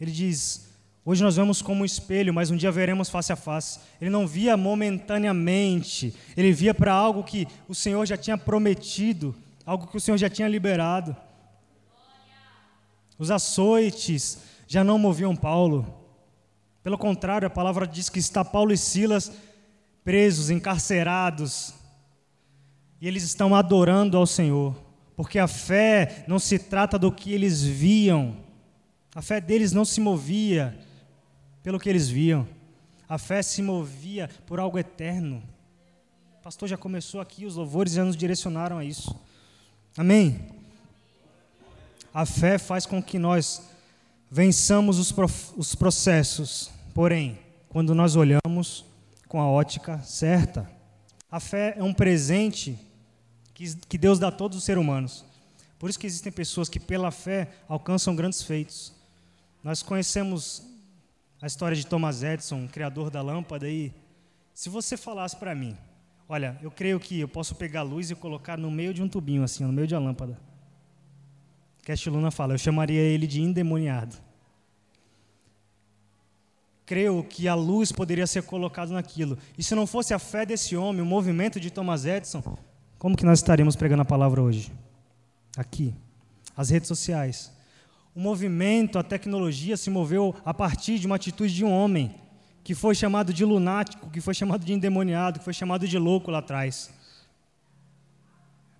Ele 0.00 0.10
diz: 0.10 0.68
Hoje 1.04 1.24
nós 1.24 1.36
vemos 1.36 1.62
como 1.62 1.82
um 1.82 1.84
espelho, 1.84 2.34
mas 2.34 2.50
um 2.50 2.56
dia 2.56 2.70
veremos 2.70 3.08
face 3.08 3.32
a 3.32 3.36
face. 3.36 3.80
Ele 4.00 4.10
não 4.10 4.26
via 4.26 4.56
momentaneamente, 4.56 6.14
ele 6.36 6.52
via 6.52 6.74
para 6.74 6.92
algo 6.92 7.24
que 7.24 7.48
o 7.66 7.74
Senhor 7.74 8.04
já 8.06 8.16
tinha 8.16 8.36
prometido, 8.36 9.34
algo 9.64 9.86
que 9.86 9.96
o 9.96 10.00
Senhor 10.00 10.18
já 10.18 10.28
tinha 10.28 10.46
liberado. 10.46 11.16
Os 13.18 13.30
açoites 13.30 14.38
já 14.66 14.84
não 14.84 14.98
moviam 14.98 15.34
Paulo. 15.34 15.94
Pelo 16.82 16.96
contrário, 16.96 17.46
a 17.46 17.50
palavra 17.50 17.86
diz 17.86 18.08
que 18.08 18.18
está 18.18 18.44
Paulo 18.44 18.72
e 18.72 18.76
Silas 18.78 19.32
presos, 20.08 20.48
encarcerados, 20.48 21.74
e 22.98 23.06
eles 23.06 23.22
estão 23.22 23.54
adorando 23.54 24.16
ao 24.16 24.26
Senhor, 24.26 24.74
porque 25.14 25.38
a 25.38 25.46
fé 25.46 26.24
não 26.26 26.38
se 26.38 26.58
trata 26.58 26.98
do 26.98 27.12
que 27.12 27.32
eles 27.32 27.62
viam 27.62 28.48
a 29.18 29.20
fé 29.20 29.40
deles 29.40 29.72
não 29.72 29.84
se 29.84 30.00
movia 30.00 30.78
pelo 31.60 31.80
que 31.80 31.88
eles 31.88 32.08
viam. 32.08 32.46
A 33.08 33.18
fé 33.18 33.42
se 33.42 33.60
movia 33.60 34.30
por 34.46 34.60
algo 34.60 34.78
eterno. 34.78 35.42
O 36.38 36.42
pastor 36.44 36.68
já 36.68 36.76
começou 36.76 37.20
aqui, 37.20 37.44
os 37.44 37.56
louvores 37.56 37.94
já 37.94 38.04
nos 38.04 38.16
direcionaram 38.16 38.78
a 38.78 38.84
isso. 38.84 39.18
Amém? 39.96 40.50
A 42.14 42.24
fé 42.24 42.58
faz 42.58 42.86
com 42.86 43.02
que 43.02 43.18
nós 43.18 43.60
vençamos 44.30 45.00
os, 45.00 45.12
os 45.56 45.74
processos, 45.74 46.70
porém, 46.94 47.40
quando 47.68 47.96
nós 47.96 48.14
olhamos 48.14 48.84
com 49.28 49.40
a 49.40 49.46
ótica 49.46 49.98
certa. 50.02 50.68
A 51.30 51.38
fé 51.38 51.74
é 51.76 51.82
um 51.82 51.92
presente 51.92 52.78
que, 53.54 53.76
que 53.86 53.98
Deus 53.98 54.18
dá 54.18 54.28
a 54.28 54.32
todos 54.32 54.56
os 54.56 54.64
seres 54.64 54.80
humanos. 54.80 55.24
Por 55.78 55.88
isso 55.88 55.98
que 55.98 56.06
existem 56.06 56.32
pessoas 56.32 56.68
que, 56.68 56.80
pela 56.80 57.10
fé, 57.10 57.48
alcançam 57.68 58.16
grandes 58.16 58.42
feitos. 58.42 58.92
Nós 59.62 59.82
conhecemos 59.82 60.62
a 61.40 61.46
história 61.46 61.76
de 61.76 61.86
Thomas 61.86 62.22
Edison, 62.22 62.66
criador 62.66 63.10
da 63.10 63.22
lâmpada, 63.22 63.68
e 63.68 63.92
se 64.52 64.68
você 64.68 64.96
falasse 64.96 65.36
para 65.36 65.54
mim, 65.54 65.76
olha, 66.28 66.58
eu 66.62 66.70
creio 66.70 66.98
que 66.98 67.20
eu 67.20 67.28
posso 67.28 67.54
pegar 67.54 67.80
a 67.80 67.84
luz 67.84 68.10
e 68.10 68.14
colocar 68.14 68.58
no 68.58 68.70
meio 68.70 68.92
de 68.92 69.02
um 69.02 69.08
tubinho, 69.08 69.44
assim, 69.44 69.64
no 69.64 69.72
meio 69.72 69.86
de 69.86 69.94
uma 69.94 70.00
lâmpada. 70.00 70.38
Cast 71.84 72.10
Luna 72.10 72.30
fala, 72.30 72.54
eu 72.54 72.58
chamaria 72.58 73.00
ele 73.00 73.26
de 73.26 73.40
endemoniado. 73.40 74.16
Creio 76.88 77.22
que 77.22 77.46
a 77.46 77.54
luz 77.54 77.92
poderia 77.92 78.26
ser 78.26 78.42
colocada 78.44 78.94
naquilo. 78.94 79.36
E 79.58 79.62
se 79.62 79.74
não 79.74 79.86
fosse 79.86 80.14
a 80.14 80.18
fé 80.18 80.46
desse 80.46 80.74
homem, 80.74 81.02
o 81.02 81.04
movimento 81.04 81.60
de 81.60 81.70
Thomas 81.70 82.06
Edison, 82.06 82.42
como 82.98 83.14
que 83.14 83.26
nós 83.26 83.40
estaríamos 83.40 83.76
pregando 83.76 84.00
a 84.00 84.06
palavra 84.06 84.40
hoje? 84.40 84.72
Aqui. 85.54 85.94
As 86.56 86.70
redes 86.70 86.88
sociais. 86.88 87.52
O 88.14 88.20
movimento, 88.20 88.98
a 88.98 89.02
tecnologia 89.02 89.76
se 89.76 89.90
moveu 89.90 90.34
a 90.42 90.54
partir 90.54 90.98
de 90.98 91.06
uma 91.06 91.16
atitude 91.16 91.54
de 91.54 91.62
um 91.62 91.70
homem 91.70 92.14
que 92.64 92.74
foi 92.74 92.94
chamado 92.94 93.34
de 93.34 93.44
lunático, 93.44 94.08
que 94.08 94.22
foi 94.22 94.32
chamado 94.32 94.64
de 94.64 94.72
endemoniado, 94.72 95.40
que 95.40 95.44
foi 95.44 95.52
chamado 95.52 95.86
de 95.86 95.98
louco 95.98 96.30
lá 96.30 96.38
atrás. 96.38 96.90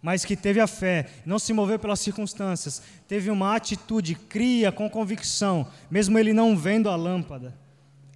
Mas 0.00 0.24
que 0.24 0.34
teve 0.34 0.60
a 0.60 0.66
fé, 0.66 1.10
não 1.26 1.38
se 1.38 1.52
moveu 1.52 1.78
pelas 1.78 2.00
circunstâncias, 2.00 2.80
teve 3.06 3.30
uma 3.30 3.54
atitude, 3.54 4.14
cria 4.14 4.72
com 4.72 4.88
convicção, 4.88 5.68
mesmo 5.90 6.18
ele 6.18 6.32
não 6.32 6.56
vendo 6.56 6.88
a 6.88 6.96
lâmpada. 6.96 7.67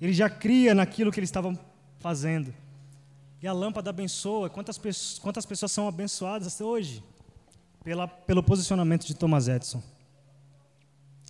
Ele 0.03 0.13
já 0.13 0.29
cria 0.29 0.75
naquilo 0.75 1.13
que 1.13 1.21
ele 1.21 1.27
estava 1.27 1.57
fazendo. 2.01 2.53
E 3.41 3.47
a 3.47 3.53
lâmpada 3.53 3.91
abençoa. 3.91 4.51
Quantas, 4.51 4.77
pessoas, 4.77 5.21
quantas 5.21 5.47
pessoas 5.47 5.71
são 5.71 5.87
abençoadas 5.87 6.61
hoje? 6.61 7.05
Pela, 7.85 8.09
pelo 8.09 8.43
posicionamento 8.43 9.07
de 9.07 9.15
Thomas 9.15 9.47
Edison. 9.47 9.81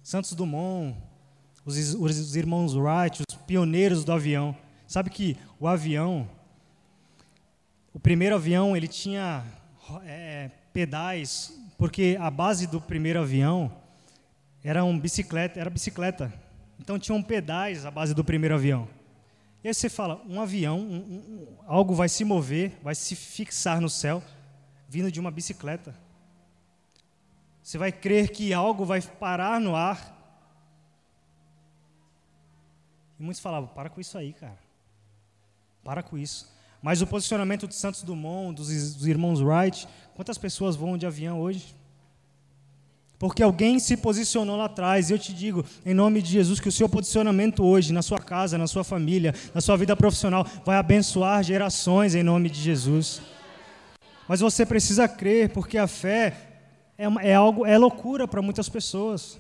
Santos 0.03 0.33
Dumont, 0.33 0.97
os, 1.67 1.77
os 1.95 2.35
irmãos 2.35 2.75
Wright, 2.75 3.23
os 3.29 3.37
pioneiros 3.37 4.05
do 4.05 4.13
avião. 4.13 4.57
Sabe 4.89 5.11
que 5.11 5.37
o 5.61 5.69
avião, 5.69 6.27
o 7.93 8.01
primeiro 8.01 8.37
avião, 8.37 8.75
ele 8.75 8.89
tinha 8.89 9.45
é, 10.07 10.51
pedais, 10.73 11.61
porque 11.77 12.17
a 12.19 12.31
base 12.31 12.67
do 12.67 12.81
primeiro 12.81 13.21
avião 13.21 13.71
era 14.65 14.83
um 14.83 14.99
bicicleta, 14.99 15.61
era 15.61 15.69
bicicleta. 15.69 16.33
Então 16.83 16.99
tinham 16.99 17.23
pedais 17.23 17.87
a 17.87 17.93
base 17.93 18.13
do 18.13 18.25
primeiro 18.25 18.57
avião. 18.57 18.89
E 19.63 19.69
aí 19.69 19.75
você 19.75 19.89
fala, 19.89 20.21
um 20.29 20.41
avião, 20.41 20.81
um, 20.81 20.97
um, 20.97 21.57
algo 21.65 21.95
vai 21.95 22.09
se 22.09 22.25
mover, 22.25 22.77
vai 22.83 22.93
se 22.97 23.15
fixar 23.15 23.81
no 23.81 23.89
céu, 23.89 24.21
vindo 24.89 25.11
de 25.11 25.21
uma 25.21 25.31
bicicleta. 25.31 25.95
Você 27.63 27.79
vai 27.79 27.93
crer 27.93 28.31
que 28.33 28.53
algo 28.53 28.85
vai 28.85 29.01
parar 29.01 29.61
no 29.61 29.77
ar. 29.77 30.19
E 33.17 33.23
muitos 33.23 33.41
falavam, 33.41 33.69
para 33.69 33.89
com 33.89 34.01
isso 34.01 34.19
aí, 34.19 34.33
cara. 34.33 34.59
Para 35.85 36.03
com 36.03 36.19
isso. 36.19 36.53
Mas 36.83 37.01
o 37.01 37.07
posicionamento 37.07 37.69
de 37.69 37.77
Santos 37.77 38.03
Dumont, 38.03 38.57
dos, 38.57 38.97
dos 38.97 39.07
irmãos 39.07 39.41
Wright, 39.41 39.87
quantas 40.17 40.37
pessoas 40.37 40.75
voam 40.75 40.99
de 40.99 41.07
avião 41.07 41.41
hoje? 41.41 41.77
Porque 43.23 43.41
alguém 43.41 43.79
se 43.79 43.97
posicionou 43.97 44.57
lá 44.57 44.65
atrás. 44.65 45.09
E 45.09 45.13
eu 45.13 45.19
te 45.19 45.33
digo, 45.33 45.65
em 45.87 45.95
nome 45.95 46.21
de 46.21 46.29
Jesus, 46.29 46.59
que 46.59 46.69
o 46.69 46.73
seu 46.73 46.89
posicionamento 46.89 47.63
hoje, 47.63 47.93
na 47.93 48.03
sua 48.03 48.19
casa, 48.19 48.59
na 48.59 48.67
sua 48.67 48.83
família, 48.83 49.33
na 49.55 49.61
sua 49.61 49.77
vida 49.77 49.95
profissional, 49.95 50.45
vai 50.65 50.77
abençoar 50.77 51.41
gerações 51.45 52.17
em 52.17 52.25
nome 52.25 52.51
de 52.51 52.61
Jesus. 52.61 53.23
Mas 54.27 54.41
você 54.41 54.67
precisa 54.67 55.07
crer, 55.07 55.51
porque 55.51 55.79
a 55.79 55.87
fé 55.87 56.37
é, 56.99 57.05
é 57.31 57.33
algo, 57.33 57.65
é 57.65 57.79
loucura 57.79 58.27
para 58.27 58.43
muitas 58.43 58.69
pessoas. 58.69 59.39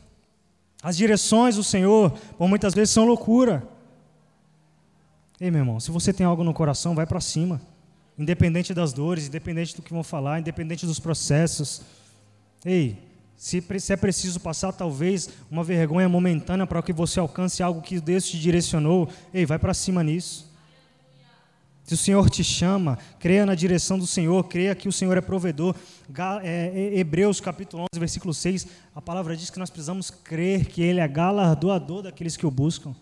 As 0.80 0.96
direções 0.96 1.56
do 1.56 1.64
Senhor, 1.64 2.12
por 2.38 2.46
muitas 2.46 2.74
vezes, 2.74 2.94
são 2.94 3.04
loucura. 3.04 3.66
Ei, 5.40 5.50
meu 5.50 5.62
irmão, 5.62 5.80
se 5.80 5.90
você 5.90 6.12
tem 6.12 6.24
algo 6.24 6.44
no 6.44 6.54
coração, 6.54 6.94
vai 6.94 7.04
para 7.04 7.20
cima. 7.20 7.60
Independente 8.16 8.72
das 8.72 8.92
dores, 8.92 9.26
independente 9.26 9.74
do 9.74 9.82
que 9.82 9.92
vão 9.92 10.04
falar, 10.04 10.38
independente 10.38 10.86
dos 10.86 11.00
processos. 11.00 11.82
Ei, 12.64 13.10
se, 13.42 13.60
é 13.90 13.96
preciso 13.96 14.38
passar, 14.38 14.70
talvez, 14.70 15.28
uma 15.50 15.64
vergonha 15.64 16.08
momentânea 16.08 16.64
para 16.64 16.80
que 16.80 16.92
você 16.92 17.18
alcance 17.18 17.60
algo 17.60 17.82
que 17.82 17.98
Deus 17.98 18.24
te 18.24 18.38
direcionou, 18.38 19.08
ei, 19.34 19.44
vai 19.44 19.58
para 19.58 19.74
cima 19.74 20.00
nisso. 20.00 20.48
Se 21.82 21.94
o 21.94 21.96
Senhor 21.96 22.30
te 22.30 22.44
chama, 22.44 22.96
creia 23.18 23.44
na 23.44 23.56
direção 23.56 23.98
do 23.98 24.06
Senhor, 24.06 24.44
creia 24.44 24.76
que 24.76 24.88
o 24.88 24.92
Senhor 24.92 25.16
é 25.16 25.20
provedor. 25.20 25.74
É, 26.44 26.92
Hebreus 26.94 27.40
capítulo 27.40 27.84
11, 27.92 27.98
versículo 27.98 28.32
6, 28.32 28.68
a 28.94 29.02
palavra 29.02 29.36
diz 29.36 29.50
que 29.50 29.58
nós 29.58 29.70
precisamos 29.70 30.08
crer 30.08 30.66
que 30.66 30.80
Ele 30.80 31.00
é 31.00 31.08
galardoador 31.08 32.02
daqueles 32.02 32.36
que 32.36 32.46
o 32.46 32.50
buscam. 32.50 32.94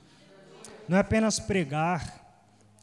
Não 0.89 0.97
é 0.97 1.01
apenas 1.01 1.39
pregar, 1.39 2.20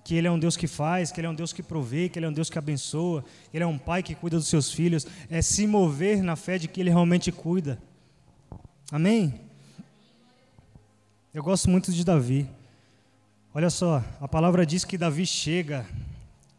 que 0.07 0.15
Ele 0.15 0.25
é 0.25 0.31
um 0.31 0.39
Deus 0.39 0.55
que 0.55 0.67
faz, 0.67 1.11
que 1.11 1.19
Ele 1.19 1.27
é 1.27 1.29
um 1.29 1.35
Deus 1.35 1.51
que 1.51 1.61
provê, 1.61 2.07
que 2.07 2.17
Ele 2.17 2.25
é 2.25 2.29
um 2.29 2.33
Deus 2.33 2.49
que 2.49 2.57
abençoa, 2.57 3.25
Ele 3.53 3.61
é 3.61 3.67
um 3.67 3.77
pai 3.77 4.01
que 4.01 4.15
cuida 4.15 4.37
dos 4.37 4.47
seus 4.47 4.71
filhos, 4.71 5.05
é 5.29 5.41
se 5.41 5.67
mover 5.67 6.23
na 6.23 6.37
fé 6.37 6.57
de 6.57 6.65
que 6.65 6.79
Ele 6.79 6.89
realmente 6.89 7.29
cuida. 7.29 7.77
Amém? 8.89 9.41
Eu 11.33 11.43
gosto 11.43 11.69
muito 11.69 11.91
de 11.91 12.05
Davi. 12.05 12.49
Olha 13.53 13.69
só, 13.69 14.01
a 14.21 14.29
palavra 14.29 14.65
diz 14.65 14.85
que 14.85 14.97
Davi 14.97 15.25
chega. 15.25 15.85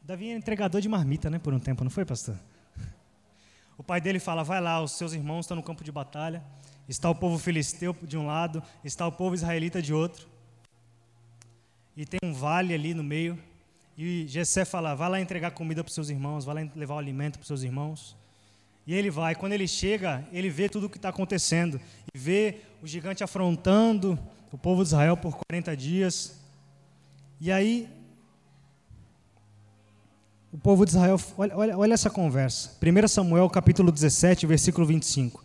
Davi 0.02 0.28
é 0.28 0.36
entregador 0.36 0.82
de 0.82 0.88
marmita, 0.90 1.30
né, 1.30 1.38
por 1.38 1.54
um 1.54 1.58
tempo, 1.58 1.82
não 1.82 1.90
foi, 1.90 2.04
pastor? 2.04 2.38
O 3.78 3.82
pai 3.82 3.98
dele 3.98 4.18
fala: 4.18 4.44
vai 4.44 4.60
lá, 4.60 4.82
os 4.82 4.92
seus 4.92 5.14
irmãos 5.14 5.46
estão 5.46 5.56
no 5.56 5.62
campo 5.62 5.82
de 5.82 5.90
batalha. 5.90 6.44
Está 6.86 7.08
o 7.08 7.14
povo 7.14 7.38
filisteu 7.38 7.96
de 8.02 8.18
um 8.18 8.26
lado, 8.26 8.62
está 8.84 9.06
o 9.06 9.12
povo 9.12 9.34
israelita 9.34 9.80
de 9.80 9.94
outro 9.94 10.28
e 11.98 12.06
tem 12.06 12.20
um 12.22 12.32
vale 12.32 12.72
ali 12.72 12.94
no 12.94 13.02
meio. 13.02 13.36
E 13.96 14.24
Jessé 14.28 14.64
fala: 14.64 14.94
vai 14.94 15.10
lá 15.10 15.20
entregar 15.20 15.50
comida 15.50 15.82
para 15.82 15.88
os 15.88 15.94
seus 15.94 16.08
irmãos, 16.08 16.44
vai 16.44 16.62
lá 16.64 16.70
levar 16.76 16.94
o 16.94 16.98
alimento 16.98 17.34
para 17.34 17.42
os 17.42 17.48
seus 17.48 17.64
irmãos. 17.64 18.16
E 18.86 18.94
ele 18.94 19.10
vai. 19.10 19.34
Quando 19.34 19.52
ele 19.52 19.66
chega, 19.66 20.24
ele 20.32 20.48
vê 20.48 20.68
tudo 20.68 20.86
o 20.86 20.88
que 20.88 20.96
está 20.96 21.08
acontecendo. 21.08 21.80
E 22.14 22.16
vê 22.16 22.60
o 22.80 22.86
gigante 22.86 23.24
afrontando 23.24 24.16
o 24.52 24.56
povo 24.56 24.82
de 24.82 24.90
Israel 24.90 25.16
por 25.16 25.36
40 25.48 25.76
dias. 25.76 26.38
E 27.40 27.50
aí, 27.50 27.88
o 30.52 30.56
povo 30.56 30.84
de 30.84 30.92
Israel, 30.92 31.20
olha, 31.36 31.56
olha, 31.56 31.78
olha 31.78 31.94
essa 31.94 32.08
conversa. 32.08 32.78
1 32.80 33.08
Samuel 33.08 33.50
capítulo 33.50 33.90
17, 33.90 34.46
versículo 34.46 34.86
25. 34.86 35.44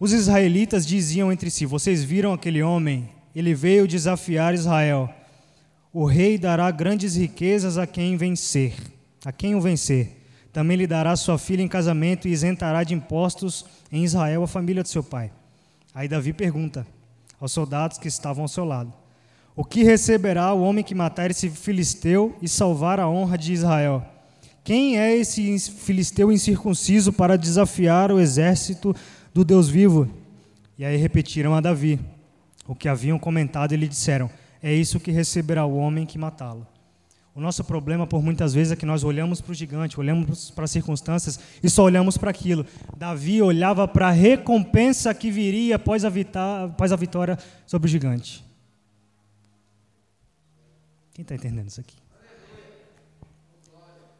Os 0.00 0.14
israelitas 0.14 0.86
diziam 0.86 1.30
entre 1.30 1.50
si: 1.50 1.66
Vocês 1.66 2.02
viram 2.02 2.32
aquele 2.32 2.62
homem? 2.62 3.10
Ele 3.36 3.54
veio 3.54 3.86
desafiar 3.86 4.54
Israel. 4.54 5.14
O 5.92 6.04
rei 6.04 6.36
dará 6.36 6.70
grandes 6.70 7.16
riquezas 7.16 7.78
a 7.78 7.86
quem 7.86 8.16
vencer, 8.16 8.74
a 9.24 9.32
quem 9.32 9.54
o 9.54 9.60
vencer. 9.60 10.18
Também 10.52 10.76
lhe 10.76 10.86
dará 10.86 11.16
sua 11.16 11.38
filha 11.38 11.62
em 11.62 11.68
casamento 11.68 12.28
e 12.28 12.32
isentará 12.32 12.84
de 12.84 12.94
impostos 12.94 13.64
em 13.90 14.04
Israel 14.04 14.42
a 14.42 14.48
família 14.48 14.82
de 14.82 14.88
seu 14.90 15.02
pai. 15.02 15.30
Aí 15.94 16.06
Davi 16.06 16.32
pergunta 16.32 16.86
aos 17.40 17.52
soldados 17.52 17.96
que 17.96 18.08
estavam 18.08 18.42
ao 18.42 18.48
seu 18.48 18.64
lado: 18.64 18.92
O 19.56 19.64
que 19.64 19.82
receberá 19.82 20.52
o 20.52 20.62
homem 20.62 20.84
que 20.84 20.94
matar 20.94 21.30
esse 21.30 21.48
filisteu 21.48 22.36
e 22.42 22.48
salvar 22.48 23.00
a 23.00 23.08
honra 23.08 23.38
de 23.38 23.52
Israel? 23.52 24.04
Quem 24.62 24.98
é 24.98 25.16
esse 25.16 25.58
filisteu 25.70 26.30
incircunciso 26.30 27.12
para 27.12 27.38
desafiar 27.38 28.12
o 28.12 28.20
exército 28.20 28.94
do 29.32 29.42
Deus 29.42 29.68
vivo? 29.68 30.06
E 30.78 30.84
aí 30.84 30.96
repetiram 30.96 31.54
a 31.54 31.60
Davi 31.60 31.98
o 32.66 32.74
que 32.74 32.88
haviam 32.88 33.18
comentado 33.18 33.72
e 33.72 33.76
lhe 33.76 33.88
disseram: 33.88 34.30
é 34.62 34.72
isso 34.72 35.00
que 35.00 35.10
receberá 35.10 35.64
o 35.64 35.76
homem 35.76 36.06
que 36.06 36.18
matá-lo. 36.18 36.66
O 37.38 37.40
nosso 37.40 37.62
problema, 37.62 38.04
por 38.04 38.20
muitas 38.20 38.52
vezes, 38.52 38.72
é 38.72 38.76
que 38.76 38.84
nós 38.84 39.04
olhamos 39.04 39.40
para 39.40 39.52
o 39.52 39.54
gigante, 39.54 40.00
olhamos 40.00 40.50
para 40.50 40.64
as 40.64 40.72
circunstâncias 40.72 41.38
e 41.62 41.70
só 41.70 41.84
olhamos 41.84 42.18
para 42.18 42.30
aquilo. 42.30 42.66
Davi 42.96 43.40
olhava 43.40 43.86
para 43.86 44.08
a 44.08 44.10
recompensa 44.10 45.14
que 45.14 45.30
viria 45.30 45.76
após 45.76 46.04
a, 46.04 46.10
após 46.64 46.90
a 46.90 46.96
vitória 46.96 47.38
sobre 47.64 47.86
o 47.86 47.88
gigante. 47.88 48.44
Quem 51.14 51.22
está 51.22 51.36
entendendo 51.36 51.68
isso 51.68 51.80
aqui? 51.80 51.94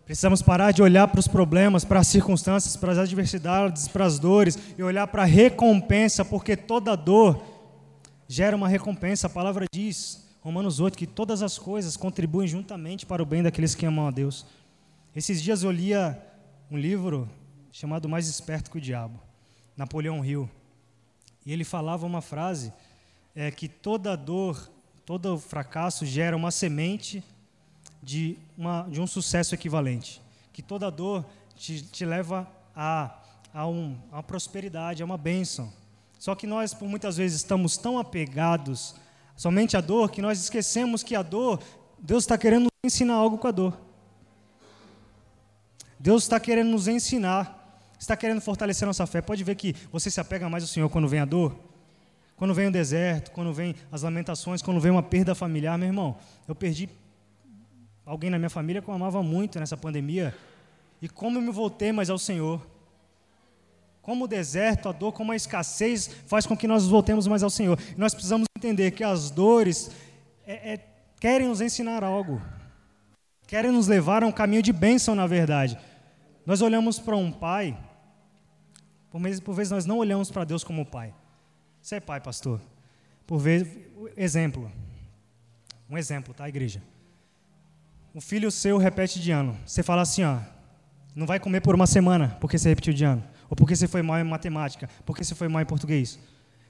Precisamos 0.05 0.41
parar 0.41 0.70
de 0.70 0.80
olhar 0.80 1.09
para 1.09 1.18
os 1.18 1.26
problemas, 1.26 1.84
para 1.84 1.99
as 1.99 2.07
circunstâncias, 2.07 2.76
para 2.76 2.93
as 2.93 2.99
adversidades, 2.99 3.89
para 3.89 4.07
as 4.07 4.20
dores 4.20 4.57
e 4.78 4.82
olhar 4.82 5.09
para 5.09 5.22
a 5.22 5.26
recompensa, 5.26 6.24
porque 6.24 6.57
toda 6.57 6.97
dor 6.97 7.43
gera 8.28 8.55
uma 8.55 8.68
recompensa. 8.68 9.26
A 9.26 9.30
palavra 9.30 9.66
diz 9.72 10.28
Romanos 10.49 10.80
8, 10.80 10.96
que 10.96 11.07
todas 11.07 11.42
as 11.42 11.59
coisas 11.59 11.94
contribuem 11.94 12.49
juntamente 12.49 13.05
para 13.05 13.22
o 13.22 13.26
bem 13.26 13.42
daqueles 13.42 13.74
que 13.74 13.84
amam 13.84 14.07
a 14.07 14.11
Deus. 14.11 14.46
Esses 15.14 15.42
dias 15.42 15.62
eu 15.62 15.70
lia 15.70 16.18
um 16.70 16.78
livro 16.78 17.28
chamado 17.70 18.09
Mais 18.09 18.26
Esperto 18.26 18.70
que 18.70 18.78
o 18.78 18.80
Diabo, 18.80 19.20
Napoleão 19.76 20.24
Hill. 20.24 20.49
E 21.44 21.53
ele 21.53 21.64
falava 21.64 22.07
uma 22.07 22.22
frase 22.22 22.72
é, 23.36 23.51
que 23.51 23.68
toda 23.68 24.16
dor, 24.16 24.70
todo 25.05 25.38
fracasso 25.38 26.07
gera 26.07 26.34
uma 26.34 26.51
semente 26.51 27.22
de, 28.03 28.38
uma, 28.57 28.88
de 28.88 29.03
um 29.03 29.07
sucesso 29.07 29.55
equivalente. 29.55 30.22
Que 30.51 30.62
toda 30.62 30.90
dor 30.90 31.26
te, 31.57 31.82
te 31.82 32.07
leva 32.07 32.51
a, 32.74 33.18
a, 33.53 33.66
um, 33.66 33.99
a 34.11 34.16
uma 34.16 34.22
prosperidade, 34.22 35.03
a 35.03 35.05
uma 35.05 35.18
bênção. 35.18 35.70
Só 36.18 36.34
que 36.34 36.46
nós, 36.46 36.72
por 36.72 36.88
muitas 36.88 37.18
vezes, 37.18 37.36
estamos 37.36 37.76
tão 37.76 37.99
apegados 37.99 38.94
somente 39.39 39.76
a 39.76 39.80
dor, 39.80 40.11
que 40.11 40.20
nós 40.20 40.41
esquecemos 40.41 41.05
que 41.05 41.14
a 41.14 41.22
dor, 41.22 41.61
Deus 41.97 42.24
está 42.24 42.36
querendo 42.36 42.64
nos 42.64 42.72
ensinar 42.84 43.14
algo 43.14 43.39
com 43.39 43.47
a 43.47 43.53
dor. 43.53 43.78
Deus 45.99 46.24
está 46.24 46.41
querendo 46.41 46.70
nos 46.70 46.89
ensinar, 46.89 47.80
está 47.99 48.16
querendo 48.16 48.41
fortalecer 48.41 48.84
nossa 48.84 49.07
fé. 49.07 49.22
Pode 49.22 49.45
ver 49.45 49.55
que 49.55 49.76
você 49.93 50.11
se 50.11 50.20
apega 50.20 50.49
mais 50.49 50.64
ao 50.64 50.68
Senhor 50.68 50.91
quando 50.91 51.07
vem 51.07 51.20
a 51.20 51.24
dor, 51.24 51.57
quando 52.34 52.53
vem 52.53 52.66
o 52.66 52.72
deserto, 52.72 53.30
quando 53.30 53.55
vem 53.55 53.76
as 53.93 54.03
lamentações, 54.03 54.61
quando 54.61 54.80
vem 54.80 54.91
uma 54.91 55.05
perda 55.05 55.36
familiar, 55.36 55.78
meu 55.78 55.86
irmão. 55.86 56.16
Eu 56.49 56.55
perdi 56.57 56.89
alguém 58.05 58.30
na 58.30 58.39
minha 58.39 58.51
família 58.51 58.82
que 58.82 58.89
eu 58.89 58.95
amava 58.95 59.22
muito 59.22 59.61
nessa 59.61 59.76
pandemia, 59.76 60.34
e 61.01 61.09
como 61.09 61.39
eu 61.39 61.43
me 61.43 61.53
voltei 61.53 61.93
mais 61.93 62.11
ao 62.11 62.18
Senhor. 62.18 62.61
Como 64.09 64.24
o 64.24 64.26
deserto, 64.26 64.88
a 64.88 64.92
dor, 64.92 65.12
como 65.12 65.32
a 65.32 65.36
escassez 65.36 66.09
faz 66.26 66.46
com 66.46 66.56
que 66.56 66.66
nós 66.66 66.86
voltemos 66.86 67.26
mais 67.26 67.42
ao 67.42 67.50
Senhor. 67.50 67.78
Nós 67.94 68.14
precisamos 68.14 68.46
entender 68.56 68.92
que 68.92 69.04
as 69.04 69.30
dores 69.30 69.90
é, 70.46 70.72
é, 70.72 70.80
querem 71.20 71.46
nos 71.46 71.61
ensinar 71.61 72.02
algo, 72.02 72.40
querem 73.46 73.70
nos 73.70 73.86
levar 73.86 74.22
a 74.22 74.26
um 74.26 74.32
caminho 74.32 74.62
de 74.62 74.72
bênção, 74.72 75.14
na 75.14 75.26
verdade. 75.26 75.78
Nós 76.46 76.62
olhamos 76.62 76.98
para 76.98 77.14
um 77.18 77.30
pai, 77.30 77.78
por 79.11 79.20
vezes, 79.20 79.40
por 79.40 79.54
vezes 79.54 79.70
nós 79.70 79.84
não 79.84 79.98
olhamos 79.98 80.30
para 80.30 80.42
Deus 80.42 80.64
como 80.64 80.86
pai. 80.86 81.12
Você 81.82 81.96
é 81.96 82.00
pai, 82.00 82.18
pastor? 82.18 82.62
Por 83.26 83.36
vezes, 83.36 83.68
exemplo. 84.16 84.72
Um 85.86 85.98
exemplo, 85.98 86.32
tá, 86.32 86.48
igreja? 86.48 86.80
Um 88.14 88.22
filho 88.22 88.50
seu 88.50 88.78
repete 88.78 89.20
de 89.20 89.32
ano. 89.32 89.54
Você 89.66 89.82
fala 89.82 90.00
assim, 90.00 90.24
ó, 90.24 90.38
não 91.14 91.26
vai 91.26 91.38
comer 91.38 91.61
por 91.61 91.74
uma 91.74 91.86
semana 91.86 92.38
porque 92.40 92.56
você 92.56 92.70
repetiu 92.70 92.94
de 92.94 93.04
ano. 93.04 93.22
Ou 93.49 93.57
porque 93.57 93.74
você 93.74 93.88
foi 93.88 94.03
mal 94.03 94.18
em 94.18 94.24
matemática, 94.24 94.88
porque 95.07 95.24
você 95.24 95.34
foi 95.34 95.49
mal 95.49 95.62
em 95.62 95.66
português. 95.66 96.18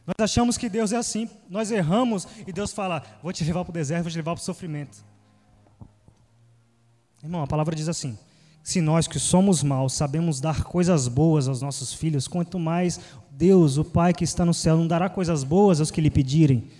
Nós 0.06 0.14
achamos 0.20 0.56
que 0.56 0.68
Deus 0.68 0.92
é 0.92 0.96
assim. 0.96 1.28
Nós 1.50 1.70
erramos 1.70 2.26
e 2.46 2.52
Deus 2.52 2.72
fala: 2.72 3.02
Vou 3.22 3.32
te 3.32 3.44
levar 3.44 3.64
para 3.64 3.70
o 3.70 3.74
deserto, 3.74 4.04
vou 4.04 4.10
te 4.10 4.16
levar 4.16 4.34
para 4.34 4.40
o 4.40 4.44
sofrimento. 4.44 5.04
Irmão, 7.22 7.42
a 7.42 7.46
palavra 7.46 7.74
diz 7.74 7.88
assim: 7.88 8.16
Se 8.62 8.80
nós 8.80 9.06
que 9.06 9.18
somos 9.18 9.62
maus 9.62 9.92
sabemos 9.92 10.40
dar 10.40 10.64
coisas 10.64 11.08
boas 11.08 11.48
aos 11.48 11.60
nossos 11.60 11.92
filhos, 11.92 12.26
quanto 12.26 12.58
mais 12.58 13.00
Deus, 13.30 13.76
o 13.76 13.84
Pai 13.84 14.14
que 14.14 14.24
está 14.24 14.44
no 14.44 14.54
céu, 14.54 14.76
não 14.76 14.86
dará 14.86 15.08
coisas 15.10 15.44
boas 15.44 15.78
aos 15.78 15.90
que 15.90 16.00
lhe 16.00 16.10
pedirem. 16.10 16.70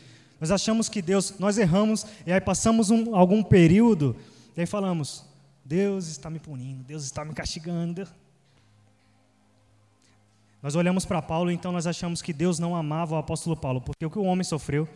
Nós 0.41 0.51
achamos 0.51 0.89
que 0.89 1.03
Deus, 1.03 1.35
nós 1.39 1.59
erramos 1.59 2.07
e 2.25 2.33
aí 2.33 2.41
passamos 2.41 2.91
um, 2.91 3.15
algum 3.15 3.43
período 3.43 4.17
e 4.57 4.61
aí 4.61 4.67
falamos: 4.67 5.25
Deus 5.65 6.07
está 6.07 6.31
me 6.31 6.39
punindo, 6.39 6.83
Deus 6.83 7.05
está 7.05 7.25
me 7.25 7.35
castigando. 7.35 8.09
Nós 10.63 10.75
olhamos 10.75 11.05
para 11.05 11.23
Paulo, 11.23 11.51
então 11.51 11.71
nós 11.71 11.87
achamos 11.87 12.21
que 12.21 12.33
Deus 12.33 12.59
não 12.59 12.75
amava 12.75 13.15
o 13.15 13.19
apóstolo 13.19 13.57
Paulo, 13.57 13.81
porque 13.81 14.05
o 14.05 14.11
que 14.11 14.19
o 14.19 14.25
homem 14.25 14.43
sofreu, 14.43 14.89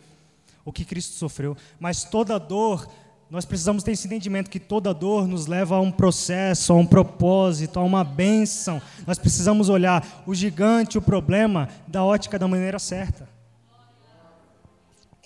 o 0.65 0.71
que 0.71 0.83
Cristo 0.83 1.13
sofreu, 1.13 1.55
mas 1.79 2.03
toda 2.03 2.37
dor, 2.37 2.87
nós 3.29 3.45
precisamos 3.45 3.81
ter 3.81 3.93
esse 3.93 4.05
entendimento 4.05 4.49
que 4.49 4.59
toda 4.59 4.93
dor 4.93 5.27
nos 5.27 5.47
leva 5.47 5.75
a 5.75 5.81
um 5.81 5.91
processo, 5.91 6.73
a 6.73 6.75
um 6.75 6.85
propósito, 6.85 7.79
a 7.79 7.83
uma 7.83 8.03
bênção. 8.03 8.81
Nós 9.07 9.17
precisamos 9.17 9.69
olhar 9.69 10.23
o 10.27 10.35
gigante, 10.35 10.97
o 10.97 11.01
problema, 11.01 11.69
da 11.87 12.03
ótica 12.03 12.37
da 12.37 12.47
maneira 12.47 12.77
certa. 12.77 13.27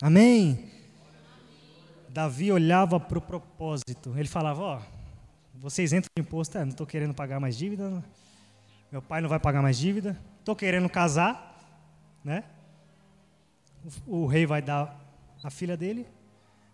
Amém? 0.02 0.72
Davi 2.08 2.52
olhava 2.52 3.00
para 3.00 3.18
o 3.18 3.22
propósito, 3.22 4.14
ele 4.16 4.28
falava: 4.28 4.62
Ó, 4.62 4.80
vocês 5.56 5.92
entram 5.92 6.10
no 6.18 6.22
imposto, 6.22 6.58
é, 6.58 6.62
não 6.62 6.70
estou 6.70 6.86
querendo 6.88 7.14
pagar 7.14 7.40
mais 7.40 7.58
dívida, 7.58 8.04
meu 8.92 9.02
pai 9.02 9.22
não 9.22 9.28
vai 9.28 9.40
pagar 9.40 9.62
mais 9.62 9.78
dívida. 9.78 10.18
Estou 10.48 10.56
querendo 10.56 10.88
casar, 10.88 11.62
né? 12.24 12.42
O, 14.08 14.22
o, 14.22 14.28
rei 14.28 14.46
vai 14.46 14.62
dar 14.62 14.98
a 15.44 15.50
filha 15.50 15.76
dele, 15.76 16.08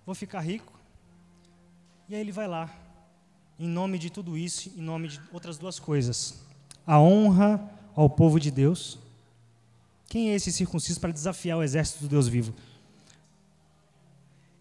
vou 0.06 0.14
ficar 0.14 0.42
rico. 0.42 0.80
E 2.08 2.14
aí 2.14 2.22
ele 2.22 2.32
vai 2.32 2.48
lá, 2.48 2.70
em 3.58 3.68
nome 3.68 3.98
de 3.98 4.12
tudo 4.12 4.38
isso, 4.38 4.72
em 4.78 4.82
nome 4.84 5.08
de 5.08 5.22
outras 5.32 5.58
duas 5.58 5.80
coisas: 5.80 6.46
a 6.86 7.00
honra 7.00 7.68
ao 7.96 8.08
povo 8.08 8.40
de 8.40 8.52
Deus. 8.52 9.00
Quem 10.08 10.30
é 10.30 10.36
esse 10.36 10.52
circunciso 10.52 11.00
para 11.00 11.12
desafiar 11.12 11.58
o 11.58 11.64
exército 11.64 12.02
do 12.02 12.10
Deus 12.10 12.28
vivo? 12.28 12.54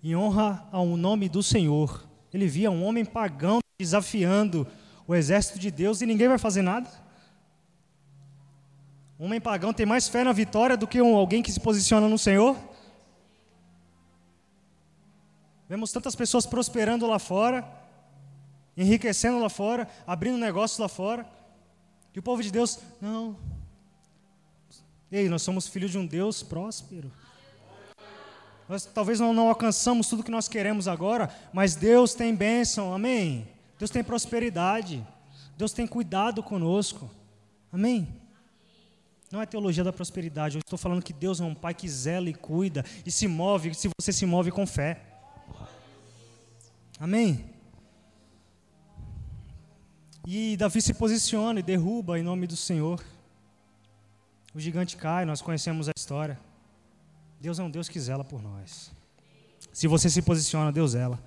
Em 0.02 0.16
honra 0.16 0.66
ao 0.72 0.86
nome 0.96 1.28
do 1.28 1.42
Senhor. 1.42 2.02
Ele 2.32 2.48
via 2.48 2.70
um 2.70 2.82
homem 2.82 3.04
pagão 3.04 3.58
desafiando 3.78 4.66
o 5.06 5.14
exército 5.14 5.58
de 5.58 5.70
Deus 5.70 6.00
e 6.00 6.06
ninguém 6.06 6.28
vai 6.28 6.38
fazer 6.38 6.62
nada. 6.62 7.01
Um 9.22 9.26
homem 9.26 9.40
pagão 9.40 9.72
tem 9.72 9.86
mais 9.86 10.08
fé 10.08 10.24
na 10.24 10.32
vitória 10.32 10.76
do 10.76 10.84
que 10.84 11.00
um, 11.00 11.14
alguém 11.14 11.44
que 11.44 11.52
se 11.52 11.60
posiciona 11.60 12.08
no 12.08 12.18
Senhor? 12.18 12.56
Vemos 15.68 15.92
tantas 15.92 16.16
pessoas 16.16 16.44
prosperando 16.44 17.06
lá 17.06 17.20
fora, 17.20 17.64
enriquecendo 18.76 19.38
lá 19.38 19.48
fora, 19.48 19.88
abrindo 20.04 20.36
negócios 20.36 20.76
lá 20.80 20.88
fora, 20.88 21.24
e 22.12 22.18
o 22.18 22.22
povo 22.22 22.42
de 22.42 22.50
Deus, 22.50 22.80
não. 23.00 23.36
Ei, 25.08 25.28
nós 25.28 25.42
somos 25.42 25.68
filhos 25.68 25.92
de 25.92 25.98
um 25.98 26.04
Deus 26.04 26.42
próspero. 26.42 27.08
Nós 28.68 28.84
talvez 28.86 29.20
não, 29.20 29.32
não 29.32 29.50
alcançamos 29.50 30.08
tudo 30.08 30.24
que 30.24 30.32
nós 30.32 30.48
queremos 30.48 30.88
agora, 30.88 31.32
mas 31.52 31.76
Deus 31.76 32.12
tem 32.12 32.34
bênção, 32.34 32.92
amém? 32.92 33.46
Deus 33.78 33.92
tem 33.92 34.02
prosperidade, 34.02 35.06
Deus 35.56 35.72
tem 35.72 35.86
cuidado 35.86 36.42
conosco, 36.42 37.08
amém? 37.70 38.20
Não 39.32 39.40
é 39.40 39.46
teologia 39.46 39.82
da 39.82 39.92
prosperidade. 39.92 40.56
Eu 40.56 40.60
estou 40.60 40.78
falando 40.78 41.02
que 41.02 41.12
Deus 41.12 41.40
é 41.40 41.44
um 41.44 41.54
pai 41.54 41.72
que 41.72 41.88
zela 41.88 42.28
e 42.28 42.34
cuida 42.34 42.84
e 43.06 43.10
se 43.10 43.26
move, 43.26 43.74
se 43.74 43.88
você 43.98 44.12
se 44.12 44.26
move 44.26 44.50
com 44.50 44.66
fé. 44.66 45.00
Amém? 47.00 47.46
E 50.26 50.54
Davi 50.58 50.82
se 50.82 50.92
posiciona 50.92 51.60
e 51.60 51.62
derruba 51.62 52.18
em 52.18 52.22
nome 52.22 52.46
do 52.46 52.56
Senhor. 52.56 53.02
O 54.54 54.60
gigante 54.60 54.98
cai, 54.98 55.24
nós 55.24 55.40
conhecemos 55.40 55.88
a 55.88 55.92
história. 55.96 56.38
Deus 57.40 57.58
é 57.58 57.62
um 57.62 57.70
Deus 57.70 57.88
que 57.88 57.98
zela 57.98 58.22
por 58.22 58.42
nós. 58.42 58.92
Se 59.72 59.88
você 59.88 60.10
se 60.10 60.20
posiciona, 60.20 60.70
Deus 60.70 60.90
zela. 60.90 61.18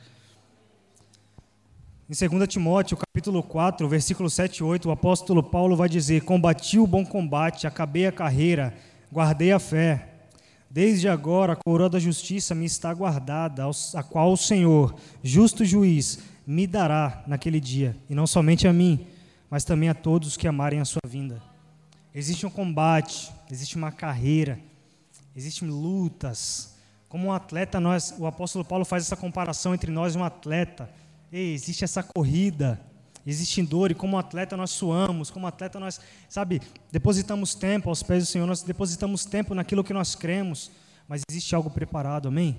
Em 2.08 2.14
2 2.14 2.48
Timóteo, 2.48 2.96
capítulo 2.98 3.42
4, 3.42 3.90
versículo 3.90 4.30
7 4.30 4.60
e 4.60 4.64
8, 4.64 4.88
o 4.88 4.92
apóstolo 4.92 5.42
Paulo 5.42 5.76
vai 5.76 5.90
dizer: 5.90 6.22
Combati 6.22 6.78
o 6.78 6.86
bom 6.86 7.04
combate, 7.04 7.66
acabei 7.66 8.06
a 8.06 8.12
carreira, 8.12 8.76
guardei 9.12 9.52
a 9.52 9.58
fé. 9.58 10.10
Desde 10.70 11.10
agora 11.10 11.54
a 11.54 11.56
coroa 11.56 11.90
da 11.90 11.98
justiça 11.98 12.54
me 12.54 12.66
está 12.66 12.94
guardada, 12.94 13.64
a 13.96 14.04
qual 14.04 14.32
o 14.32 14.38
Senhor, 14.38 14.94
justo 15.24 15.66
juiz, 15.66 16.20
me 16.46 16.68
dará 16.68 17.24
naquele 17.26 17.60
dia, 17.60 17.98
e 18.08 18.14
não 18.14 18.28
somente 18.28 18.68
a 18.68 18.74
mim, 18.74 19.08
mas 19.50 19.64
também 19.64 19.90
a 19.90 19.96
todos 19.96 20.38
que 20.38 20.48
amarem 20.48 20.80
a 20.80 20.86
sua 20.86 21.02
vinda. 21.08 21.42
Existe 22.14 22.46
um 22.46 22.52
combate, 22.52 23.34
existe 23.50 23.78
uma 23.78 23.92
carreira, 23.92 24.60
existem 25.36 25.68
lutas. 25.68 26.76
Como 27.10 27.30
um 27.30 27.34
atleta, 27.34 27.80
nós, 27.80 28.14
o 28.20 28.28
apóstolo 28.28 28.64
Paulo 28.64 28.86
faz 28.86 29.02
essa 29.02 29.16
comparação 29.16 29.74
entre 29.74 29.92
nós 29.92 30.14
e 30.14 30.20
um 30.20 30.24
atleta. 30.24 30.88
Ei, 31.38 31.54
existe 31.54 31.84
essa 31.84 32.02
corrida, 32.02 32.80
existe 33.28 33.62
dor, 33.62 33.92
e 33.92 33.94
como 33.94 34.18
atleta 34.18 34.56
nós 34.56 34.70
suamos, 34.70 35.30
como 35.30 35.46
atleta 35.46 35.78
nós, 35.78 36.00
sabe, 36.30 36.62
depositamos 36.90 37.54
tempo 37.54 37.90
aos 37.90 38.02
pés 38.02 38.24
do 38.24 38.26
Senhor, 38.26 38.48
nós 38.48 38.64
depositamos 38.64 39.26
tempo 39.26 39.54
naquilo 39.54 39.84
que 39.84 39.92
nós 39.92 40.16
cremos, 40.16 40.72
mas 41.10 41.24
existe 41.30 41.54
algo 41.54 41.70
preparado, 41.70 42.30
amém? 42.30 42.58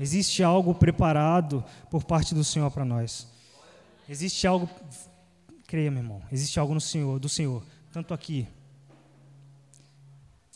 Existe 0.00 0.42
algo 0.42 0.74
preparado 0.74 1.62
por 1.90 2.02
parte 2.02 2.34
do 2.34 2.42
Senhor 2.42 2.70
para 2.70 2.82
nós. 2.82 3.28
Existe 4.08 4.46
algo, 4.46 4.70
creia, 5.66 5.90
meu 5.90 6.02
irmão, 6.02 6.22
existe 6.32 6.58
algo 6.58 6.72
no 6.72 6.80
Senhor, 6.80 7.20
do 7.20 7.28
Senhor, 7.28 7.62
tanto 7.92 8.14
aqui, 8.14 8.48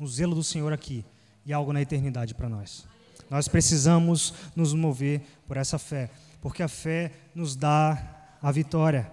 o 0.00 0.06
zelo 0.06 0.34
do 0.34 0.42
Senhor 0.42 0.72
aqui, 0.72 1.04
e 1.44 1.52
algo 1.52 1.70
na 1.70 1.82
eternidade 1.82 2.32
para 2.34 2.48
nós. 2.48 2.86
Nós 3.28 3.46
precisamos 3.46 4.32
nos 4.54 4.72
mover 4.72 5.20
por 5.46 5.58
essa 5.58 5.78
fé 5.78 6.10
porque 6.46 6.62
a 6.62 6.68
fé 6.68 7.10
nos 7.34 7.56
dá 7.56 8.00
a 8.40 8.52
vitória. 8.52 9.10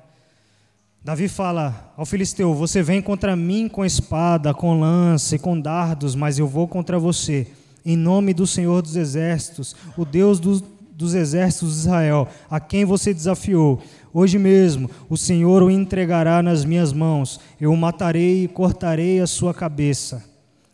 Davi 1.04 1.28
fala 1.28 1.92
ao 1.98 2.06
filisteu: 2.06 2.54
Você 2.54 2.84
vem 2.84 3.02
contra 3.02 3.36
mim 3.36 3.68
com 3.68 3.84
espada, 3.84 4.54
com 4.54 4.80
lança 4.80 5.36
e 5.36 5.40
com 5.40 5.60
dardos, 5.60 6.14
mas 6.14 6.38
eu 6.38 6.48
vou 6.48 6.68
contra 6.68 7.00
você, 7.00 7.48
em 7.84 7.98
nome 7.98 8.36
do 8.36 8.46
Senhor 8.46 8.84
dos 8.84 8.96
Exércitos, 8.96 9.76
o 9.98 10.06
Deus 10.06 10.40
dos, 10.40 10.64
dos 10.92 11.16
exércitos 11.16 11.74
de 11.74 11.80
Israel, 11.80 12.28
a 12.52 12.60
quem 12.60 12.86
você 12.86 13.12
desafiou. 13.12 13.82
Hoje 14.14 14.38
mesmo 14.38 14.88
o 15.10 15.18
Senhor 15.18 15.64
o 15.64 15.72
entregará 15.72 16.44
nas 16.44 16.64
minhas 16.64 16.94
mãos, 16.94 17.40
eu 17.60 17.74
o 17.74 17.76
matarei 17.78 18.44
e 18.44 18.48
cortarei 18.48 19.20
a 19.20 19.26
sua 19.26 19.56
cabeça. 19.56 20.24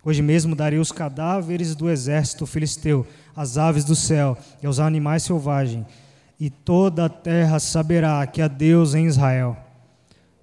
Hoje 0.03 0.21
mesmo 0.21 0.57
darei 0.57 0.77
os 0.77 0.91
cadáveres 0.91 1.73
do 1.73 1.89
exército 1.89 2.45
filisteu, 2.45 3.07
às 3.33 3.57
aves 3.57 3.85
do 3.85 3.95
céu 3.95 4.37
e 4.61 4.67
aos 4.67 4.77
animais 4.77 5.23
selvagens 5.23 5.85
e 6.39 6.49
toda 6.49 7.05
a 7.05 7.09
terra 7.09 7.59
saberá 7.59 8.25
que 8.25 8.41
há 8.41 8.47
Deus 8.47 8.95
em 8.95 9.05
Israel. 9.05 9.57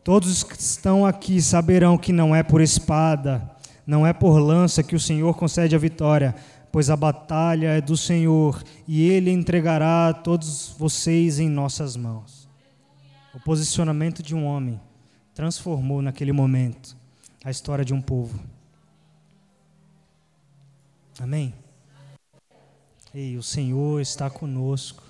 Todos 0.04 0.30
os 0.30 0.42
que 0.42 0.54
estão 0.54 1.06
aqui 1.06 1.40
saberão 1.40 1.96
que 1.96 2.12
não 2.12 2.36
é 2.36 2.42
por 2.42 2.60
espada, 2.60 3.50
não 3.86 4.06
é 4.06 4.12
por 4.12 4.38
lança 4.38 4.82
que 4.82 4.94
o 4.94 5.00
Senhor 5.00 5.34
concede 5.36 5.74
a 5.74 5.78
vitória, 5.78 6.34
pois 6.70 6.90
a 6.90 6.96
batalha 6.96 7.68
é 7.68 7.80
do 7.80 7.96
Senhor 7.96 8.62
e 8.86 9.08
Ele 9.08 9.30
entregará 9.30 10.12
todos 10.12 10.74
vocês 10.78 11.38
em 11.38 11.48
nossas 11.48 11.96
mãos. 11.96 12.46
O 13.34 13.40
posicionamento 13.40 14.22
de 14.22 14.34
um 14.34 14.44
homem 14.44 14.80
transformou 15.34 16.02
naquele 16.02 16.32
momento 16.32 16.96
a 17.44 17.50
história 17.50 17.84
de 17.84 17.94
um 17.94 18.00
povo. 18.00 18.38
Amém? 21.18 21.54
Ei, 23.14 23.36
o 23.38 23.42
Senhor 23.42 24.00
está 24.00 24.28
conosco. 24.28 25.05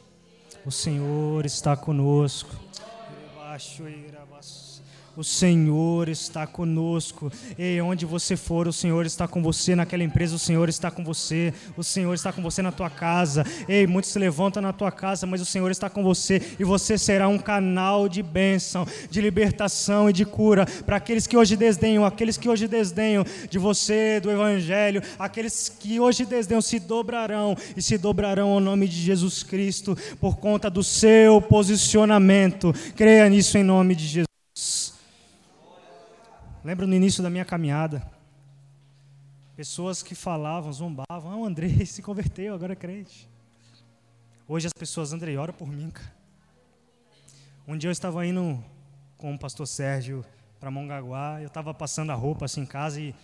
O 0.66 0.70
Senhor 0.72 1.46
está 1.46 1.76
conosco. 1.76 2.50
O 5.16 5.24
Senhor 5.24 6.10
está 6.10 6.46
conosco. 6.46 7.32
E 7.58 7.80
onde 7.80 8.04
você 8.04 8.36
for, 8.36 8.68
o 8.68 8.72
Senhor 8.72 9.06
está 9.06 9.26
com 9.26 9.42
você. 9.42 9.74
Naquela 9.74 10.04
empresa, 10.04 10.36
o 10.36 10.38
Senhor 10.38 10.68
está 10.68 10.90
com 10.90 11.02
você. 11.02 11.54
O 11.74 11.82
Senhor 11.82 12.12
está 12.12 12.30
com 12.32 12.42
você 12.42 12.60
na 12.60 12.70
tua 12.70 12.90
casa. 12.90 13.42
Ei, 13.66 13.86
muitos 13.86 14.10
se 14.10 14.18
levantam 14.18 14.62
na 14.62 14.74
tua 14.74 14.92
casa, 14.92 15.26
mas 15.26 15.40
o 15.40 15.46
Senhor 15.46 15.70
está 15.70 15.88
com 15.88 16.02
você. 16.02 16.42
E 16.58 16.64
você 16.64 16.98
será 16.98 17.28
um 17.28 17.38
canal 17.38 18.10
de 18.10 18.22
bênção, 18.22 18.86
de 19.10 19.22
libertação 19.22 20.10
e 20.10 20.12
de 20.12 20.26
cura 20.26 20.66
para 20.84 20.96
aqueles 20.96 21.26
que 21.26 21.36
hoje 21.36 21.56
desdenham, 21.56 22.04
aqueles 22.04 22.36
que 22.36 22.48
hoje 22.48 22.68
desdenham 22.68 23.24
de 23.48 23.58
você, 23.58 24.20
do 24.20 24.30
Evangelho, 24.30 25.02
aqueles 25.18 25.70
que 25.70 25.98
hoje 25.98 26.26
desdenham 26.26 26.60
se 26.60 26.78
dobrarão 26.78 27.56
e 27.74 27.80
se 27.80 27.96
dobrarão 27.96 28.50
ao 28.50 28.60
nome 28.60 28.86
de 28.86 28.96
Jesus 28.96 29.42
Cristo 29.42 29.96
por 30.20 30.36
conta 30.36 30.68
do 30.68 30.84
seu 30.84 31.40
posicionamento. 31.40 32.74
Creia 32.94 33.26
nisso 33.30 33.56
em 33.56 33.64
nome 33.64 33.94
de 33.94 34.06
Jesus. 34.06 34.25
Lembro 36.66 36.84
no 36.84 36.96
início 36.96 37.22
da 37.22 37.30
minha 37.30 37.44
caminhada, 37.44 38.04
Pessoas 39.54 40.02
que 40.02 40.16
falavam, 40.16 40.72
zombavam, 40.72 41.30
ah, 41.30 41.36
o 41.36 41.44
Andrei 41.44 41.86
se 41.86 42.02
converteu, 42.02 42.52
agora 42.52 42.72
é 42.72 42.76
crente. 42.76 43.28
Hoje 44.48 44.66
as 44.66 44.72
pessoas, 44.72 45.12
Andrei, 45.12 45.36
ora 45.36 45.52
por 45.52 45.68
mim, 45.68 45.90
cara. 45.90 46.12
Um 47.68 47.78
dia 47.78 47.86
eu 47.86 47.92
estava 47.92 48.26
indo 48.26 48.62
com 49.16 49.32
o 49.32 49.38
pastor 49.38 49.64
Sérgio 49.68 50.24
para 50.58 50.68
Mongaguá, 50.68 51.40
eu 51.40 51.46
estava 51.46 51.72
passando 51.72 52.10
a 52.10 52.16
roupa 52.16 52.46
assim 52.46 52.62
em 52.62 52.66
casa 52.66 53.00
e 53.00 53.14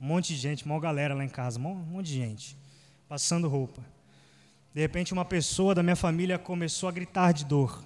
um 0.00 0.06
monte 0.06 0.28
de 0.28 0.36
gente, 0.36 0.64
uma 0.64 0.78
galera 0.78 1.12
lá 1.12 1.24
em 1.24 1.28
casa, 1.28 1.58
um 1.58 1.74
monte 1.74 2.06
de 2.06 2.14
gente, 2.14 2.56
passando 3.08 3.48
roupa. 3.48 3.82
De 4.72 4.80
repente 4.80 5.12
uma 5.12 5.24
pessoa 5.24 5.74
da 5.74 5.82
minha 5.82 5.96
família 5.96 6.38
começou 6.38 6.88
a 6.88 6.92
gritar 6.92 7.32
de 7.32 7.44
dor, 7.44 7.82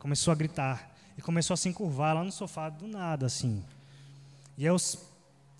começou 0.00 0.32
a 0.32 0.34
gritar 0.34 0.92
e 1.16 1.22
começou 1.22 1.54
a 1.54 1.56
se 1.56 1.68
encurvar 1.68 2.16
lá 2.16 2.24
no 2.24 2.32
sofá 2.32 2.68
do 2.68 2.88
nada 2.88 3.26
assim. 3.26 3.62
E 4.56 4.64
eu 4.64 4.76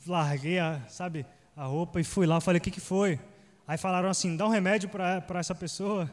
larguei, 0.07 0.59
a, 0.59 0.81
sabe, 0.89 1.27
a 1.55 1.65
roupa 1.65 2.01
e 2.01 2.05
fui 2.05 2.27
lá, 2.27 2.41
falei: 2.41 2.59
"O 2.59 2.63
que 2.63 2.71
que 2.71 2.81
foi?" 2.81 3.21
Aí 3.67 3.77
falaram 3.77 4.09
assim: 4.09 4.37
"Dá 4.37 4.47
um 4.47 4.51
remédio 4.51 4.89
para 4.89 5.39
essa 5.39 5.55
pessoa, 5.55 6.11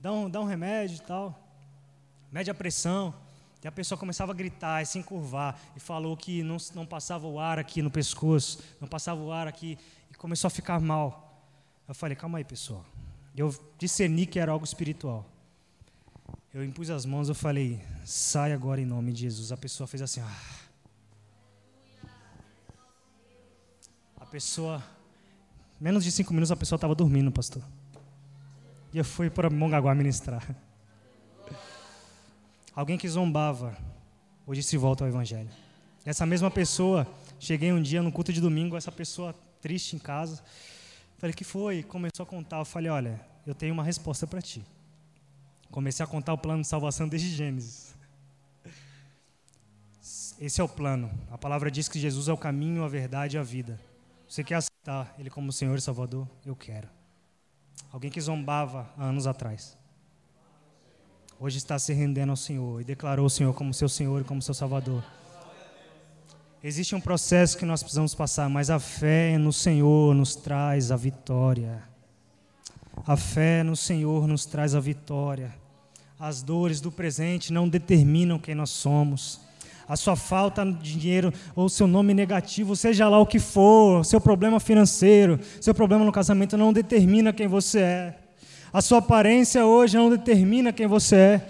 dá 0.00 0.12
um, 0.12 0.28
dá 0.30 0.40
um 0.40 0.44
remédio 0.44 0.96
e 0.96 1.00
tal, 1.00 1.38
mede 2.30 2.50
a 2.50 2.54
pressão." 2.54 3.14
E 3.62 3.66
a 3.66 3.72
pessoa 3.72 3.98
começava 3.98 4.30
a 4.30 4.34
gritar 4.34 4.82
e 4.82 4.86
se 4.86 4.98
encurvar 4.98 5.58
e 5.74 5.80
falou 5.80 6.14
que 6.18 6.42
não, 6.42 6.58
não 6.74 6.84
passava 6.84 7.26
o 7.26 7.40
ar 7.40 7.58
aqui 7.58 7.80
no 7.80 7.90
pescoço, 7.90 8.62
não 8.78 8.86
passava 8.86 9.22
o 9.22 9.32
ar 9.32 9.48
aqui 9.48 9.78
e 10.10 10.14
começou 10.14 10.48
a 10.48 10.50
ficar 10.50 10.78
mal. 10.80 11.42
Eu 11.88 11.94
falei, 11.94 12.14
calma 12.14 12.36
aí, 12.36 12.44
pessoal. 12.44 12.84
Eu 13.34 13.54
discerni 13.78 14.26
que 14.26 14.38
era 14.38 14.52
algo 14.52 14.66
espiritual. 14.66 15.24
Eu 16.52 16.62
impus 16.62 16.90
as 16.90 17.06
mãos, 17.06 17.30
eu 17.30 17.34
falei, 17.34 17.82
sai 18.04 18.52
agora 18.52 18.82
em 18.82 18.84
nome 18.84 19.14
de 19.14 19.22
Jesus. 19.22 19.50
A 19.50 19.56
pessoa 19.56 19.86
fez 19.86 20.02
assim, 20.02 20.20
ah. 20.20 20.63
Pessoa, 24.34 24.82
menos 25.80 26.02
de 26.02 26.10
cinco 26.10 26.34
minutos 26.34 26.50
a 26.50 26.56
pessoa 26.56 26.76
estava 26.76 26.92
dormindo, 26.92 27.30
pastor. 27.30 27.62
E 28.92 28.98
eu 28.98 29.04
fui 29.04 29.30
para 29.30 29.48
Mongaguá 29.48 29.94
ministrar. 29.94 30.44
Alguém 32.74 32.98
que 32.98 33.08
zombava, 33.08 33.78
hoje 34.44 34.60
se 34.64 34.76
volta 34.76 35.04
ao 35.04 35.08
Evangelho. 35.08 35.48
Essa 36.04 36.26
mesma 36.26 36.50
pessoa, 36.50 37.06
cheguei 37.38 37.72
um 37.72 37.80
dia 37.80 38.02
no 38.02 38.10
culto 38.10 38.32
de 38.32 38.40
domingo, 38.40 38.76
essa 38.76 38.90
pessoa 38.90 39.32
triste 39.62 39.94
em 39.94 40.00
casa. 40.00 40.42
Falei, 41.18 41.32
que 41.32 41.44
foi? 41.44 41.84
Começou 41.84 42.24
a 42.24 42.26
contar. 42.26 42.58
Eu 42.58 42.64
falei, 42.64 42.90
olha, 42.90 43.24
eu 43.46 43.54
tenho 43.54 43.72
uma 43.72 43.84
resposta 43.84 44.26
para 44.26 44.42
ti. 44.42 44.64
Comecei 45.70 46.02
a 46.02 46.08
contar 46.08 46.32
o 46.32 46.38
plano 46.38 46.62
de 46.62 46.66
salvação 46.66 47.06
desde 47.06 47.28
Gênesis. 47.28 47.94
Esse 50.40 50.60
é 50.60 50.64
o 50.64 50.68
plano. 50.68 51.08
A 51.30 51.38
palavra 51.38 51.70
diz 51.70 51.88
que 51.88 52.00
Jesus 52.00 52.26
é 52.26 52.32
o 52.32 52.36
caminho, 52.36 52.82
a 52.82 52.88
verdade 52.88 53.36
e 53.36 53.38
a 53.38 53.44
vida. 53.44 53.78
Você 54.34 54.42
quer 54.42 54.56
aceitar 54.56 55.14
Ele 55.16 55.30
como 55.30 55.52
Senhor 55.52 55.78
e 55.78 55.80
Salvador? 55.80 56.26
Eu 56.44 56.56
quero. 56.56 56.88
Alguém 57.92 58.10
que 58.10 58.20
zombava 58.20 58.90
há 58.98 59.04
anos 59.04 59.28
atrás 59.28 59.78
hoje 61.38 61.58
está 61.58 61.78
se 61.78 61.92
rendendo 61.92 62.30
ao 62.30 62.36
Senhor 62.36 62.80
e 62.80 62.84
declarou 62.84 63.26
o 63.26 63.30
Senhor 63.30 63.54
como 63.54 63.72
seu 63.72 63.88
Senhor 63.88 64.22
e 64.22 64.24
como 64.24 64.42
seu 64.42 64.52
Salvador. 64.52 65.04
Existe 66.64 66.96
um 66.96 67.00
processo 67.00 67.56
que 67.56 67.64
nós 67.64 67.80
precisamos 67.80 68.12
passar, 68.12 68.48
mas 68.48 68.70
a 68.70 68.80
fé 68.80 69.38
no 69.38 69.52
Senhor 69.52 70.12
nos 70.16 70.34
traz 70.34 70.90
a 70.90 70.96
vitória. 70.96 71.84
A 73.06 73.16
fé 73.16 73.62
no 73.62 73.76
Senhor 73.76 74.26
nos 74.26 74.44
traz 74.44 74.74
a 74.74 74.80
vitória. 74.80 75.54
As 76.18 76.42
dores 76.42 76.80
do 76.80 76.90
presente 76.90 77.52
não 77.52 77.68
determinam 77.68 78.40
quem 78.40 78.56
nós 78.56 78.70
somos. 78.70 79.43
A 79.88 79.96
sua 79.96 80.16
falta 80.16 80.64
de 80.64 80.98
dinheiro 80.98 81.32
ou 81.54 81.68
seu 81.68 81.86
nome 81.86 82.14
negativo, 82.14 82.74
seja 82.74 83.08
lá 83.08 83.18
o 83.18 83.26
que 83.26 83.38
for, 83.38 84.04
seu 84.04 84.20
problema 84.20 84.58
financeiro, 84.58 85.38
seu 85.60 85.74
problema 85.74 86.04
no 86.04 86.12
casamento 86.12 86.56
não 86.56 86.72
determina 86.72 87.32
quem 87.32 87.46
você 87.46 87.80
é. 87.80 88.14
A 88.72 88.82
sua 88.82 88.98
aparência 88.98 89.64
hoje 89.64 89.96
não 89.96 90.10
determina 90.10 90.72
quem 90.72 90.86
você 90.86 91.16
é. 91.16 91.48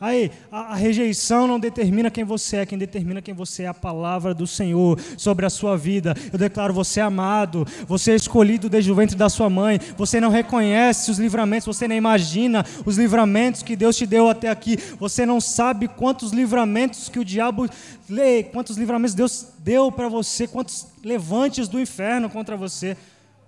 Aí, 0.00 0.30
a, 0.50 0.72
a, 0.72 0.74
rejeição 0.74 1.46
não 1.46 1.60
determina 1.60 2.10
quem 2.10 2.24
você 2.24 2.56
é, 2.56 2.66
quem 2.66 2.78
determina 2.78 3.20
quem 3.20 3.34
você 3.34 3.64
é 3.64 3.66
a 3.66 3.74
palavra 3.74 4.32
do 4.32 4.46
Senhor 4.46 4.98
sobre 5.14 5.44
a 5.44 5.50
sua 5.50 5.76
vida. 5.76 6.14
Eu 6.32 6.38
declaro 6.38 6.72
você 6.72 7.02
amado, 7.02 7.66
você 7.86 8.12
é 8.12 8.14
escolhido 8.14 8.70
desde 8.70 8.90
o 8.90 8.94
ventre 8.94 9.14
da 9.14 9.28
sua 9.28 9.50
mãe. 9.50 9.78
Você 9.98 10.18
não 10.18 10.30
reconhece 10.30 11.10
os 11.10 11.18
livramentos, 11.18 11.66
você 11.66 11.86
nem 11.86 11.98
imagina 11.98 12.64
os 12.86 12.96
livramentos 12.96 13.62
que 13.62 13.76
Deus 13.76 13.94
te 13.94 14.06
deu 14.06 14.30
até 14.30 14.48
aqui. 14.48 14.78
Você 14.98 15.26
não 15.26 15.38
sabe 15.38 15.86
quantos 15.86 16.32
livramentos 16.32 17.10
que 17.10 17.18
o 17.18 17.24
diabo 17.24 17.68
lê, 18.08 18.42
quantos 18.44 18.78
livramentos 18.78 19.14
Deus 19.14 19.48
deu 19.58 19.92
para 19.92 20.08
você, 20.08 20.46
quantos 20.46 20.86
levantes 21.04 21.68
do 21.68 21.78
inferno 21.78 22.30
contra 22.30 22.56
você. 22.56 22.96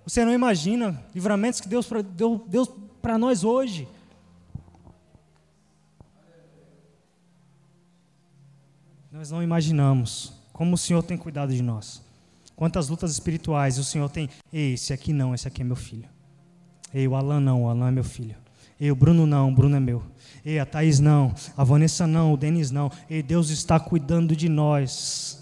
Você 0.05 0.23
não 0.23 0.31
imagina 0.31 1.03
livramentos 1.15 1.59
que 1.59 1.67
Deus 1.67 1.89
deu, 2.15 2.67
para 3.01 3.17
nós 3.17 3.43
hoje. 3.43 3.87
Nós 9.23 9.31
não 9.31 9.41
imaginamos 9.41 10.33
como 10.51 10.75
o 10.75 10.77
Senhor 10.77 11.01
tem 11.01 11.15
cuidado 11.17 11.53
de 11.53 11.63
nós. 11.63 12.01
Quantas 12.57 12.89
lutas 12.89 13.09
espirituais 13.09 13.79
o 13.79 13.83
Senhor 13.85 14.09
tem. 14.09 14.29
Ei, 14.51 14.73
esse 14.73 14.91
aqui 14.91 15.13
não, 15.13 15.33
esse 15.33 15.47
aqui 15.47 15.61
é 15.61 15.63
meu 15.63 15.77
filho. 15.77 16.09
Ei, 16.93 17.07
o 17.07 17.15
Alan 17.15 17.39
não, 17.39 17.63
o 17.63 17.69
Alan 17.69 17.87
é 17.87 17.91
meu 17.91 18.03
filho. 18.03 18.35
Ei, 18.77 18.91
o 18.91 18.95
Bruno 18.97 19.25
não, 19.25 19.49
o 19.49 19.55
Bruno 19.55 19.77
é 19.77 19.79
meu. 19.79 20.03
Ei, 20.45 20.59
a 20.59 20.65
Thaís 20.65 20.99
não, 20.99 21.33
a 21.55 21.63
Vanessa 21.63 22.05
não, 22.05 22.33
o 22.33 22.37
Denis 22.37 22.69
não. 22.69 22.91
Ei, 23.09 23.23
Deus 23.23 23.49
está 23.49 23.79
cuidando 23.79 24.35
de 24.35 24.49
nós. 24.49 25.41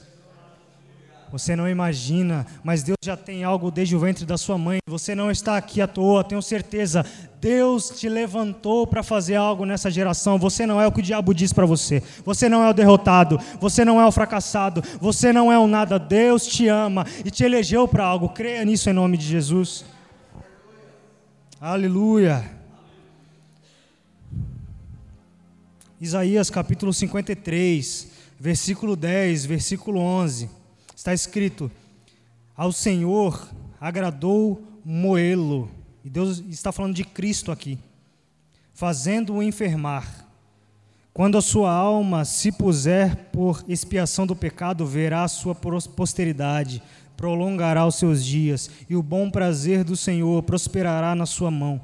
Você 1.32 1.56
não 1.56 1.68
imagina, 1.68 2.46
mas 2.64 2.84
Deus 2.84 2.98
já 3.04 3.18
tem 3.18 3.44
algo 3.44 3.72
desde 3.72 3.96
o 3.96 4.00
ventre 4.00 4.28
da 4.28 4.38
sua 4.38 4.60
mãe. 4.60 4.78
Você 4.86 5.16
não 5.16 5.32
está 5.32 5.58
aqui 5.58 5.82
à 5.82 5.88
toa, 5.88 6.24
tenho 6.24 6.42
certeza. 6.44 7.04
Deus 7.42 7.90
te 7.90 8.08
levantou 8.08 8.86
para 8.86 9.02
fazer 9.02 9.36
algo 9.36 9.66
nessa 9.66 9.90
geração. 9.90 10.38
Você 10.38 10.68
não 10.68 10.80
é 10.80 10.86
o 10.86 10.92
que 10.92 11.00
o 11.00 11.04
diabo 11.04 11.34
diz 11.34 11.52
para 11.52 11.66
você. 11.66 12.04
Você 12.24 12.48
não 12.48 12.64
é 12.64 12.70
o 12.70 12.74
derrotado. 12.74 13.40
Você 13.60 13.84
não 13.84 14.00
é 14.00 14.06
o 14.06 14.12
fracassado. 14.12 14.84
Você 15.02 15.34
não 15.34 15.52
é 15.52 15.58
o 15.58 15.66
nada. 15.66 15.98
Deus 15.98 16.46
te 16.46 16.68
ama 16.68 17.04
e 17.26 17.32
te 17.32 17.44
elegeu 17.44 17.88
para 17.88 18.06
algo. 18.06 18.30
Creia 18.30 18.64
nisso 18.64 18.92
em 18.92 18.94
nome 18.94 19.18
de 19.18 19.26
Jesus. 19.26 19.84
Aleluia. 21.60 22.46
Isaías 26.00 26.50
capítulo 26.52 26.94
53, 26.94 28.08
versículo 28.40 28.96
10, 28.96 29.46
versículo 29.46 30.00
11 30.00 30.62
está 30.96 31.12
escrito: 31.12 31.72
Ao 32.56 32.72
Senhor 32.72 33.50
agradou 33.80 34.64
moê-lo. 34.86 35.81
E 36.04 36.10
Deus 36.10 36.40
está 36.50 36.72
falando 36.72 36.96
de 36.96 37.04
Cristo 37.04 37.52
aqui, 37.52 37.78
fazendo-o 38.74 39.44
enfermar. 39.44 40.28
Quando 41.14 41.38
a 41.38 41.42
sua 41.42 41.72
alma 41.72 42.24
se 42.24 42.52
puser 42.52 43.16
por 43.32 43.64
expiação 43.68 44.26
do 44.26 44.36
pecado, 44.36 44.86
verá 44.86 45.24
a 45.24 45.28
sua 45.28 45.54
posteridade, 45.54 46.82
prolongará 47.18 47.86
os 47.86 47.96
seus 47.96 48.26
dias, 48.26 48.70
e 48.90 48.96
o 48.96 49.04
bom 49.04 49.30
prazer 49.30 49.84
do 49.84 49.96
Senhor 49.96 50.42
prosperará 50.44 51.14
na 51.14 51.26
sua 51.26 51.52
mão. 51.52 51.82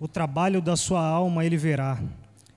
O 0.00 0.08
trabalho 0.08 0.60
da 0.60 0.76
sua 0.76 1.00
alma 1.00 1.44
ele 1.44 1.56
verá 1.56 2.02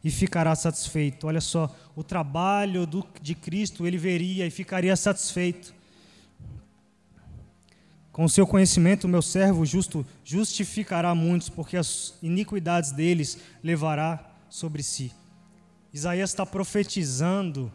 e 0.03 0.09
ficará 0.09 0.55
satisfeito. 0.55 1.27
Olha 1.27 1.41
só, 1.41 1.73
o 1.95 2.03
trabalho 2.03 2.85
do, 2.85 3.05
de 3.21 3.35
Cristo 3.35 3.85
ele 3.85 3.97
veria 3.97 4.45
e 4.45 4.49
ficaria 4.49 4.95
satisfeito. 4.95 5.73
Com 8.19 8.27
seu 8.27 8.45
conhecimento, 8.45 9.07
meu 9.07 9.21
servo 9.21 9.65
justo 9.65 10.05
justificará 10.25 11.15
muitos, 11.15 11.47
porque 11.47 11.77
as 11.77 12.15
iniquidades 12.21 12.91
deles 12.91 13.37
levará 13.63 14.29
sobre 14.49 14.83
si. 14.83 15.13
Isaías 15.93 16.29
está 16.29 16.45
profetizando 16.45 17.71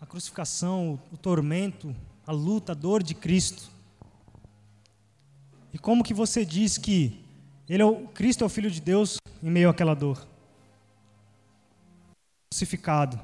a 0.00 0.06
crucificação, 0.06 1.00
o 1.12 1.16
tormento, 1.16 1.92
a 2.24 2.30
luta, 2.30 2.70
a 2.70 2.74
dor 2.76 3.02
de 3.02 3.16
Cristo. 3.16 3.68
E 5.74 5.78
como 5.78 6.04
que 6.04 6.14
você 6.14 6.44
diz 6.44 6.78
que 6.78 7.20
ele 7.68 7.82
é 7.82 7.84
o, 7.84 8.06
Cristo 8.14 8.44
é 8.44 8.46
o 8.46 8.48
Filho 8.48 8.70
de 8.70 8.80
Deus 8.80 9.16
em 9.42 9.50
meio 9.50 9.70
àquela 9.70 9.94
dor? 9.96 10.24
crucificado. 12.48 13.18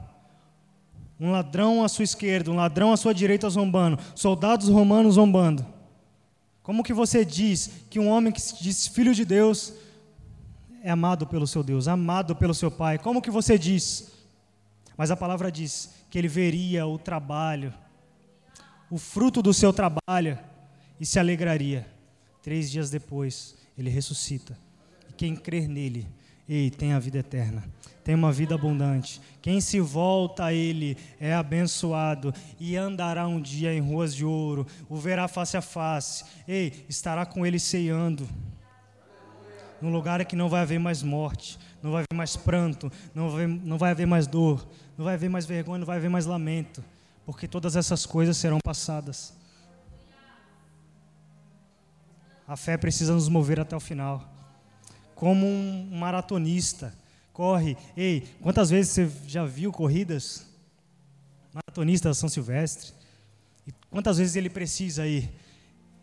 Um 1.20 1.30
ladrão 1.30 1.85
à 1.85 1.89
sua 1.89 2.03
esquerda, 2.03 2.51
um 2.51 2.57
ladrão 2.57 2.93
à 2.93 2.97
sua 2.97 3.14
direita 3.14 3.49
zombando, 3.49 4.01
soldados 4.16 4.68
romanos 4.68 5.14
zombando. 5.14 5.74
Como 6.65 6.83
que 6.83 6.95
você 6.95 7.27
diz 7.27 7.71
que 7.91 8.01
um 8.01 8.09
homem 8.09 8.33
que 8.33 8.41
se 8.41 8.61
diz 8.61 8.87
filho 8.87 9.15
de 9.15 9.23
Deus 9.23 9.75
é 10.83 10.91
amado 10.91 11.27
pelo 11.27 11.47
seu 11.47 11.62
Deus, 11.62 11.87
amado 11.87 12.35
pelo 12.35 12.55
seu 12.55 12.71
Pai? 12.71 12.99
Como 12.99 13.21
que 13.21 13.31
você 13.31 13.59
diz? 13.59 14.11
Mas 14.97 15.11
a 15.11 15.17
palavra 15.17 15.53
diz 15.53 15.91
que 16.09 16.17
ele 16.17 16.27
veria 16.27 16.87
o 16.87 16.99
trabalho, 16.99 17.73
o 18.91 18.97
fruto 18.97 19.43
do 19.43 19.53
seu 19.53 19.75
trabalho 19.75 20.39
e 20.99 21.05
se 21.05 21.19
alegraria. 21.19 21.87
Três 22.43 22.71
dias 22.71 22.89
depois, 22.89 23.57
ele 23.77 23.91
ressuscita. 23.91 24.59
E 25.11 25.12
quem 25.12 25.37
crer 25.37 25.69
nele, 25.69 26.09
ei, 26.49 26.71
tem 26.71 26.93
a 26.93 26.99
vida 26.99 27.19
eterna, 27.19 27.65
tem 28.03 28.15
uma 28.15 28.31
vida 28.31 28.55
abundante. 28.55 29.21
Quem 29.41 29.61
se 29.61 29.81
volta 29.81 30.47
a 30.47 30.53
Ele 30.53 30.97
é 31.19 31.35
abençoado 31.35 32.35
e 32.61 32.77
andará 32.77 33.27
um 33.27 33.41
dia 33.41 33.73
em 33.75 33.81
ruas 33.81 34.15
de 34.15 34.25
ouro, 34.25 34.67
o 34.89 34.97
verá 34.97 35.27
face 35.27 35.57
a 35.57 35.63
face, 35.63 36.25
ei, 36.47 36.85
estará 36.89 37.25
com 37.25 37.47
Ele 37.47 37.59
ceando. 37.59 38.29
Num 39.81 39.91
lugar 39.91 40.25
que 40.25 40.37
não 40.37 40.49
vai 40.49 40.63
haver 40.63 40.79
mais 40.79 41.03
morte, 41.03 41.59
não 41.83 41.91
vai 41.91 42.01
haver 42.03 42.17
mais 42.17 42.37
pranto, 42.37 42.91
não 43.15 43.31
vai, 43.31 43.47
não 43.47 43.77
vai 43.77 43.91
haver 43.91 44.07
mais 44.07 44.27
dor, 44.27 44.67
não 44.97 45.05
vai 45.05 45.15
haver 45.15 45.29
mais 45.29 45.45
vergonha, 45.45 45.79
não 45.79 45.87
vai 45.87 45.97
haver 45.97 46.09
mais 46.09 46.27
lamento, 46.27 46.83
porque 47.27 47.47
todas 47.49 47.77
essas 47.77 48.07
coisas 48.07 48.37
serão 48.37 48.59
passadas. 48.65 49.35
A 52.47 52.57
fé 52.57 52.77
precisa 52.77 53.15
nos 53.15 53.29
mover 53.29 53.59
até 53.59 53.75
o 53.75 53.81
final. 53.81 54.34
Como 55.15 55.47
um 55.47 55.91
maratonista 55.93 56.95
corre. 57.33 57.77
Ei, 57.97 58.29
quantas 58.41 58.71
vezes 58.71 58.93
você 58.93 59.11
já 59.27 59.45
viu 59.45 59.73
corridas? 59.73 60.47
Maratonista 61.53 62.15
São 62.15 62.29
Silvestre. 62.29 62.93
E 63.67 63.73
quantas 63.91 64.19
vezes 64.19 64.37
ele 64.37 64.49
precisa 64.49 65.07
ir 65.07 65.31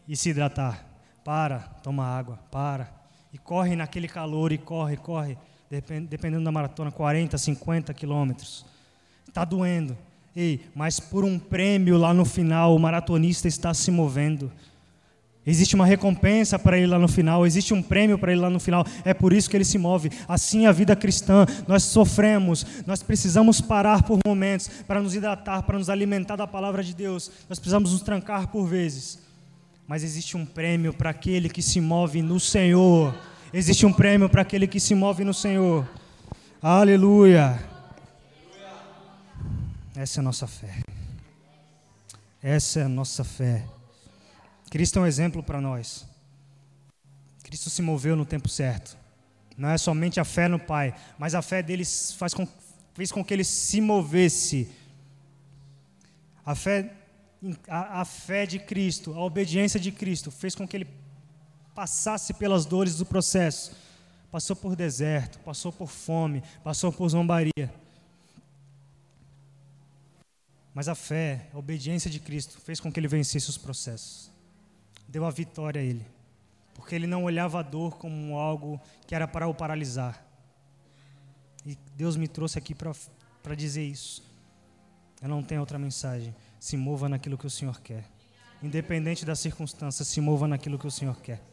e 0.08 0.16
se 0.16 0.30
hidratar? 0.30 0.86
Para, 1.24 1.60
toma 1.60 2.06
água, 2.06 2.38
para. 2.52 2.92
E 3.34 3.38
corre 3.38 3.76
naquele 3.76 4.08
calor 4.08 4.52
e 4.52 4.58
corre, 4.58 4.98
corre. 4.98 5.38
Dependendo 5.70 6.44
da 6.44 6.52
maratona, 6.52 6.92
40, 6.92 7.38
50 7.38 7.94
quilômetros. 7.94 8.66
Está 9.28 9.46
doendo. 9.46 9.98
Ei, 10.36 10.66
mas 10.76 11.00
por 11.00 11.24
um 11.24 11.40
prêmio 11.40 11.98
lá 11.98 12.14
no 12.14 12.26
final, 12.26 12.76
o 12.76 12.80
maratonista 12.80 13.48
está 13.48 13.74
se 13.74 13.92
movendo. 13.92 14.52
Existe 15.46 15.74
uma 15.74 15.88
recompensa 15.88 16.60
para 16.60 16.78
ele 16.78 16.86
lá 16.86 17.00
no 17.00 17.08
final, 17.08 17.48
existe 17.48 17.74
um 17.74 17.82
prêmio 17.82 18.16
para 18.18 18.32
ele 18.32 18.42
lá 18.42 18.50
no 18.50 18.60
final, 18.60 18.86
é 19.04 19.12
por 19.12 19.34
isso 19.34 19.50
que 19.50 19.58
ele 19.58 19.66
se 19.66 19.80
move. 19.80 20.12
Assim 20.28 20.68
a 20.68 20.72
vida 20.72 20.96
cristã, 20.96 21.48
nós 21.68 21.82
sofremos, 21.84 22.64
nós 22.86 23.02
precisamos 23.02 23.60
parar 23.60 24.04
por 24.04 24.20
momentos 24.24 24.70
para 24.86 25.02
nos 25.02 25.16
hidratar, 25.16 25.64
para 25.64 25.80
nos 25.80 25.90
alimentar 25.90 26.36
da 26.36 26.46
palavra 26.46 26.84
de 26.84 26.94
Deus, 26.94 27.32
nós 27.50 27.58
precisamos 27.58 27.92
nos 27.92 28.04
trancar 28.04 28.50
por 28.50 28.68
vezes. 28.68 29.18
Mas 29.88 30.04
existe 30.04 30.38
um 30.38 30.46
prêmio 30.46 30.94
para 30.94 31.10
aquele 31.10 31.50
que 31.50 31.64
se 31.64 31.82
move 31.82 32.22
no 32.22 32.40
Senhor, 32.40 33.16
existe 33.52 33.84
um 33.84 33.92
prêmio 33.92 34.30
para 34.30 34.44
aquele 34.44 34.68
que 34.68 34.80
se 34.80 34.94
move 34.94 35.24
no 35.24 35.34
Senhor. 35.34 35.90
Aleluia! 36.62 37.60
Essa 39.96 40.20
é 40.20 40.22
a 40.22 40.24
nossa 40.24 40.46
fé. 40.46 40.84
Essa 42.44 42.82
é 42.82 42.84
a 42.84 42.90
nossa 42.90 43.24
fé. 43.24 43.66
Cristo 44.72 45.00
é 45.00 45.02
um 45.02 45.06
exemplo 45.06 45.44
para 45.44 45.60
nós. 45.60 46.08
Cristo 47.44 47.70
se 47.70 47.82
moveu 47.82 48.16
no 48.16 48.26
tempo 48.26 48.48
certo. 48.48 48.98
Não 49.58 49.68
é 49.68 49.78
somente 49.78 50.18
a 50.18 50.24
fé 50.24 50.48
no 50.48 50.58
Pai, 50.58 50.96
mas 51.20 51.36
a 51.36 51.42
fé 51.42 51.62
dele 51.62 51.84
faz 52.18 52.34
com, 52.34 52.48
fez 52.94 53.12
com 53.12 53.22
que 53.22 53.34
ele 53.34 53.44
se 53.44 53.82
movesse. 53.82 54.72
A 56.46 56.56
fé, 56.56 56.90
a, 57.68 58.00
a 58.00 58.06
fé 58.06 58.46
de 58.46 58.60
Cristo, 58.60 59.14
a 59.14 59.20
obediência 59.20 59.78
de 59.78 59.92
Cristo, 59.92 60.32
fez 60.32 60.56
com 60.56 60.66
que 60.66 60.78
ele 60.78 60.88
passasse 61.76 62.34
pelas 62.34 62.66
dores 62.66 62.96
do 62.96 63.06
processo. 63.06 63.76
Passou 64.32 64.56
por 64.56 64.74
deserto, 64.74 65.38
passou 65.40 65.74
por 65.74 65.90
fome, 65.90 66.42
passou 66.64 66.94
por 66.94 67.10
zombaria. 67.10 67.70
Mas 70.74 70.88
a 70.88 70.96
fé, 70.96 71.48
a 71.54 71.58
obediência 71.58 72.10
de 72.10 72.22
Cristo, 72.22 72.58
fez 72.62 72.80
com 72.80 72.90
que 72.90 72.98
ele 73.02 73.10
vencesse 73.10 73.50
os 73.50 73.58
processos 73.58 74.32
deu 75.12 75.26
a 75.26 75.30
vitória 75.30 75.82
a 75.82 75.84
ele. 75.84 76.06
Porque 76.74 76.96
ele 76.96 77.06
não 77.06 77.26
olhava 77.26 77.60
a 77.60 77.62
dor 77.62 77.98
como 77.98 78.38
algo 78.38 78.80
que 79.06 79.14
era 79.14 79.28
para 79.28 79.48
o 79.48 79.54
paralisar. 79.54 80.26
E 81.66 81.78
Deus 81.96 82.16
me 82.16 82.28
trouxe 82.28 82.58
aqui 82.58 82.74
para 82.74 83.56
dizer 83.56 83.84
isso. 83.84 84.24
Eu 85.22 85.28
não 85.28 85.44
tenho 85.44 85.60
outra 85.60 85.78
mensagem. 85.78 86.34
Se 86.60 86.78
mova 86.78 87.10
naquilo 87.10 87.38
que 87.38 87.46
o 87.46 87.50
Senhor 87.50 87.80
quer. 87.82 88.10
Independente 88.64 89.26
das 89.26 89.40
circunstâncias, 89.40 90.08
se 90.08 90.22
mova 90.22 90.48
naquilo 90.48 90.80
que 90.80 90.88
o 90.88 90.92
Senhor 90.92 91.20
quer. 91.22 91.44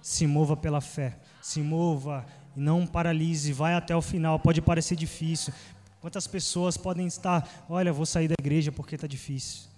Se 0.00 0.26
mova 0.26 0.56
pela 0.56 0.80
fé. 0.80 1.18
Se 1.42 1.60
mova 1.60 2.24
e 2.56 2.60
não 2.60 2.86
paralise. 2.86 3.52
Vai 3.52 3.74
até 3.74 3.94
o 3.94 4.00
final. 4.00 4.38
Pode 4.38 4.62
parecer 4.62 4.96
difícil. 4.96 5.52
Quantas 6.00 6.26
pessoas 6.26 6.76
podem 6.76 7.06
estar, 7.06 7.66
olha, 7.68 7.92
vou 7.92 8.06
sair 8.06 8.28
da 8.28 8.36
igreja 8.38 8.70
porque 8.70 8.94
está 8.94 9.06
difícil. 9.06 9.68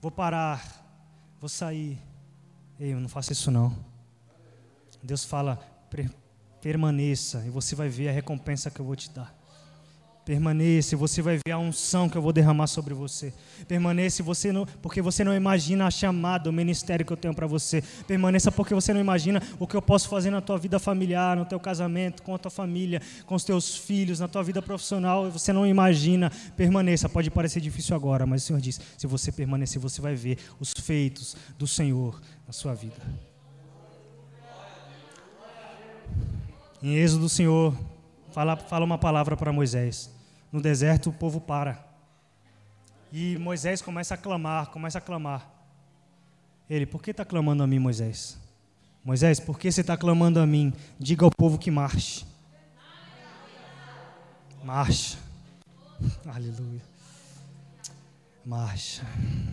Vou 0.00 0.10
parar. 0.10 0.80
Vou 1.38 1.48
sair. 1.48 2.09
Ei, 2.80 2.94
eu 2.94 3.00
não 3.00 3.10
faço 3.10 3.30
isso 3.30 3.50
não. 3.50 3.76
Deus 5.02 5.22
fala, 5.22 5.56
permaneça 6.62 7.44
e 7.46 7.50
você 7.50 7.74
vai 7.74 7.90
ver 7.90 8.08
a 8.08 8.12
recompensa 8.12 8.70
que 8.70 8.80
eu 8.80 8.86
vou 8.86 8.96
te 8.96 9.10
dar. 9.10 9.38
Permaneça, 10.24 10.96
você 10.96 11.22
vai 11.22 11.38
ver 11.44 11.52
a 11.52 11.58
unção 11.58 12.08
que 12.08 12.16
eu 12.16 12.22
vou 12.22 12.32
derramar 12.32 12.66
sobre 12.66 12.92
você. 12.92 13.32
Permaneça, 13.66 14.22
você 14.22 14.52
não, 14.52 14.66
porque 14.82 15.00
você 15.00 15.24
não 15.24 15.34
imagina 15.34 15.86
a 15.86 15.90
chamada, 15.90 16.50
o 16.50 16.52
ministério 16.52 17.04
que 17.04 17.12
eu 17.12 17.16
tenho 17.16 17.34
para 17.34 17.46
você. 17.46 17.82
Permaneça, 18.06 18.52
porque 18.52 18.74
você 18.74 18.92
não 18.92 19.00
imagina 19.00 19.42
o 19.58 19.66
que 19.66 19.74
eu 19.74 19.82
posso 19.82 20.08
fazer 20.08 20.30
na 20.30 20.40
tua 20.40 20.58
vida 20.58 20.78
familiar, 20.78 21.36
no 21.36 21.44
teu 21.44 21.58
casamento, 21.58 22.22
com 22.22 22.34
a 22.34 22.38
tua 22.38 22.50
família, 22.50 23.00
com 23.24 23.34
os 23.34 23.44
teus 23.44 23.76
filhos, 23.76 24.20
na 24.20 24.28
tua 24.28 24.42
vida 24.42 24.60
profissional. 24.60 25.30
Você 25.30 25.52
não 25.52 25.66
imagina. 25.66 26.30
Permaneça. 26.56 27.08
Pode 27.08 27.30
parecer 27.30 27.60
difícil 27.60 27.96
agora, 27.96 28.26
mas 28.26 28.42
o 28.44 28.46
Senhor 28.46 28.60
diz: 28.60 28.80
se 28.98 29.06
você 29.06 29.32
permanecer, 29.32 29.80
você 29.80 30.00
vai 30.00 30.14
ver 30.14 30.38
os 30.60 30.72
feitos 30.72 31.34
do 31.58 31.66
Senhor 31.66 32.20
na 32.46 32.52
sua 32.52 32.74
vida. 32.74 32.96
Em 36.82 36.94
Êxodo, 36.94 37.26
o 37.26 37.28
Senhor 37.28 37.74
fala, 38.32 38.56
fala 38.56 38.84
uma 38.84 38.98
palavra 38.98 39.36
para 39.36 39.52
Moisés. 39.52 40.10
No 40.52 40.60
deserto, 40.60 41.10
o 41.10 41.12
povo 41.12 41.40
para. 41.40 41.84
E 43.12 43.36
Moisés 43.38 43.82
começa 43.82 44.14
a 44.14 44.16
clamar, 44.16 44.70
começa 44.70 44.98
a 44.98 45.00
clamar. 45.00 45.48
Ele, 46.68 46.86
por 46.86 47.02
que 47.02 47.10
está 47.10 47.24
clamando 47.24 47.62
a 47.62 47.66
mim, 47.66 47.78
Moisés? 47.78 48.38
Moisés, 49.04 49.40
por 49.40 49.58
que 49.58 49.70
você 49.70 49.80
está 49.80 49.96
clamando 49.96 50.38
a 50.38 50.46
mim? 50.46 50.72
Diga 50.98 51.24
ao 51.24 51.30
povo 51.30 51.58
que 51.58 51.70
marche. 51.70 52.24
Marcha. 54.62 55.18
Aleluia. 56.26 56.82
Marcha. 58.44 59.02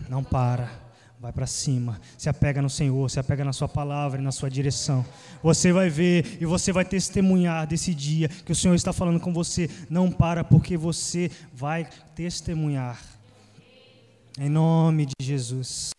Não 0.08 0.22
para. 0.22 0.87
Vai 1.20 1.32
para 1.32 1.48
cima, 1.48 2.00
se 2.16 2.28
apega 2.28 2.62
no 2.62 2.70
Senhor, 2.70 3.10
se 3.10 3.18
apega 3.18 3.44
na 3.44 3.52
Sua 3.52 3.68
palavra 3.68 4.20
e 4.20 4.24
na 4.24 4.30
Sua 4.30 4.48
direção. 4.48 5.04
Você 5.42 5.72
vai 5.72 5.90
ver 5.90 6.38
e 6.40 6.46
você 6.46 6.72
vai 6.72 6.84
testemunhar 6.84 7.66
desse 7.66 7.92
dia 7.92 8.28
que 8.28 8.52
o 8.52 8.54
Senhor 8.54 8.74
está 8.74 8.92
falando 8.92 9.18
com 9.18 9.32
você. 9.32 9.68
Não 9.90 10.12
para, 10.12 10.44
porque 10.44 10.76
você 10.76 11.28
vai 11.52 11.88
testemunhar. 12.14 13.02
Em 14.38 14.48
nome 14.48 15.06
de 15.06 15.26
Jesus. 15.26 15.90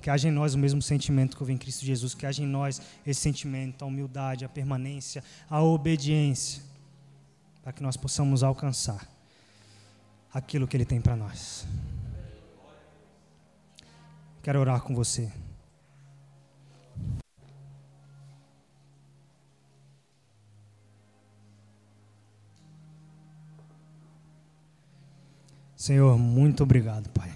Que 0.00 0.10
haja 0.10 0.28
em 0.28 0.30
nós 0.32 0.54
o 0.54 0.58
mesmo 0.58 0.80
sentimento 0.80 1.36
que 1.36 1.42
houve 1.42 1.52
em 1.52 1.58
Cristo 1.58 1.84
Jesus, 1.84 2.14
que 2.14 2.26
haja 2.26 2.42
em 2.42 2.46
nós 2.46 2.80
esse 3.04 3.20
sentimento, 3.20 3.82
a 3.82 3.88
humildade, 3.88 4.44
a 4.44 4.48
permanência, 4.48 5.24
a 5.50 5.60
obediência, 5.60 6.62
para 7.62 7.72
que 7.72 7.82
nós 7.82 7.96
possamos 7.96 8.44
alcançar 8.44 9.08
aquilo 10.32 10.68
que 10.68 10.76
Ele 10.76 10.84
tem 10.84 11.00
para 11.00 11.16
nós. 11.16 11.66
Quero 14.44 14.60
orar 14.60 14.82
com 14.82 14.94
você. 14.94 15.32
Senhor, 25.74 26.18
muito 26.18 26.62
obrigado, 26.62 27.08
Pai. 27.08 27.32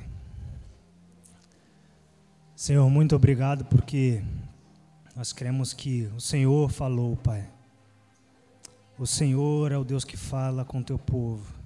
Senhor, 2.54 2.90
muito 2.90 3.16
obrigado 3.16 3.64
porque 3.64 4.22
nós 5.16 5.32
cremos 5.32 5.72
que 5.72 6.10
o 6.14 6.20
Senhor 6.20 6.70
falou, 6.70 7.16
Pai. 7.16 7.48
O 8.98 9.06
Senhor 9.06 9.72
é 9.72 9.78
o 9.78 9.84
Deus 9.84 10.04
que 10.04 10.18
fala 10.18 10.62
com 10.62 10.80
o 10.80 10.84
teu 10.84 10.98
povo. 10.98 11.57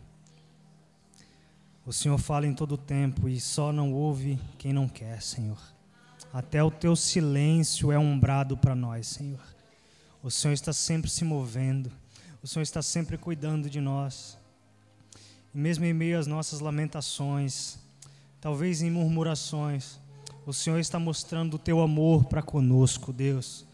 O 1.84 1.92
Senhor 1.92 2.16
fala 2.18 2.46
em 2.46 2.54
todo 2.54 2.76
tempo 2.76 3.28
e 3.28 3.40
só 3.40 3.72
não 3.72 3.92
ouve 3.92 4.38
quem 4.56 4.72
não 4.72 4.88
quer, 4.88 5.20
Senhor. 5.20 5.58
Até 6.32 6.62
o 6.62 6.70
teu 6.70 6.94
silêncio 6.94 7.90
é 7.90 7.98
um 7.98 8.18
brado 8.18 8.56
para 8.56 8.74
nós, 8.74 9.08
Senhor. 9.08 9.42
O 10.22 10.30
Senhor 10.30 10.54
está 10.54 10.72
sempre 10.72 11.10
se 11.10 11.24
movendo. 11.24 11.90
O 12.40 12.46
Senhor 12.46 12.62
está 12.62 12.80
sempre 12.80 13.18
cuidando 13.18 13.68
de 13.68 13.80
nós. 13.80 14.38
E 15.52 15.58
mesmo 15.58 15.84
em 15.84 15.92
meio 15.92 16.18
às 16.18 16.26
nossas 16.26 16.60
lamentações, 16.60 17.78
talvez 18.40 18.80
em 18.80 18.90
murmurações, 18.90 19.98
o 20.46 20.52
Senhor 20.52 20.78
está 20.78 20.98
mostrando 20.98 21.54
o 21.54 21.58
teu 21.58 21.80
amor 21.80 22.24
para 22.24 22.42
conosco, 22.42 23.12
Deus. 23.12 23.66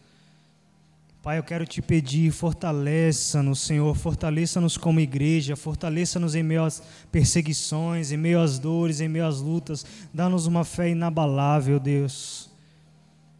Pai, 1.21 1.37
eu 1.37 1.43
quero 1.43 1.65
te 1.65 1.81
pedir, 1.81 2.31
fortaleça-nos, 2.31 3.59
Senhor, 3.59 3.93
fortaleça-nos 3.93 4.77
como 4.77 5.01
igreja, 5.01 5.53
fortaleça-nos 5.53 6.33
em 6.33 6.41
meio 6.41 6.63
às 6.63 6.81
perseguições, 7.11 8.13
em 8.13 8.17
meio 8.17 8.39
às 8.39 8.57
dores, 8.57 9.01
em 9.01 9.09
meio 9.09 9.25
às 9.25 9.41
lutas, 9.41 9.85
dá-nos 10.13 10.45
uma 10.45 10.63
fé 10.63 10.89
inabalável, 10.89 11.77
Deus. 11.77 12.49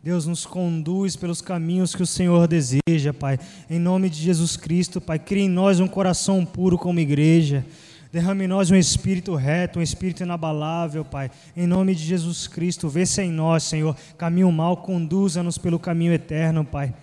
Deus 0.03 0.25
nos 0.25 0.45
conduz 0.45 1.15
pelos 1.15 1.41
caminhos 1.41 1.95
que 1.95 2.03
o 2.03 2.07
Senhor 2.07 2.49
deseja, 2.49 3.13
Pai. 3.17 3.39
Em 3.69 3.79
nome 3.79 4.09
de 4.09 4.21
Jesus 4.21 4.57
Cristo, 4.57 4.99
Pai, 4.99 5.17
cria 5.17 5.43
em 5.43 5.49
nós 5.49 5.79
um 5.79 5.87
coração 5.87 6.45
puro 6.45 6.77
como 6.77 6.99
igreja. 6.99 7.65
Derrame 8.11 8.43
em 8.43 8.47
nós 8.47 8.69
um 8.69 8.75
espírito 8.75 9.35
reto, 9.35 9.79
um 9.79 9.81
espírito 9.81 10.21
inabalável, 10.21 11.05
Pai. 11.05 11.31
Em 11.55 11.65
nome 11.65 11.95
de 11.95 12.03
Jesus 12.03 12.45
Cristo, 12.45 12.89
vê 12.89 13.05
se 13.05 13.21
em 13.21 13.31
nós, 13.31 13.63
Senhor, 13.63 13.95
caminho 14.17 14.51
mal, 14.51 14.75
conduza-nos 14.75 15.57
pelo 15.57 15.79
caminho 15.79 16.11
eterno, 16.11 16.65
Pai. 16.65 16.93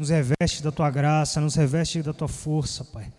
Nos 0.00 0.08
reveste 0.08 0.62
da 0.62 0.72
tua 0.72 0.90
graça, 0.90 1.42
nos 1.42 1.56
reveste 1.56 2.02
da 2.02 2.14
tua 2.14 2.26
força, 2.26 2.82
Pai. 2.86 3.12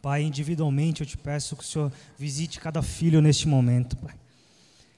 Pai, 0.00 0.22
individualmente 0.22 1.00
eu 1.00 1.06
te 1.08 1.18
peço 1.18 1.56
que 1.56 1.64
o 1.64 1.66
Senhor 1.66 1.92
visite 2.16 2.60
cada 2.60 2.80
filho 2.82 3.20
neste 3.20 3.48
momento, 3.48 3.96
Pai. 3.96 4.14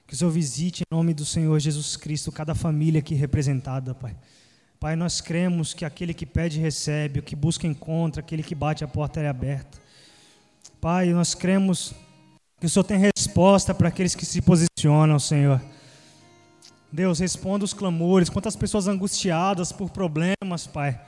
Que 0.07 0.13
o 0.13 0.17
Senhor 0.19 0.31
visite 0.31 0.83
em 0.83 0.95
nome 0.95 1.15
do 1.15 1.25
Senhor 1.25 1.59
Jesus 1.59 1.97
Cristo 1.97 2.31
cada 2.31 2.55
família 2.55 2.99
aqui 2.99 3.15
representada, 3.15 3.95
Pai. 3.95 4.15
Pai, 4.79 4.95
nós 4.95 5.23
cremos 5.23 5.73
que 5.73 5.87
aquele 5.87 6.13
que 6.13 6.27
pede 6.27 6.61
recebe, 6.61 7.21
o 7.21 7.23
que 7.23 7.35
busca 7.35 7.67
encontra, 7.67 8.21
aquele 8.21 8.43
que 8.43 8.55
bate 8.55 8.85
a 8.85 8.87
porta 8.87 9.21
é 9.21 9.29
aberta. 9.29 9.79
Pai, 10.83 11.15
nós 11.15 11.35
cremos 11.35 11.95
que 12.61 12.67
o 12.67 12.69
Senhor 12.69 12.85
tem 12.85 12.99
resposta 13.17 13.73
para 13.73 13.89
aqueles 13.89 14.15
que 14.15 14.27
se 14.27 14.43
posicionam, 14.43 15.19
Senhor. 15.19 15.63
Deus, 16.93 17.19
responda 17.19 17.65
os 17.65 17.73
clamores, 17.73 18.29
quantas 18.29 18.57
pessoas 18.57 18.89
angustiadas 18.89 19.73
por 19.73 19.91
problemas, 19.91 20.67
Pai. 20.67 21.01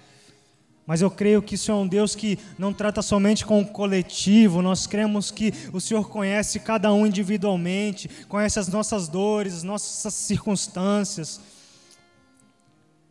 Mas 0.87 1.01
eu 1.01 1.11
creio 1.11 1.41
que 1.41 1.55
isso 1.55 1.71
é 1.71 1.75
um 1.75 1.87
Deus 1.87 2.15
que 2.15 2.39
não 2.59 2.73
trata 2.73 3.03
somente 3.03 3.47
com 3.47 3.61
o 3.61 3.67
coletivo, 3.67 4.61
nós 4.61 4.87
cremos 4.87 5.31
que 5.31 5.53
o 5.73 5.81
Senhor 5.81 6.09
conhece 6.09 6.59
cada 6.61 6.93
um 6.93 7.07
individualmente, 7.07 8.09
conhece 8.29 8.59
as 8.59 8.69
nossas 8.69 9.09
dores, 9.09 9.55
as 9.55 9.63
nossas 9.63 10.13
circunstâncias 10.15 11.41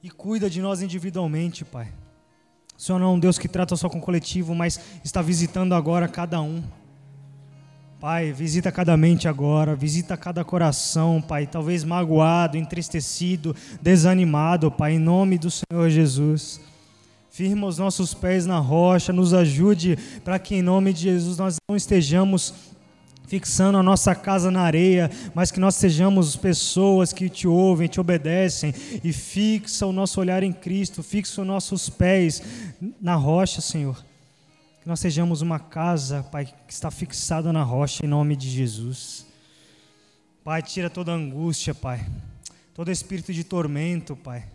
e 0.03 0.09
cuida 0.09 0.49
de 0.49 0.61
nós 0.61 0.81
individualmente, 0.81 1.63
Pai. 1.63 1.87
O 2.77 2.81
Senhor 2.81 2.99
não 2.99 3.11
é 3.11 3.15
um 3.15 3.19
Deus 3.19 3.37
que 3.37 3.47
trata 3.47 3.75
só 3.75 3.87
com 3.87 3.99
o 3.99 4.01
coletivo, 4.01 4.55
mas 4.55 4.79
está 5.03 5.21
visitando 5.21 5.73
agora 5.73 6.07
cada 6.07 6.41
um. 6.41 6.63
Pai, 8.01 8.31
visita 8.31 8.71
cada 8.71 8.97
mente 8.97 9.27
agora, 9.27 9.75
visita 9.75 10.17
cada 10.17 10.43
coração, 10.43 11.21
Pai, 11.21 11.45
talvez 11.45 11.83
magoado, 11.83 12.57
entristecido, 12.57 13.55
desanimado, 13.79 14.71
Pai, 14.71 14.93
em 14.93 14.99
nome 14.99 15.37
do 15.37 15.51
Senhor 15.51 15.87
Jesus. 15.87 16.59
Firma 17.29 17.67
os 17.67 17.77
nossos 17.77 18.15
pés 18.15 18.47
na 18.47 18.57
rocha, 18.57 19.13
nos 19.13 19.35
ajude 19.35 19.99
para 20.23 20.39
que 20.39 20.55
em 20.55 20.63
nome 20.63 20.93
de 20.93 21.01
Jesus 21.01 21.37
nós 21.37 21.57
não 21.69 21.77
estejamos 21.77 22.55
fixando 23.27 23.77
a 23.77 23.83
nossa 23.83 24.15
casa 24.15 24.49
na 24.49 24.61
areia, 24.61 25.11
mas 25.35 25.51
que 25.51 25.59
nós 25.59 25.75
sejamos 25.75 26.35
pessoas 26.35 27.13
que 27.13 27.29
te 27.29 27.47
ouvem, 27.47 27.87
te 27.87 28.01
obedecem 28.01 28.73
e 29.03 29.13
fixa 29.13 29.85
o 29.85 29.93
nosso 29.93 30.19
olhar 30.19 30.41
em 30.41 30.51
Cristo, 30.51 31.03
fixa 31.03 31.41
os 31.41 31.47
nossos 31.47 31.87
pés 31.87 32.41
na 32.99 33.13
rocha, 33.13 33.61
Senhor. 33.61 34.10
Que 34.81 34.87
nós 34.87 34.99
sejamos 34.99 35.41
uma 35.41 35.59
casa, 35.59 36.23
Pai, 36.23 36.45
que 36.45 36.73
está 36.73 36.89
fixada 36.89 37.53
na 37.53 37.63
rocha 37.63 38.05
em 38.05 38.09
nome 38.09 38.35
de 38.35 38.49
Jesus. 38.49 39.27
Pai, 40.43 40.61
tira 40.61 40.89
toda 40.89 41.11
angústia, 41.11 41.73
Pai, 41.73 42.05
todo 42.73 42.91
espírito 42.91 43.31
de 43.31 43.43
tormento, 43.43 44.15
Pai 44.15 44.45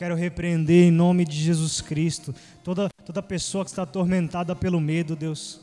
quero 0.00 0.14
repreender 0.14 0.88
em 0.88 0.90
nome 0.90 1.26
de 1.26 1.36
Jesus 1.36 1.82
Cristo 1.82 2.34
toda, 2.64 2.88
toda 3.04 3.22
pessoa 3.22 3.64
que 3.64 3.70
está 3.70 3.82
atormentada 3.82 4.56
pelo 4.56 4.80
medo, 4.80 5.14
Deus. 5.14 5.60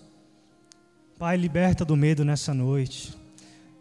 Pai, 1.17 1.35
liberta 1.35 1.83
do 1.83 1.95
medo 1.95 2.23
nessa 2.23 2.53
noite. 2.53 3.17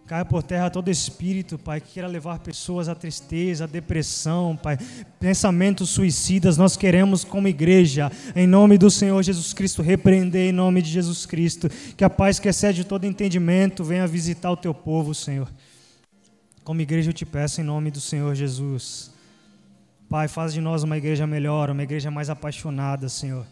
Caia 0.07 0.25
por 0.25 0.41
terra 0.41 0.71
todo 0.71 0.89
espírito, 0.89 1.59
Pai, 1.59 1.81
que 1.81 1.95
queira 1.95 2.07
levar 2.07 2.39
pessoas 2.39 2.89
à 2.89 2.95
tristeza, 2.95 3.65
à 3.65 3.67
depressão, 3.67 4.57
Pai, 4.57 4.79
pensamentos 5.19 5.91
suicidas. 5.91 6.57
Nós 6.57 6.77
queremos, 6.77 7.25
como 7.25 7.49
igreja, 7.49 8.13
em 8.37 8.47
nome 8.47 8.79
do 8.79 8.89
Senhor 8.89 9.21
Jesus 9.25 9.53
Cristo, 9.53 9.83
repreender 9.83 10.49
em 10.49 10.53
nome 10.53 10.81
de 10.81 10.91
Jesus 10.91 11.27
Cristo. 11.27 11.69
Que 11.97 12.05
a 12.05 12.11
paz 12.11 12.39
que 12.39 12.49
excede 12.49 12.85
todo 12.85 13.05
entendimento 13.05 13.83
venha 13.83 14.07
visitar 14.07 14.53
o 14.53 14.57
teu 14.57 14.73
povo, 14.73 15.13
Senhor. 15.13 15.49
Como 16.63 16.81
igreja 16.81 17.11
eu 17.11 17.15
te 17.15 17.27
peço 17.27 17.61
em 17.61 17.65
nome 17.65 17.91
do 17.91 18.01
Senhor 18.01 18.33
Jesus. 18.33 19.11
Pai, 20.09 20.29
faz 20.29 20.53
de 20.53 20.61
nós 20.61 20.85
uma 20.85 20.97
igreja 20.97 21.27
melhor, 21.27 21.69
uma 21.69 21.83
igreja 21.83 22.13
mais 22.13 22.31
apaixonada, 22.31 23.09
Senhor. 23.09 23.45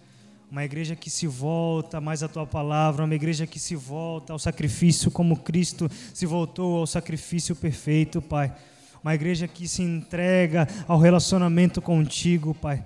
Uma 0.55 0.64
igreja 0.64 0.94
que 0.94 1.11
se 1.11 1.26
volta 1.26 2.00
mais 2.00 2.22
à 2.22 2.28
tua 2.28 2.46
palavra, 2.46 3.05
uma 3.05 3.14
igreja 3.16 3.44
que 3.44 3.59
se 3.59 3.74
volta 3.74 4.32
ao 4.32 4.38
sacrifício 4.38 5.11
como 5.11 5.38
Cristo 5.38 5.90
se 6.14 6.26
voltou 6.26 6.78
ao 6.78 6.86
sacrifício 6.86 7.57
perfeito, 7.57 8.22
Pai. 8.22 8.52
Uma 9.02 9.16
igreja 9.16 9.48
que 9.48 9.66
se 9.66 9.82
entrega 9.82 10.68
ao 10.86 10.96
relacionamento 10.96 11.82
contigo, 11.82 12.55
Pai. 12.55 12.84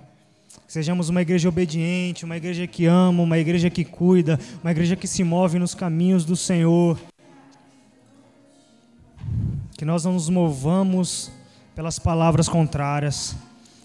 Sejamos 0.67 1.09
uma 1.09 1.21
igreja 1.21 1.47
obediente, 1.47 2.25
uma 2.25 2.37
igreja 2.37 2.65
que 2.65 2.87
ama, 2.87 3.21
uma 3.21 3.37
igreja 3.37 3.69
que 3.69 3.85
cuida, 3.85 4.39
uma 4.63 4.71
igreja 4.71 4.95
que 4.95 5.05
se 5.05 5.23
move 5.23 5.59
nos 5.59 5.75
caminhos 5.75 6.25
do 6.25 6.35
Senhor. 6.35 6.99
Que 9.77 9.85
nós 9.85 10.03
não 10.05 10.13
nos 10.13 10.27
movamos 10.27 11.31
pelas 11.75 11.99
palavras 11.99 12.49
contrárias 12.49 13.35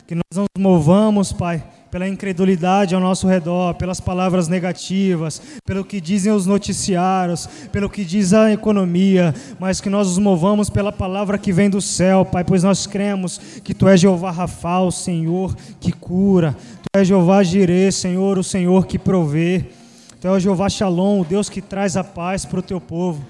que 0.07 0.15
nós 0.15 0.25
não 0.35 0.45
nos 0.57 0.63
movamos, 0.63 1.33
Pai, 1.33 1.65
pela 1.95 2.09
incredulidade 2.09 2.93
ao 2.93 3.01
nosso 3.01 3.29
redor, 3.29 3.75
pelas 3.75 4.01
palavras 4.01 4.49
negativas, 4.49 5.41
pelo 5.65 5.85
que 5.85 6.01
dizem 6.01 6.33
os 6.33 6.45
noticiários, 6.45 7.49
pelo 7.71 7.89
que 7.89 8.05
diz 8.05 8.33
a 8.33 8.51
economia, 8.51 9.33
mas 9.61 9.81
que 9.81 9.89
nós 9.89 10.09
nos 10.09 10.19
movamos 10.19 10.69
pela 10.69 10.91
palavra 10.91 11.39
que 11.39 11.53
vem 11.53 11.71
do 11.71 11.81
céu, 11.81 12.25
Pai, 12.25 12.43
pois 12.43 12.65
nós 12.65 12.85
cremos 12.85 13.39
que 13.63 13.73
Tu 13.73 13.87
és 13.87 14.01
Jeová 14.01 14.33
Rafa, 14.33 14.81
o 14.81 14.91
Senhor 14.91 15.55
que 15.79 15.93
cura, 15.93 16.57
Tu 16.83 16.99
és 16.99 17.07
Jeová 17.07 17.45
Jireh, 17.45 17.93
Senhor, 17.93 18.39
o 18.39 18.43
Senhor 18.43 18.87
que 18.87 18.99
provê, 18.99 19.65
Tu 20.21 20.27
és 20.27 20.43
Jeová 20.43 20.69
Shalom, 20.69 21.21
o 21.21 21.25
Deus 21.25 21.49
que 21.49 21.63
traz 21.63 21.97
a 21.97 22.03
paz 22.03 22.45
para 22.45 22.59
o 22.59 22.63
Teu 22.63 22.81
povo. 22.81 23.25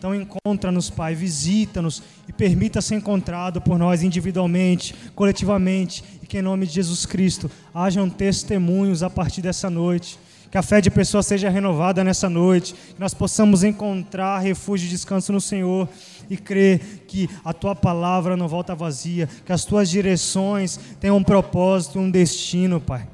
Então 0.00 0.14
encontra-nos, 0.14 0.88
Pai, 0.88 1.14
visita-nos 1.14 2.02
e 2.26 2.32
permita 2.32 2.80
ser 2.80 2.94
encontrado 2.94 3.60
por 3.60 3.78
nós 3.78 4.02
individualmente, 4.02 4.94
coletivamente, 5.14 6.02
e 6.22 6.26
que 6.26 6.38
em 6.38 6.42
nome 6.42 6.66
de 6.66 6.72
Jesus 6.72 7.04
Cristo 7.04 7.50
hajam 7.74 8.08
testemunhos 8.08 9.02
a 9.02 9.10
partir 9.10 9.42
dessa 9.42 9.68
noite. 9.68 10.18
Que 10.50 10.56
a 10.56 10.62
fé 10.62 10.80
de 10.80 10.90
pessoas 10.90 11.26
seja 11.26 11.50
renovada 11.50 12.02
nessa 12.02 12.30
noite, 12.30 12.72
que 12.72 12.98
nós 12.98 13.12
possamos 13.12 13.62
encontrar 13.62 14.38
refúgio 14.38 14.86
e 14.86 14.90
descanso 14.90 15.34
no 15.34 15.40
Senhor 15.40 15.86
e 16.30 16.36
crer 16.38 17.04
que 17.06 17.28
a 17.44 17.52
tua 17.52 17.76
palavra 17.76 18.38
não 18.38 18.48
volta 18.48 18.74
vazia, 18.74 19.28
que 19.44 19.52
as 19.52 19.66
tuas 19.66 19.90
direções 19.90 20.80
têm 20.98 21.10
um 21.10 21.22
propósito, 21.22 21.98
um 21.98 22.10
destino, 22.10 22.80
Pai. 22.80 23.06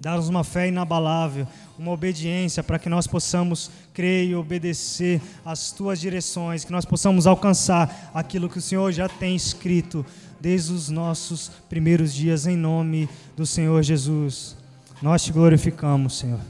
Dá-nos 0.00 0.28
uma 0.28 0.44
fé 0.44 0.68
inabalável, 0.68 1.46
uma 1.76 1.90
obediência 1.90 2.62
para 2.62 2.78
que 2.78 2.88
nós 2.88 3.06
possamos 3.06 3.70
crer 3.92 4.28
e 4.28 4.34
obedecer 4.34 5.20
às 5.44 5.72
tuas 5.72 5.98
direções, 6.00 6.64
que 6.64 6.70
nós 6.70 6.84
possamos 6.84 7.26
alcançar 7.26 8.10
aquilo 8.14 8.48
que 8.48 8.58
o 8.58 8.62
Senhor 8.62 8.92
já 8.92 9.08
tem 9.08 9.34
escrito 9.34 10.06
desde 10.40 10.72
os 10.72 10.88
nossos 10.88 11.50
primeiros 11.68 12.14
dias, 12.14 12.46
em 12.46 12.56
nome 12.56 13.08
do 13.36 13.44
Senhor 13.44 13.82
Jesus. 13.82 14.56
Nós 15.02 15.24
te 15.24 15.32
glorificamos, 15.32 16.18
Senhor. 16.18 16.40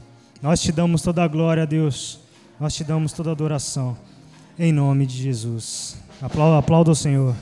Nós 0.41 0.61
te 0.61 0.71
damos 0.71 1.01
toda 1.01 1.23
a 1.23 1.27
glória 1.27 1.65
Deus. 1.65 2.19
Nós 2.59 2.75
te 2.75 2.83
damos 2.83 3.13
toda 3.13 3.29
a 3.29 3.33
adoração. 3.33 3.97
Em 4.57 4.71
nome 4.71 5.05
de 5.05 5.17
Jesus. 5.17 5.97
Aplauda, 6.21 6.59
aplauda 6.59 6.91
o 6.91 6.95
Senhor. 6.95 7.35